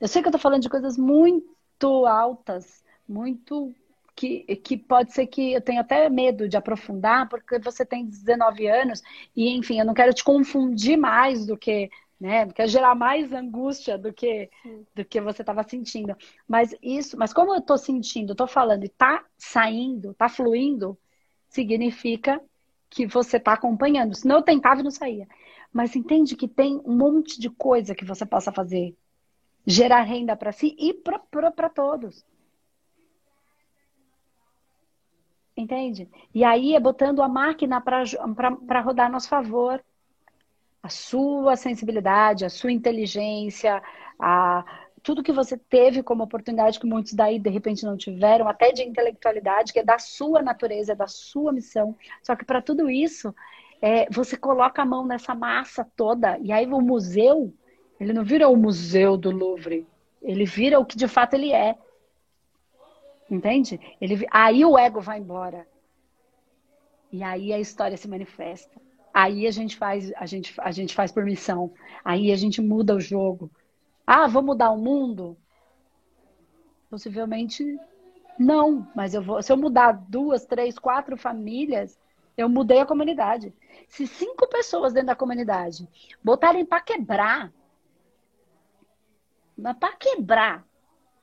eu 0.03 0.09
sei 0.09 0.21
que 0.21 0.27
eu 0.27 0.31
estou 0.31 0.41
falando 0.41 0.63
de 0.63 0.69
coisas 0.69 0.99
muito 0.99 2.07
altas, 2.07 2.85
muito 3.09 3.73
que, 4.17 4.41
que 4.57 4.77
pode 4.77 5.13
ser 5.13 5.29
que 5.29 5.53
eu 5.53 5.61
tenha 5.61 5.81
até 5.81 6.11
medo 6.11 6.49
de 6.49 6.57
aprofundar, 6.57 7.29
porque 7.29 7.61
você 7.61 7.87
tem 7.87 8.05
19 8.05 8.67
anos 8.67 9.01
e, 9.37 9.49
enfim, 9.51 9.79
eu 9.79 9.87
não 9.87 9.95
quero 9.95 10.13
te 10.13 10.25
confundir 10.25 10.97
mais 10.99 11.47
do 11.47 11.57
que, 11.57 11.89
né? 12.21 12.45
Não 12.45 12.53
quero 12.53 12.69
gerar 12.69 12.97
mais 12.97 13.33
angústia 13.33 13.97
do 13.97 14.13
que, 14.13 14.51
do 14.93 15.05
que 15.05 15.21
você 15.21 15.43
estava 15.43 15.63
sentindo. 15.63 16.17
Mas 16.49 16.75
isso, 16.83 17.17
mas 17.17 17.33
como 17.33 17.55
eu 17.55 17.61
estou 17.61 17.79
sentindo, 17.79 18.33
estou 18.33 18.49
falando 18.49 18.83
e 18.83 18.87
está 18.87 19.25
saindo, 19.39 20.11
está 20.11 20.29
fluindo, 20.29 20.99
significa 21.49 22.43
que 22.91 23.07
você 23.07 23.37
está 23.37 23.53
acompanhando. 23.53 24.17
Senão 24.17 24.39
eu 24.39 24.43
tentava 24.43 24.81
e 24.81 24.85
não 24.85 24.91
saía. 24.91 25.29
Mas 25.73 25.95
entende 25.95 26.35
que 26.35 26.49
tem 26.49 26.83
um 26.85 26.97
monte 26.97 27.41
de 27.41 27.49
coisa 27.49 27.95
que 27.95 28.05
você 28.05 28.27
possa 28.27 28.51
fazer 28.51 28.97
gerar 29.67 30.03
renda 30.03 30.37
para 30.37 30.53
si 30.53 30.77
e 30.79 30.93
para 30.95 31.69
todos. 31.69 32.25
Entende? 35.57 36.09
E 36.35 36.45
aí 36.45 36.75
é 36.75 36.81
botando 36.81 37.23
a 37.23 37.29
máquina 37.29 37.81
para 37.81 38.81
rodar 38.81 39.07
a 39.07 39.11
nosso 39.11 39.29
favor. 39.29 39.83
A 40.83 40.89
sua 40.89 41.55
sensibilidade, 41.55 42.45
a 42.45 42.51
sua 42.51 42.73
inteligência, 42.73 43.81
a, 44.19 44.65
tudo 45.03 45.23
que 45.23 45.33
você 45.33 45.57
teve 45.57 46.03
como 46.03 46.25
oportunidade, 46.25 46.81
que 46.81 46.87
muitos 46.87 47.13
daí 47.13 47.39
de 47.39 47.51
repente 47.51 47.85
não 47.85 47.97
tiveram, 47.97 48.49
até 48.49 48.73
de 48.73 48.83
intelectualidade, 48.83 49.73
que 49.73 49.81
é 49.81 49.85
da 49.85 49.99
sua 49.99 50.43
natureza, 50.43 50.93
é 50.93 50.97
da 50.97 51.07
sua 51.07 51.53
missão. 51.53 51.97
Só 52.23 52.35
que 52.35 52.45
para 52.45 52.63
tudo 52.63 52.91
isso, 52.91 53.35
é, 53.81 54.09
você 54.11 54.37
coloca 54.37 54.83
a 54.83 54.87
mão 54.87 55.05
nessa 55.07 55.35
massa 55.35 55.85
toda, 55.97 56.39
e 56.39 56.53
aí 56.53 56.67
o 56.67 56.81
museu, 56.81 57.53
ele 58.03 58.13
não 58.13 58.25
vira 58.25 58.49
o 58.49 58.57
museu 58.57 59.17
do 59.17 59.31
Louvre, 59.31 59.87
ele 60.21 60.45
vira 60.45 60.81
o 60.81 60.85
que 60.85 60.97
de 60.97 61.07
fato 61.07 61.35
ele 61.35 61.53
é. 61.53 61.79
Entende? 63.31 63.81
Ele, 64.01 64.27
aí 64.29 64.65
o 64.65 64.77
ego 64.77 65.01
vai 65.01 65.21
embora. 65.21 65.67
E 67.13 67.23
aí 67.23 67.53
a 67.53 67.61
história 67.61 67.97
se 67.97 68.09
manifesta. 68.09 68.81
Aí 69.15 69.47
a 69.47 69.53
gente 69.53 69.77
faz, 69.77 70.13
a 70.17 70.27
gente, 70.27 70.53
a 70.59 70.73
gente 70.73 70.95
faz 70.95 71.13
por 71.13 71.25
missão. 71.25 71.73
Aí 72.05 72.33
a 72.33 72.37
gente 72.37 72.61
muda 72.61 72.97
o 72.97 73.01
jogo. 73.01 73.49
Ah, 74.05 74.27
vou 74.27 74.43
mudar 74.43 74.73
o 74.73 74.79
mundo? 74.79 75.37
Possivelmente 76.91 77.79
não, 78.37 78.85
mas 78.97 79.15
eu 79.15 79.23
vou, 79.23 79.41
se 79.41 79.53
eu 79.53 79.57
mudar 79.57 79.93
duas, 79.93 80.45
três, 80.45 80.77
quatro 80.77 81.17
famílias, 81.17 81.97
eu 82.37 82.49
mudei 82.49 82.81
a 82.81 82.87
comunidade. 82.87 83.55
Se 83.87 84.09
cinco 84.09 84.49
pessoas 84.49 84.93
dentro 84.93 85.09
da 85.09 85.15
comunidade 85.15 85.89
botarem 86.25 86.65
para 86.65 86.81
quebrar, 86.81 87.53
para 89.57 89.97
quebrar, 89.97 90.65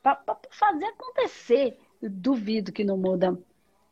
para 0.02 0.18
fazer 0.52 0.86
acontecer, 0.86 1.78
duvido 2.02 2.72
que 2.72 2.84
não 2.84 2.98
muda 2.98 3.38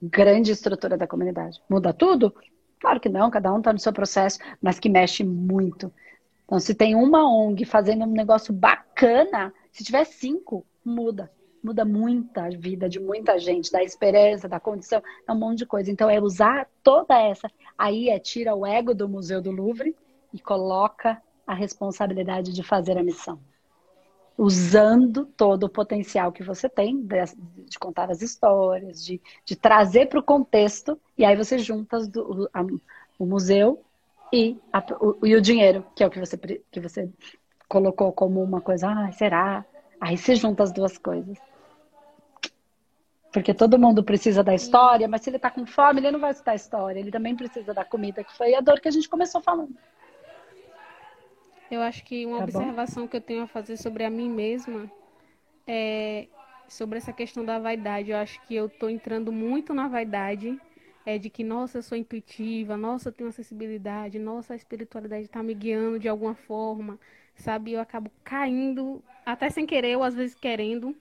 grande 0.02 0.52
estrutura 0.52 0.98
da 0.98 1.08
comunidade. 1.08 1.62
Muda 1.70 1.94
tudo? 1.94 2.34
Claro 2.80 3.00
que 3.00 3.10
não, 3.10 3.32
cada 3.32 3.54
um 3.54 3.58
está 3.58 3.74
no 3.74 3.80
seu 3.80 3.92
processo, 3.92 4.40
mas 4.62 4.80
que 4.80 4.90
mexe 4.90 5.24
muito. 5.24 5.92
Então, 6.46 6.60
se 6.60 6.74
tem 6.74 6.96
uma 6.96 7.28
ONG 7.28 7.66
fazendo 7.66 8.06
um 8.06 8.12
negócio 8.12 8.54
bacana, 8.54 9.54
se 9.72 9.84
tiver 9.84 10.06
cinco, 10.06 10.66
muda. 10.86 11.32
Muda 11.62 11.84
muita 11.84 12.50
vida 12.50 12.88
de 12.88 13.00
muita 13.00 13.38
gente, 13.40 13.72
da 13.72 13.84
esperança, 13.84 14.48
da 14.48 14.60
condição, 14.60 15.02
é 15.28 15.32
um 15.32 15.38
monte 15.38 15.58
de 15.58 15.66
coisa. 15.66 15.92
Então, 15.92 16.10
é 16.10 16.22
usar 16.22 16.70
toda 16.84 17.20
essa. 17.20 17.52
Aí 17.78 18.10
é 18.10 18.20
tira 18.20 18.56
o 18.56 18.66
ego 18.66 18.94
do 18.94 19.10
Museu 19.10 19.42
do 19.42 19.52
Louvre 19.52 19.96
e 20.32 20.40
coloca 20.40 21.22
a 21.46 21.54
responsabilidade 21.54 22.54
de 22.54 22.64
fazer 22.64 22.98
a 22.98 23.04
missão 23.04 23.40
usando 24.38 25.26
todo 25.26 25.64
o 25.64 25.70
potencial 25.70 26.32
que 26.32 26.44
você 26.44 26.70
tem 26.70 27.02
de, 27.02 27.16
de 27.66 27.80
contar 27.80 28.12
as 28.12 28.22
histórias, 28.22 29.04
de, 29.04 29.20
de 29.44 29.56
trazer 29.56 30.08
para 30.08 30.20
o 30.20 30.24
contexto, 30.24 31.00
e 31.18 31.26
aí 31.26 31.36
você 31.36 31.58
junta 31.58 32.00
do, 32.06 32.48
a, 32.54 32.64
o 33.18 33.26
museu 33.26 33.84
e, 34.32 34.56
a, 34.72 34.84
o, 35.02 35.26
e 35.26 35.36
o 35.36 35.42
dinheiro, 35.42 35.84
que 35.96 36.04
é 36.04 36.08
o 36.08 36.10
que 36.12 36.20
você, 36.20 36.38
que 36.38 36.80
você 36.80 37.10
colocou 37.68 38.12
como 38.14 38.44
uma 38.44 38.62
coisa, 38.62 38.90
ah, 38.90 39.12
será? 39.12 39.66
Aí 40.00 40.16
você 40.16 40.36
junta 40.36 40.62
as 40.62 40.72
duas 40.72 40.98
coisas. 41.00 41.38
Porque 43.34 43.54
todo 43.54 43.80
mundo 43.80 44.04
precisa 44.04 44.44
da 44.44 44.54
história, 44.54 45.08
mas 45.08 45.22
se 45.22 45.30
ele 45.30 45.38
está 45.38 45.50
com 45.50 45.66
fome, 45.66 46.00
ele 46.00 46.12
não 46.12 46.20
vai 46.20 46.32
escutar 46.32 46.52
a 46.52 46.56
história, 46.56 47.00
ele 47.00 47.12
também 47.12 47.36
precisa 47.36 47.74
da 47.74 47.84
comida, 47.84 48.24
que 48.24 48.36
foi 48.38 48.54
a 48.54 48.62
dor 48.62 48.80
que 48.80 48.88
a 48.88 48.92
gente 48.92 49.10
começou 49.10 49.42
falando. 49.42 49.76
Eu 51.70 51.82
acho 51.82 52.04
que 52.04 52.26
uma 52.26 52.38
tá 52.38 52.44
observação 52.44 53.04
bom? 53.04 53.08
que 53.08 53.18
eu 53.18 53.22
tenho 53.22 53.44
a 53.44 53.48
fazer 53.48 53.78
sobre 53.78 54.04
a 54.04 54.10
mim 54.10 54.30
mesma 54.30 54.92
é 55.68 56.28
sobre 56.68 56.98
essa 56.98 57.14
questão 57.14 57.46
da 57.46 57.60
vaidade. 57.60 58.12
Eu 58.12 58.18
acho 58.18 58.42
que 58.42 58.56
eu 58.56 58.68
estou 58.68 58.90
entrando 58.90 59.32
muito 59.32 59.74
na 59.74 59.88
vaidade 59.88 60.62
é 61.06 61.18
de 61.18 61.30
que, 61.30 61.44
nossa, 61.44 61.78
eu 61.78 61.84
sou 61.84 61.98
intuitiva, 61.98 62.76
nossa, 62.78 63.10
eu 63.10 63.14
tenho 63.14 63.30
acessibilidade, 63.30 64.20
nossa, 64.20 64.54
a 64.54 64.56
espiritualidade 64.58 65.26
está 65.26 65.42
me 65.44 65.54
guiando 65.54 66.00
de 66.00 66.08
alguma 66.10 66.36
forma, 66.36 67.00
sabe? 67.36 67.72
Eu 67.74 67.80
acabo 67.82 68.12
caindo, 68.24 69.04
até 69.26 69.50
sem 69.50 69.66
querer, 69.66 69.96
ou 69.98 70.04
às 70.04 70.16
vezes 70.16 70.36
querendo, 70.36 70.96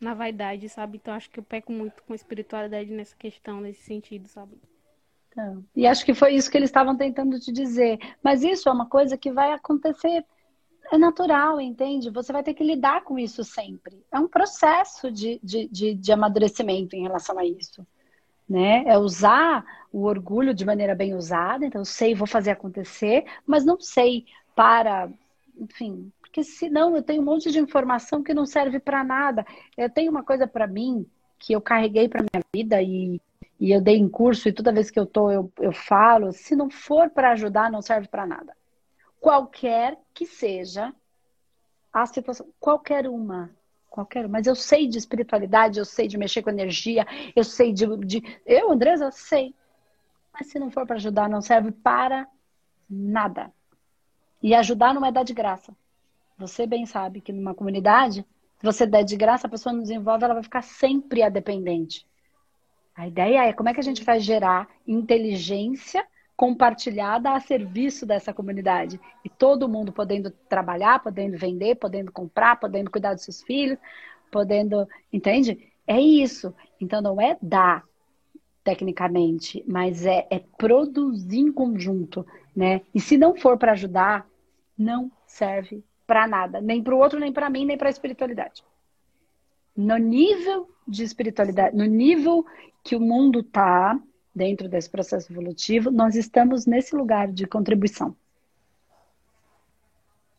na 0.00 0.14
vaidade, 0.14 0.68
sabe? 0.68 0.98
Então 0.98 1.14
acho 1.14 1.30
que 1.30 1.38
eu 1.40 1.44
peco 1.44 1.72
muito 1.72 2.02
com 2.04 2.12
a 2.12 2.16
espiritualidade 2.16 2.92
nessa 2.92 3.16
questão, 3.16 3.60
nesse 3.60 3.82
sentido, 3.82 4.28
sabe? 4.28 4.60
Então, 5.36 5.62
e 5.76 5.86
acho 5.86 6.02
que 6.02 6.14
foi 6.14 6.34
isso 6.34 6.50
que 6.50 6.56
eles 6.56 6.70
estavam 6.70 6.96
tentando 6.96 7.38
te 7.38 7.52
dizer. 7.52 7.98
Mas 8.22 8.42
isso 8.42 8.70
é 8.70 8.72
uma 8.72 8.86
coisa 8.86 9.18
que 9.18 9.30
vai 9.30 9.52
acontecer, 9.52 10.24
é 10.90 10.96
natural, 10.96 11.60
entende? 11.60 12.08
Você 12.08 12.32
vai 12.32 12.42
ter 12.42 12.54
que 12.54 12.64
lidar 12.64 13.04
com 13.04 13.18
isso 13.18 13.44
sempre. 13.44 14.02
É 14.10 14.18
um 14.18 14.28
processo 14.28 15.12
de, 15.12 15.38
de, 15.42 15.68
de, 15.68 15.94
de 15.94 16.12
amadurecimento 16.12 16.96
em 16.96 17.02
relação 17.02 17.38
a 17.38 17.44
isso. 17.44 17.86
Né? 18.48 18.84
É 18.86 18.96
usar 18.96 19.62
o 19.92 20.04
orgulho 20.04 20.54
de 20.54 20.64
maneira 20.64 20.94
bem 20.94 21.14
usada. 21.14 21.66
Então, 21.66 21.84
sei, 21.84 22.14
vou 22.14 22.26
fazer 22.26 22.52
acontecer, 22.52 23.26
mas 23.46 23.62
não 23.62 23.78
sei 23.78 24.24
para, 24.54 25.10
enfim, 25.58 26.10
porque 26.18 26.42
senão 26.42 26.96
eu 26.96 27.02
tenho 27.02 27.20
um 27.20 27.24
monte 27.26 27.50
de 27.50 27.58
informação 27.58 28.22
que 28.22 28.32
não 28.32 28.46
serve 28.46 28.78
para 28.78 29.04
nada. 29.04 29.44
Eu 29.76 29.90
tenho 29.90 30.10
uma 30.10 30.22
coisa 30.22 30.46
para 30.46 30.66
mim 30.66 31.06
que 31.38 31.52
eu 31.52 31.60
carreguei 31.60 32.08
para 32.08 32.22
minha 32.22 32.42
vida 32.54 32.80
e 32.80 33.20
e 33.58 33.72
eu 33.72 33.80
dei 33.80 33.96
em 33.96 34.08
curso 34.08 34.48
e 34.48 34.52
toda 34.52 34.72
vez 34.72 34.90
que 34.90 34.98
eu 34.98 35.06
tô 35.06 35.30
eu, 35.30 35.52
eu 35.58 35.72
falo, 35.72 36.32
se 36.32 36.54
não 36.54 36.70
for 36.70 37.10
para 37.10 37.32
ajudar, 37.32 37.70
não 37.70 37.80
serve 37.80 38.08
para 38.08 38.26
nada. 38.26 38.54
Qualquer 39.20 39.98
que 40.12 40.26
seja 40.26 40.94
a 41.92 42.04
situação, 42.06 42.46
qualquer 42.60 43.08
uma, 43.08 43.50
qualquer, 43.88 44.28
mas 44.28 44.46
eu 44.46 44.54
sei 44.54 44.86
de 44.86 44.98
espiritualidade, 44.98 45.78
eu 45.78 45.84
sei 45.84 46.06
de 46.06 46.18
mexer 46.18 46.42
com 46.42 46.50
energia, 46.50 47.06
eu 47.34 47.42
sei 47.42 47.72
de, 47.72 47.86
de 47.98 48.40
eu, 48.44 48.70
Andresa, 48.70 49.10
sei. 49.10 49.54
Mas 50.32 50.48
se 50.48 50.58
não 50.58 50.70
for 50.70 50.86
para 50.86 50.96
ajudar, 50.96 51.28
não 51.30 51.40
serve 51.40 51.72
para 51.72 52.28
nada. 52.88 53.50
E 54.42 54.54
ajudar 54.54 54.92
não 54.92 55.04
é 55.04 55.10
dar 55.10 55.22
de 55.22 55.32
graça. 55.32 55.74
Você 56.36 56.66
bem 56.66 56.84
sabe 56.84 57.22
que 57.22 57.32
numa 57.32 57.54
comunidade, 57.54 58.26
se 58.58 58.62
você 58.62 58.86
der 58.86 59.02
de 59.02 59.16
graça, 59.16 59.46
a 59.46 59.50
pessoa 59.50 59.72
não 59.72 59.80
desenvolve, 59.80 60.24
ela 60.24 60.34
vai 60.34 60.42
ficar 60.42 60.62
sempre 60.62 61.22
a 61.22 61.30
dependente. 61.30 62.06
A 62.96 63.06
ideia 63.06 63.44
é 63.46 63.52
como 63.52 63.68
é 63.68 63.74
que 63.74 63.80
a 63.80 63.82
gente 63.82 64.02
vai 64.02 64.18
gerar 64.18 64.68
inteligência 64.86 66.06
compartilhada 66.36 67.30
a 67.30 67.40
serviço 67.40 68.06
dessa 68.06 68.32
comunidade. 68.32 69.00
E 69.24 69.28
todo 69.28 69.68
mundo 69.68 69.92
podendo 69.92 70.30
trabalhar, 70.30 71.02
podendo 71.02 71.36
vender, 71.36 71.76
podendo 71.76 72.10
comprar, 72.10 72.58
podendo 72.58 72.90
cuidar 72.90 73.14
dos 73.14 73.24
seus 73.24 73.42
filhos, 73.42 73.78
podendo. 74.30 74.88
Entende? 75.12 75.72
É 75.86 76.00
isso. 76.00 76.54
Então 76.80 77.02
não 77.02 77.20
é 77.20 77.36
dar 77.40 77.84
tecnicamente, 78.64 79.62
mas 79.66 80.04
é, 80.04 80.26
é 80.28 80.40
produzir 80.58 81.38
em 81.38 81.52
conjunto, 81.52 82.26
né? 82.54 82.80
E 82.94 83.00
se 83.00 83.16
não 83.16 83.36
for 83.36 83.56
para 83.56 83.72
ajudar, 83.72 84.26
não 84.76 85.10
serve 85.26 85.84
para 86.06 86.26
nada, 86.26 86.60
nem 86.60 86.82
para 86.82 86.94
o 86.94 86.98
outro, 86.98 87.20
nem 87.20 87.32
para 87.32 87.48
mim, 87.48 87.64
nem 87.64 87.78
para 87.78 87.88
a 87.88 87.90
espiritualidade. 87.90 88.64
No 89.76 89.96
nível 89.96 90.68
de 90.86 91.02
espiritualidade, 91.02 91.76
no 91.76 91.84
nível 91.84 92.44
que 92.82 92.96
o 92.96 93.00
mundo 93.00 93.40
está 93.40 93.98
dentro 94.34 94.68
desse 94.68 94.88
processo 94.88 95.32
evolutivo, 95.32 95.90
nós 95.90 96.14
estamos 96.14 96.66
nesse 96.66 96.94
lugar 96.94 97.32
de 97.32 97.46
contribuição. 97.46 98.14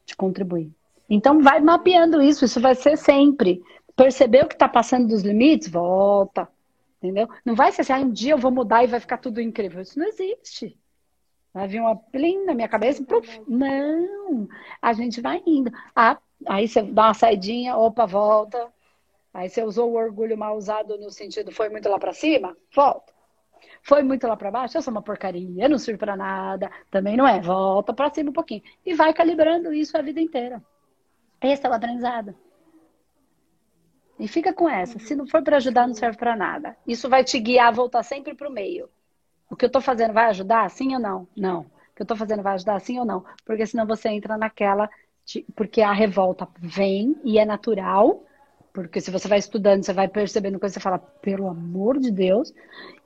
De 0.05 0.15
contribuir. 0.15 0.71
Então, 1.09 1.41
vai 1.41 1.59
mapeando 1.59 2.21
isso, 2.21 2.45
isso 2.45 2.59
vai 2.59 2.75
ser 2.75 2.97
sempre. 2.97 3.63
Percebeu 3.95 4.47
que 4.47 4.53
está 4.53 4.69
passando 4.69 5.07
dos 5.07 5.23
limites? 5.23 5.67
Volta. 5.67 6.47
Entendeu? 7.01 7.27
Não 7.45 7.55
vai 7.55 7.71
ser 7.71 7.81
assim, 7.81 7.93
ah, 7.93 7.99
um 7.99 8.11
dia 8.11 8.33
eu 8.33 8.37
vou 8.37 8.51
mudar 8.51 8.83
e 8.83 8.87
vai 8.87 8.99
ficar 8.99 9.17
tudo 9.17 9.41
incrível. 9.41 9.81
Isso 9.81 9.99
não 9.99 10.07
existe. 10.07 10.77
Vai 11.53 11.67
vir 11.67 11.79
uma 11.79 11.95
plim 11.95 12.45
na 12.45 12.53
minha 12.53 12.67
cabeça. 12.67 13.03
Puf. 13.03 13.41
Não. 13.47 14.47
A 14.81 14.93
gente 14.93 15.21
vai 15.21 15.41
indo. 15.45 15.71
Ah, 15.95 16.17
aí 16.45 16.67
você 16.67 16.81
dá 16.81 17.07
uma 17.07 17.13
saidinha, 17.13 17.75
opa, 17.77 18.05
volta. 18.05 18.71
Aí 19.33 19.49
você 19.49 19.63
usou 19.63 19.91
o 19.91 19.95
orgulho 19.95 20.37
mal 20.37 20.57
usado 20.57 20.97
no 20.97 21.11
sentido 21.11 21.51
foi 21.51 21.69
muito 21.69 21.87
lá 21.89 21.99
para 21.99 22.13
cima? 22.13 22.55
Volta. 22.73 23.13
Foi 23.81 24.03
muito 24.03 24.27
lá 24.27 24.35
para 24.35 24.51
baixo? 24.51 24.77
Eu 24.77 24.81
sou 24.81 24.91
uma 24.91 25.01
porcaria, 25.01 25.69
não 25.69 25.77
sirvo 25.77 25.99
para 25.99 26.15
nada. 26.15 26.69
Também 26.91 27.15
não 27.15 27.27
é. 27.27 27.39
Volta 27.39 27.93
para 27.93 28.13
cima 28.13 28.29
um 28.29 28.33
pouquinho. 28.33 28.61
E 28.85 28.93
vai 28.93 29.13
calibrando 29.13 29.73
isso 29.73 29.97
a 29.97 30.01
vida 30.01 30.19
inteira. 30.19 30.61
Esse 31.41 31.65
é 31.65 31.69
o 31.69 31.73
aprendizado. 31.73 32.35
E 34.19 34.27
fica 34.27 34.51
com 34.51 34.67
essa. 34.67 34.97
Se 34.99 35.15
não 35.15 35.27
for 35.27 35.43
para 35.43 35.57
ajudar, 35.57 35.87
não 35.87 35.93
serve 35.93 36.17
para 36.17 36.35
nada. 36.35 36.75
Isso 36.87 37.07
vai 37.07 37.23
te 37.23 37.39
guiar 37.39 37.67
a 37.67 37.71
voltar 37.71 38.03
sempre 38.03 38.33
para 38.33 38.49
o 38.49 38.51
meio. 38.51 38.89
O 39.49 39.55
que 39.55 39.65
eu 39.65 39.67
estou 39.67 39.81
fazendo 39.81 40.13
vai 40.13 40.25
ajudar? 40.25 40.69
Sim 40.69 40.95
ou 40.95 40.99
não? 40.99 41.27
Não. 41.35 41.61
O 41.61 41.95
que 41.95 42.01
eu 42.01 42.03
estou 42.03 42.17
fazendo 42.17 42.43
vai 42.43 42.55
ajudar? 42.55 42.79
Sim 42.81 42.99
ou 42.99 43.05
não? 43.05 43.23
Porque 43.45 43.65
senão 43.65 43.85
você 43.85 44.09
entra 44.09 44.37
naquela. 44.37 44.89
Porque 45.55 45.81
a 45.81 45.91
revolta 45.91 46.47
vem 46.59 47.15
e 47.23 47.37
é 47.37 47.45
natural 47.45 48.23
porque 48.77 49.01
se 49.01 49.09
você 49.09 49.27
vai 49.27 49.39
estudando, 49.39 49.83
você 49.83 49.91
vai 49.91 50.07
percebendo 50.07 50.59
coisas, 50.59 50.75
você 50.75 50.79
fala, 50.79 50.99
pelo 50.99 51.47
amor 51.47 51.97
de 51.97 52.11
Deus, 52.11 52.53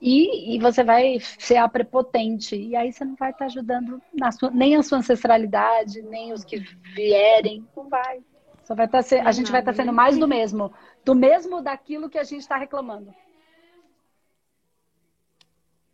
e, 0.02 0.54
e 0.54 0.60
você 0.60 0.84
vai 0.84 1.18
ser 1.40 1.56
a 1.56 1.70
prepotente. 1.70 2.58
E 2.58 2.76
aí 2.76 2.92
você 2.92 3.06
não 3.06 3.16
vai 3.16 3.32
estar 3.32 3.46
ajudando 3.46 4.02
sua, 4.38 4.52
nem 4.52 4.76
a 4.76 4.84
sua 4.84 4.98
ancestralidade, 4.98 6.02
nem 6.02 6.34
os 6.34 6.44
que 6.44 6.58
vierem. 6.94 7.66
Não 7.74 7.88
vai. 7.88 8.22
Só 8.66 8.76
vai 8.76 8.86
estar 8.86 9.00
a 9.26 9.32
gente 9.32 9.50
vai 9.50 9.62
estar 9.62 9.74
sendo 9.74 9.94
mais 9.94 10.18
do 10.18 10.28
mesmo. 10.28 10.74
Do 11.06 11.16
mesmo 11.16 11.62
daquilo 11.62 12.10
que 12.10 12.18
a 12.18 12.26
gente 12.26 12.42
está 12.42 12.58
reclamando. 12.58 13.16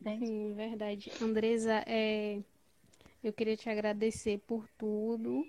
Sim, 0.02 0.56
verdade. 0.56 1.12
Andresa, 1.22 1.84
é... 1.86 2.40
eu 3.24 3.32
queria 3.32 3.56
te 3.56 3.70
agradecer 3.70 4.40
por 4.40 4.68
tudo 4.76 5.46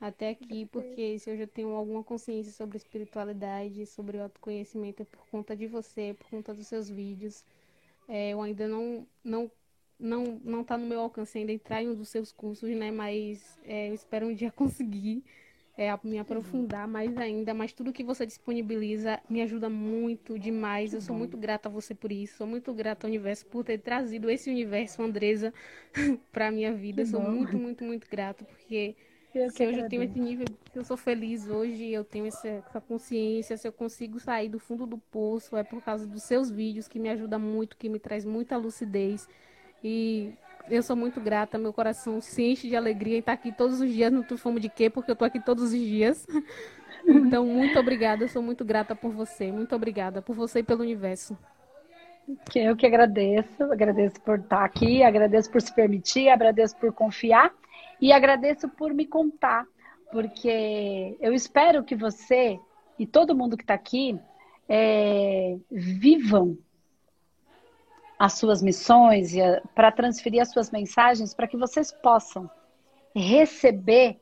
até 0.00 0.30
aqui, 0.30 0.66
porque 0.66 1.18
se 1.18 1.30
eu 1.30 1.36
já 1.36 1.46
tenho 1.46 1.70
alguma 1.70 2.04
consciência 2.04 2.52
sobre 2.52 2.76
espiritualidade, 2.76 3.86
sobre 3.86 4.18
autoconhecimento, 4.18 5.02
é 5.02 5.06
por 5.06 5.26
conta 5.30 5.56
de 5.56 5.66
você, 5.66 6.14
por 6.18 6.28
conta 6.28 6.52
dos 6.54 6.66
seus 6.66 6.88
vídeos. 6.88 7.44
É, 8.08 8.30
eu 8.30 8.42
ainda 8.42 8.68
não, 8.68 9.06
não, 9.24 9.50
não, 9.98 10.40
não 10.44 10.64
tá 10.64 10.76
no 10.76 10.86
meu 10.86 11.00
alcance 11.00 11.38
ainda 11.38 11.52
entrar 11.52 11.82
em 11.82 11.88
um 11.88 11.94
dos 11.94 12.08
seus 12.08 12.30
cursos, 12.30 12.68
né? 12.70 12.90
Mas 12.90 13.58
é, 13.64 13.88
eu 13.88 13.94
espero 13.94 14.26
um 14.26 14.34
dia 14.34 14.50
conseguir 14.52 15.24
é, 15.76 15.88
me 16.04 16.18
aprofundar 16.18 16.88
mais 16.88 17.16
ainda, 17.18 17.52
mas 17.52 17.72
tudo 17.72 17.92
que 17.92 18.02
você 18.02 18.24
disponibiliza 18.24 19.20
me 19.28 19.42
ajuda 19.42 19.68
muito 19.68 20.38
demais. 20.38 20.94
Eu 20.94 21.00
sou 21.00 21.14
muito 21.14 21.36
grata 21.36 21.68
a 21.68 21.72
você 21.72 21.94
por 21.94 22.12
isso. 22.12 22.36
Sou 22.38 22.46
muito 22.46 22.72
grata 22.72 23.06
ao 23.06 23.08
universo 23.08 23.46
por 23.46 23.64
ter 23.64 23.78
trazido 23.78 24.30
esse 24.30 24.48
universo, 24.50 25.02
Andresa, 25.02 25.52
para 26.32 26.50
minha 26.50 26.72
vida. 26.72 27.04
Sou 27.04 27.20
muito, 27.20 27.56
muito, 27.58 27.84
muito 27.84 28.08
grata, 28.08 28.44
porque 28.44 28.94
se 29.50 29.66
hoje 29.66 29.80
eu 29.80 29.88
tenho 29.88 30.02
esse 30.02 30.18
nível, 30.18 30.46
eu 30.74 30.84
sou 30.84 30.96
feliz 30.96 31.48
hoje, 31.48 31.90
eu 31.90 32.02
tenho 32.04 32.26
essa, 32.26 32.48
essa, 32.48 32.80
consciência, 32.80 33.56
se 33.56 33.68
eu 33.68 33.72
consigo 33.72 34.18
sair 34.18 34.48
do 34.48 34.58
fundo 34.58 34.86
do 34.86 34.98
poço, 34.98 35.56
é 35.56 35.62
por 35.62 35.82
causa 35.82 36.06
dos 36.06 36.22
seus 36.22 36.50
vídeos 36.50 36.88
que 36.88 36.98
me 36.98 37.08
ajuda 37.10 37.38
muito, 37.38 37.76
que 37.76 37.88
me 37.88 37.98
traz 37.98 38.24
muita 38.24 38.56
lucidez. 38.56 39.28
E 39.84 40.32
eu 40.70 40.82
sou 40.82 40.96
muito 40.96 41.20
grata, 41.20 41.58
meu 41.58 41.72
coração 41.72 42.20
se 42.20 42.42
enche 42.42 42.68
de 42.68 42.76
alegria 42.76 43.16
em 43.16 43.20
estar 43.20 43.32
aqui 43.32 43.52
todos 43.52 43.80
os 43.80 43.90
dias 43.90 44.10
no 44.10 44.24
Tu 44.24 44.38
Fome 44.38 44.58
de 44.58 44.68
Quê, 44.68 44.88
porque 44.88 45.10
eu 45.10 45.14
estou 45.14 45.26
aqui 45.26 45.40
todos 45.40 45.64
os 45.64 45.70
dias. 45.72 46.26
Então, 47.08 47.46
muito 47.46 47.78
obrigada, 47.78 48.24
eu 48.24 48.28
sou 48.28 48.42
muito 48.42 48.64
grata 48.64 48.96
por 48.96 49.12
você, 49.12 49.52
muito 49.52 49.76
obrigada 49.76 50.20
por 50.20 50.34
você 50.34 50.58
e 50.58 50.62
pelo 50.64 50.82
universo. 50.82 51.38
Eu 52.52 52.74
que 52.74 52.84
agradeço, 52.84 53.62
agradeço 53.62 54.20
por 54.22 54.40
estar 54.40 54.64
aqui, 54.64 55.04
agradeço 55.04 55.48
por 55.48 55.62
se 55.62 55.72
permitir, 55.72 56.28
agradeço 56.28 56.76
por 56.76 56.92
confiar 56.92 57.54
e 58.00 58.12
agradeço 58.12 58.68
por 58.68 58.92
me 58.92 59.06
contar, 59.06 59.66
porque 60.10 61.16
eu 61.20 61.32
espero 61.32 61.84
que 61.84 61.94
você 61.94 62.58
e 62.98 63.06
todo 63.06 63.36
mundo 63.36 63.56
que 63.56 63.62
está 63.62 63.74
aqui 63.74 64.18
é, 64.68 65.56
vivam 65.70 66.56
as 68.18 68.34
suas 68.34 68.62
missões 68.62 69.34
e 69.34 69.40
para 69.74 69.92
transferir 69.92 70.40
as 70.40 70.50
suas 70.50 70.70
mensagens 70.70 71.34
para 71.34 71.46
que 71.46 71.56
vocês 71.56 71.92
possam 71.92 72.50
receber 73.14 74.18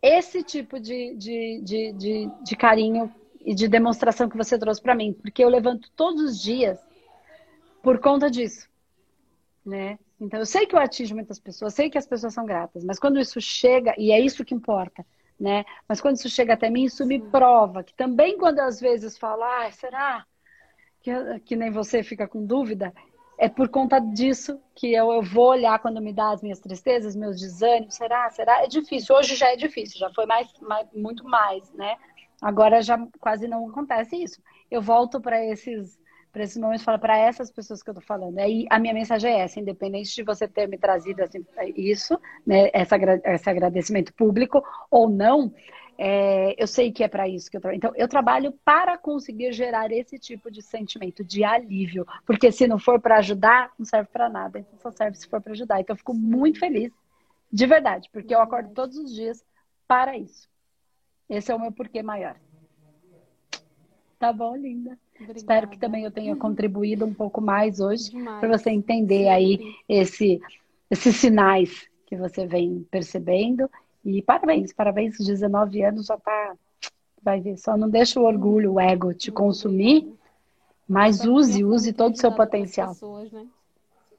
esse 0.00 0.42
tipo 0.42 0.80
de, 0.80 1.14
de, 1.14 1.60
de, 1.62 1.92
de, 1.92 2.30
de 2.42 2.56
carinho 2.56 3.12
e 3.40 3.54
de 3.54 3.68
demonstração 3.68 4.28
que 4.28 4.36
você 4.36 4.58
trouxe 4.58 4.80
para 4.80 4.94
mim, 4.94 5.12
porque 5.12 5.44
eu 5.44 5.48
levanto 5.48 5.90
todos 5.94 6.22
os 6.22 6.42
dias 6.42 6.78
por 7.82 7.98
conta 7.98 8.30
disso, 8.30 8.68
né? 9.64 9.98
Então 10.22 10.40
eu 10.40 10.46
sei 10.46 10.66
que 10.66 10.74
eu 10.74 10.80
atingo 10.80 11.14
muitas 11.14 11.38
pessoas, 11.38 11.74
sei 11.74 11.90
que 11.90 11.98
as 11.98 12.06
pessoas 12.06 12.32
são 12.34 12.46
gratas, 12.46 12.84
mas 12.84 12.98
quando 12.98 13.18
isso 13.18 13.40
chega 13.40 13.94
e 13.98 14.12
é 14.12 14.20
isso 14.20 14.44
que 14.44 14.54
importa, 14.54 15.04
né? 15.38 15.64
Mas 15.88 16.00
quando 16.00 16.16
isso 16.16 16.28
chega 16.28 16.54
até 16.54 16.70
mim, 16.70 16.84
isso 16.84 17.04
me 17.06 17.20
prova 17.20 17.82
que 17.82 17.94
também 17.94 18.38
quando 18.38 18.60
às 18.60 18.80
vezes 18.80 19.18
falo, 19.18 19.42
ah, 19.42 19.70
será? 19.70 20.24
que, 21.02 21.40
que 21.40 21.56
nem 21.56 21.70
você 21.70 22.02
fica 22.02 22.26
com 22.26 22.46
dúvida, 22.46 22.94
é 23.36 23.48
por 23.48 23.68
conta 23.68 23.98
disso 23.98 24.60
que 24.74 24.92
eu, 24.94 25.10
eu 25.12 25.22
vou 25.22 25.48
olhar 25.48 25.78
quando 25.80 26.00
me 26.00 26.12
dá 26.12 26.30
as 26.30 26.42
minhas 26.42 26.60
tristezas, 26.60 27.16
meus 27.16 27.40
desânimos. 27.40 27.94
Será? 27.96 28.30
Será? 28.30 28.62
É 28.62 28.68
difícil. 28.68 29.14
Hoje 29.16 29.34
já 29.34 29.52
é 29.52 29.56
difícil, 29.56 29.98
já 29.98 30.10
foi 30.10 30.26
mais, 30.26 30.48
mais 30.60 30.86
muito 30.94 31.24
mais, 31.24 31.70
né? 31.72 31.96
Agora 32.40 32.80
já 32.82 32.98
quase 33.20 33.48
não 33.48 33.68
acontece 33.68 34.16
isso. 34.16 34.40
Eu 34.70 34.80
volto 34.80 35.20
para 35.20 35.44
esses 35.44 35.98
para 36.32 36.44
esses 36.44 36.56
momentos, 36.56 36.82
falo 36.82 36.98
para 36.98 37.16
essas 37.16 37.50
pessoas 37.50 37.82
que 37.82 37.90
eu 37.90 37.94
tô 37.94 38.00
falando. 38.00 38.38
Aí 38.38 38.66
a 38.70 38.78
minha 38.78 38.94
mensagem 38.94 39.30
é 39.30 39.40
essa, 39.40 39.60
independente 39.60 40.14
de 40.14 40.22
você 40.22 40.48
ter 40.48 40.66
me 40.66 40.78
trazido 40.78 41.22
assim, 41.22 41.44
isso, 41.76 42.18
né, 42.46 42.70
essa, 42.72 42.96
esse 43.24 43.50
agradecimento 43.50 44.14
público 44.14 44.64
ou 44.90 45.10
não, 45.10 45.52
é, 45.98 46.54
eu 46.60 46.66
sei 46.66 46.90
que 46.90 47.04
é 47.04 47.08
para 47.08 47.28
isso 47.28 47.50
que 47.50 47.56
eu 47.56 47.60
trabalho. 47.60 47.76
Então, 47.76 47.92
eu 47.94 48.08
trabalho 48.08 48.52
para 48.64 48.96
conseguir 48.96 49.52
gerar 49.52 49.92
esse 49.92 50.18
tipo 50.18 50.50
de 50.50 50.62
sentimento 50.62 51.22
de 51.22 51.44
alívio, 51.44 52.06
porque 52.26 52.50
se 52.50 52.66
não 52.66 52.78
for 52.78 52.98
para 52.98 53.18
ajudar, 53.18 53.70
não 53.78 53.84
serve 53.84 54.08
para 54.10 54.28
nada. 54.28 54.58
Então, 54.58 54.78
só 54.78 54.90
serve 54.90 55.16
se 55.18 55.28
for 55.28 55.40
para 55.40 55.52
ajudar. 55.52 55.80
Então, 55.80 55.92
eu 55.92 55.98
fico 55.98 56.14
muito 56.14 56.58
feliz, 56.58 56.90
de 57.52 57.66
verdade, 57.66 58.08
porque 58.10 58.34
eu 58.34 58.40
acordo 58.40 58.72
todos 58.72 58.96
os 58.96 59.14
dias 59.14 59.44
para 59.86 60.16
isso. 60.16 60.48
Esse 61.28 61.52
é 61.52 61.54
o 61.54 61.60
meu 61.60 61.72
porquê 61.72 62.02
maior. 62.02 62.36
Tá 64.22 64.32
bom, 64.32 64.54
linda. 64.54 64.96
Obrigada. 65.16 65.36
Espero 65.36 65.66
que 65.68 65.76
também 65.76 66.04
eu 66.04 66.10
tenha 66.12 66.36
contribuído 66.36 67.04
um 67.04 67.12
pouco 67.12 67.40
mais 67.40 67.80
hoje 67.80 68.12
para 68.38 68.56
você 68.56 68.70
entender 68.70 69.26
aí 69.26 69.74
esse, 69.88 70.40
esses 70.88 71.16
sinais 71.16 71.88
que 72.06 72.16
você 72.16 72.46
vem 72.46 72.86
percebendo 72.88 73.68
e 74.04 74.22
parabéns, 74.22 74.72
parabéns, 74.72 75.18
19 75.18 75.82
anos 75.82 76.06
já 76.06 76.16
tá. 76.16 76.54
Vai 77.20 77.40
ver, 77.40 77.56
só 77.56 77.76
não 77.76 77.90
deixa 77.90 78.20
o 78.20 78.24
orgulho, 78.24 78.74
o 78.74 78.80
ego 78.80 79.12
te 79.12 79.32
consumir, 79.32 80.08
mas 80.86 81.24
use, 81.24 81.64
use 81.64 81.92
todo 81.92 82.14
o 82.14 82.18
seu 82.18 82.30
potencial. 82.30 82.90
Pessoas, 82.90 83.32
né? 83.32 83.44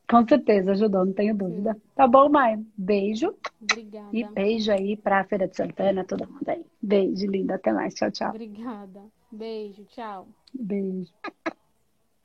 Com 0.10 0.28
certeza 0.28 0.74
ajudou, 0.74 1.06
não 1.06 1.14
tenho 1.14 1.34
dúvida. 1.34 1.76
Sim. 1.76 1.82
Tá 1.96 2.06
bom, 2.06 2.28
Maia? 2.28 2.62
Beijo. 2.76 3.34
Obrigada. 3.62 4.10
E 4.12 4.22
beijo 4.26 4.70
aí 4.70 4.98
pra 4.98 5.24
Feira 5.24 5.48
de 5.48 5.56
Santana, 5.56 6.04
todo 6.04 6.28
mundo 6.28 6.50
aí. 6.50 6.66
Beijo, 6.82 7.26
linda. 7.26 7.56
Até 7.56 7.72
mais. 7.72 7.94
Tchau, 7.94 8.12
tchau. 8.12 8.32
Obrigada. 8.32 9.02
Beijo, 9.34 9.84
tchau. 9.86 10.28
Beijo. 10.54 11.12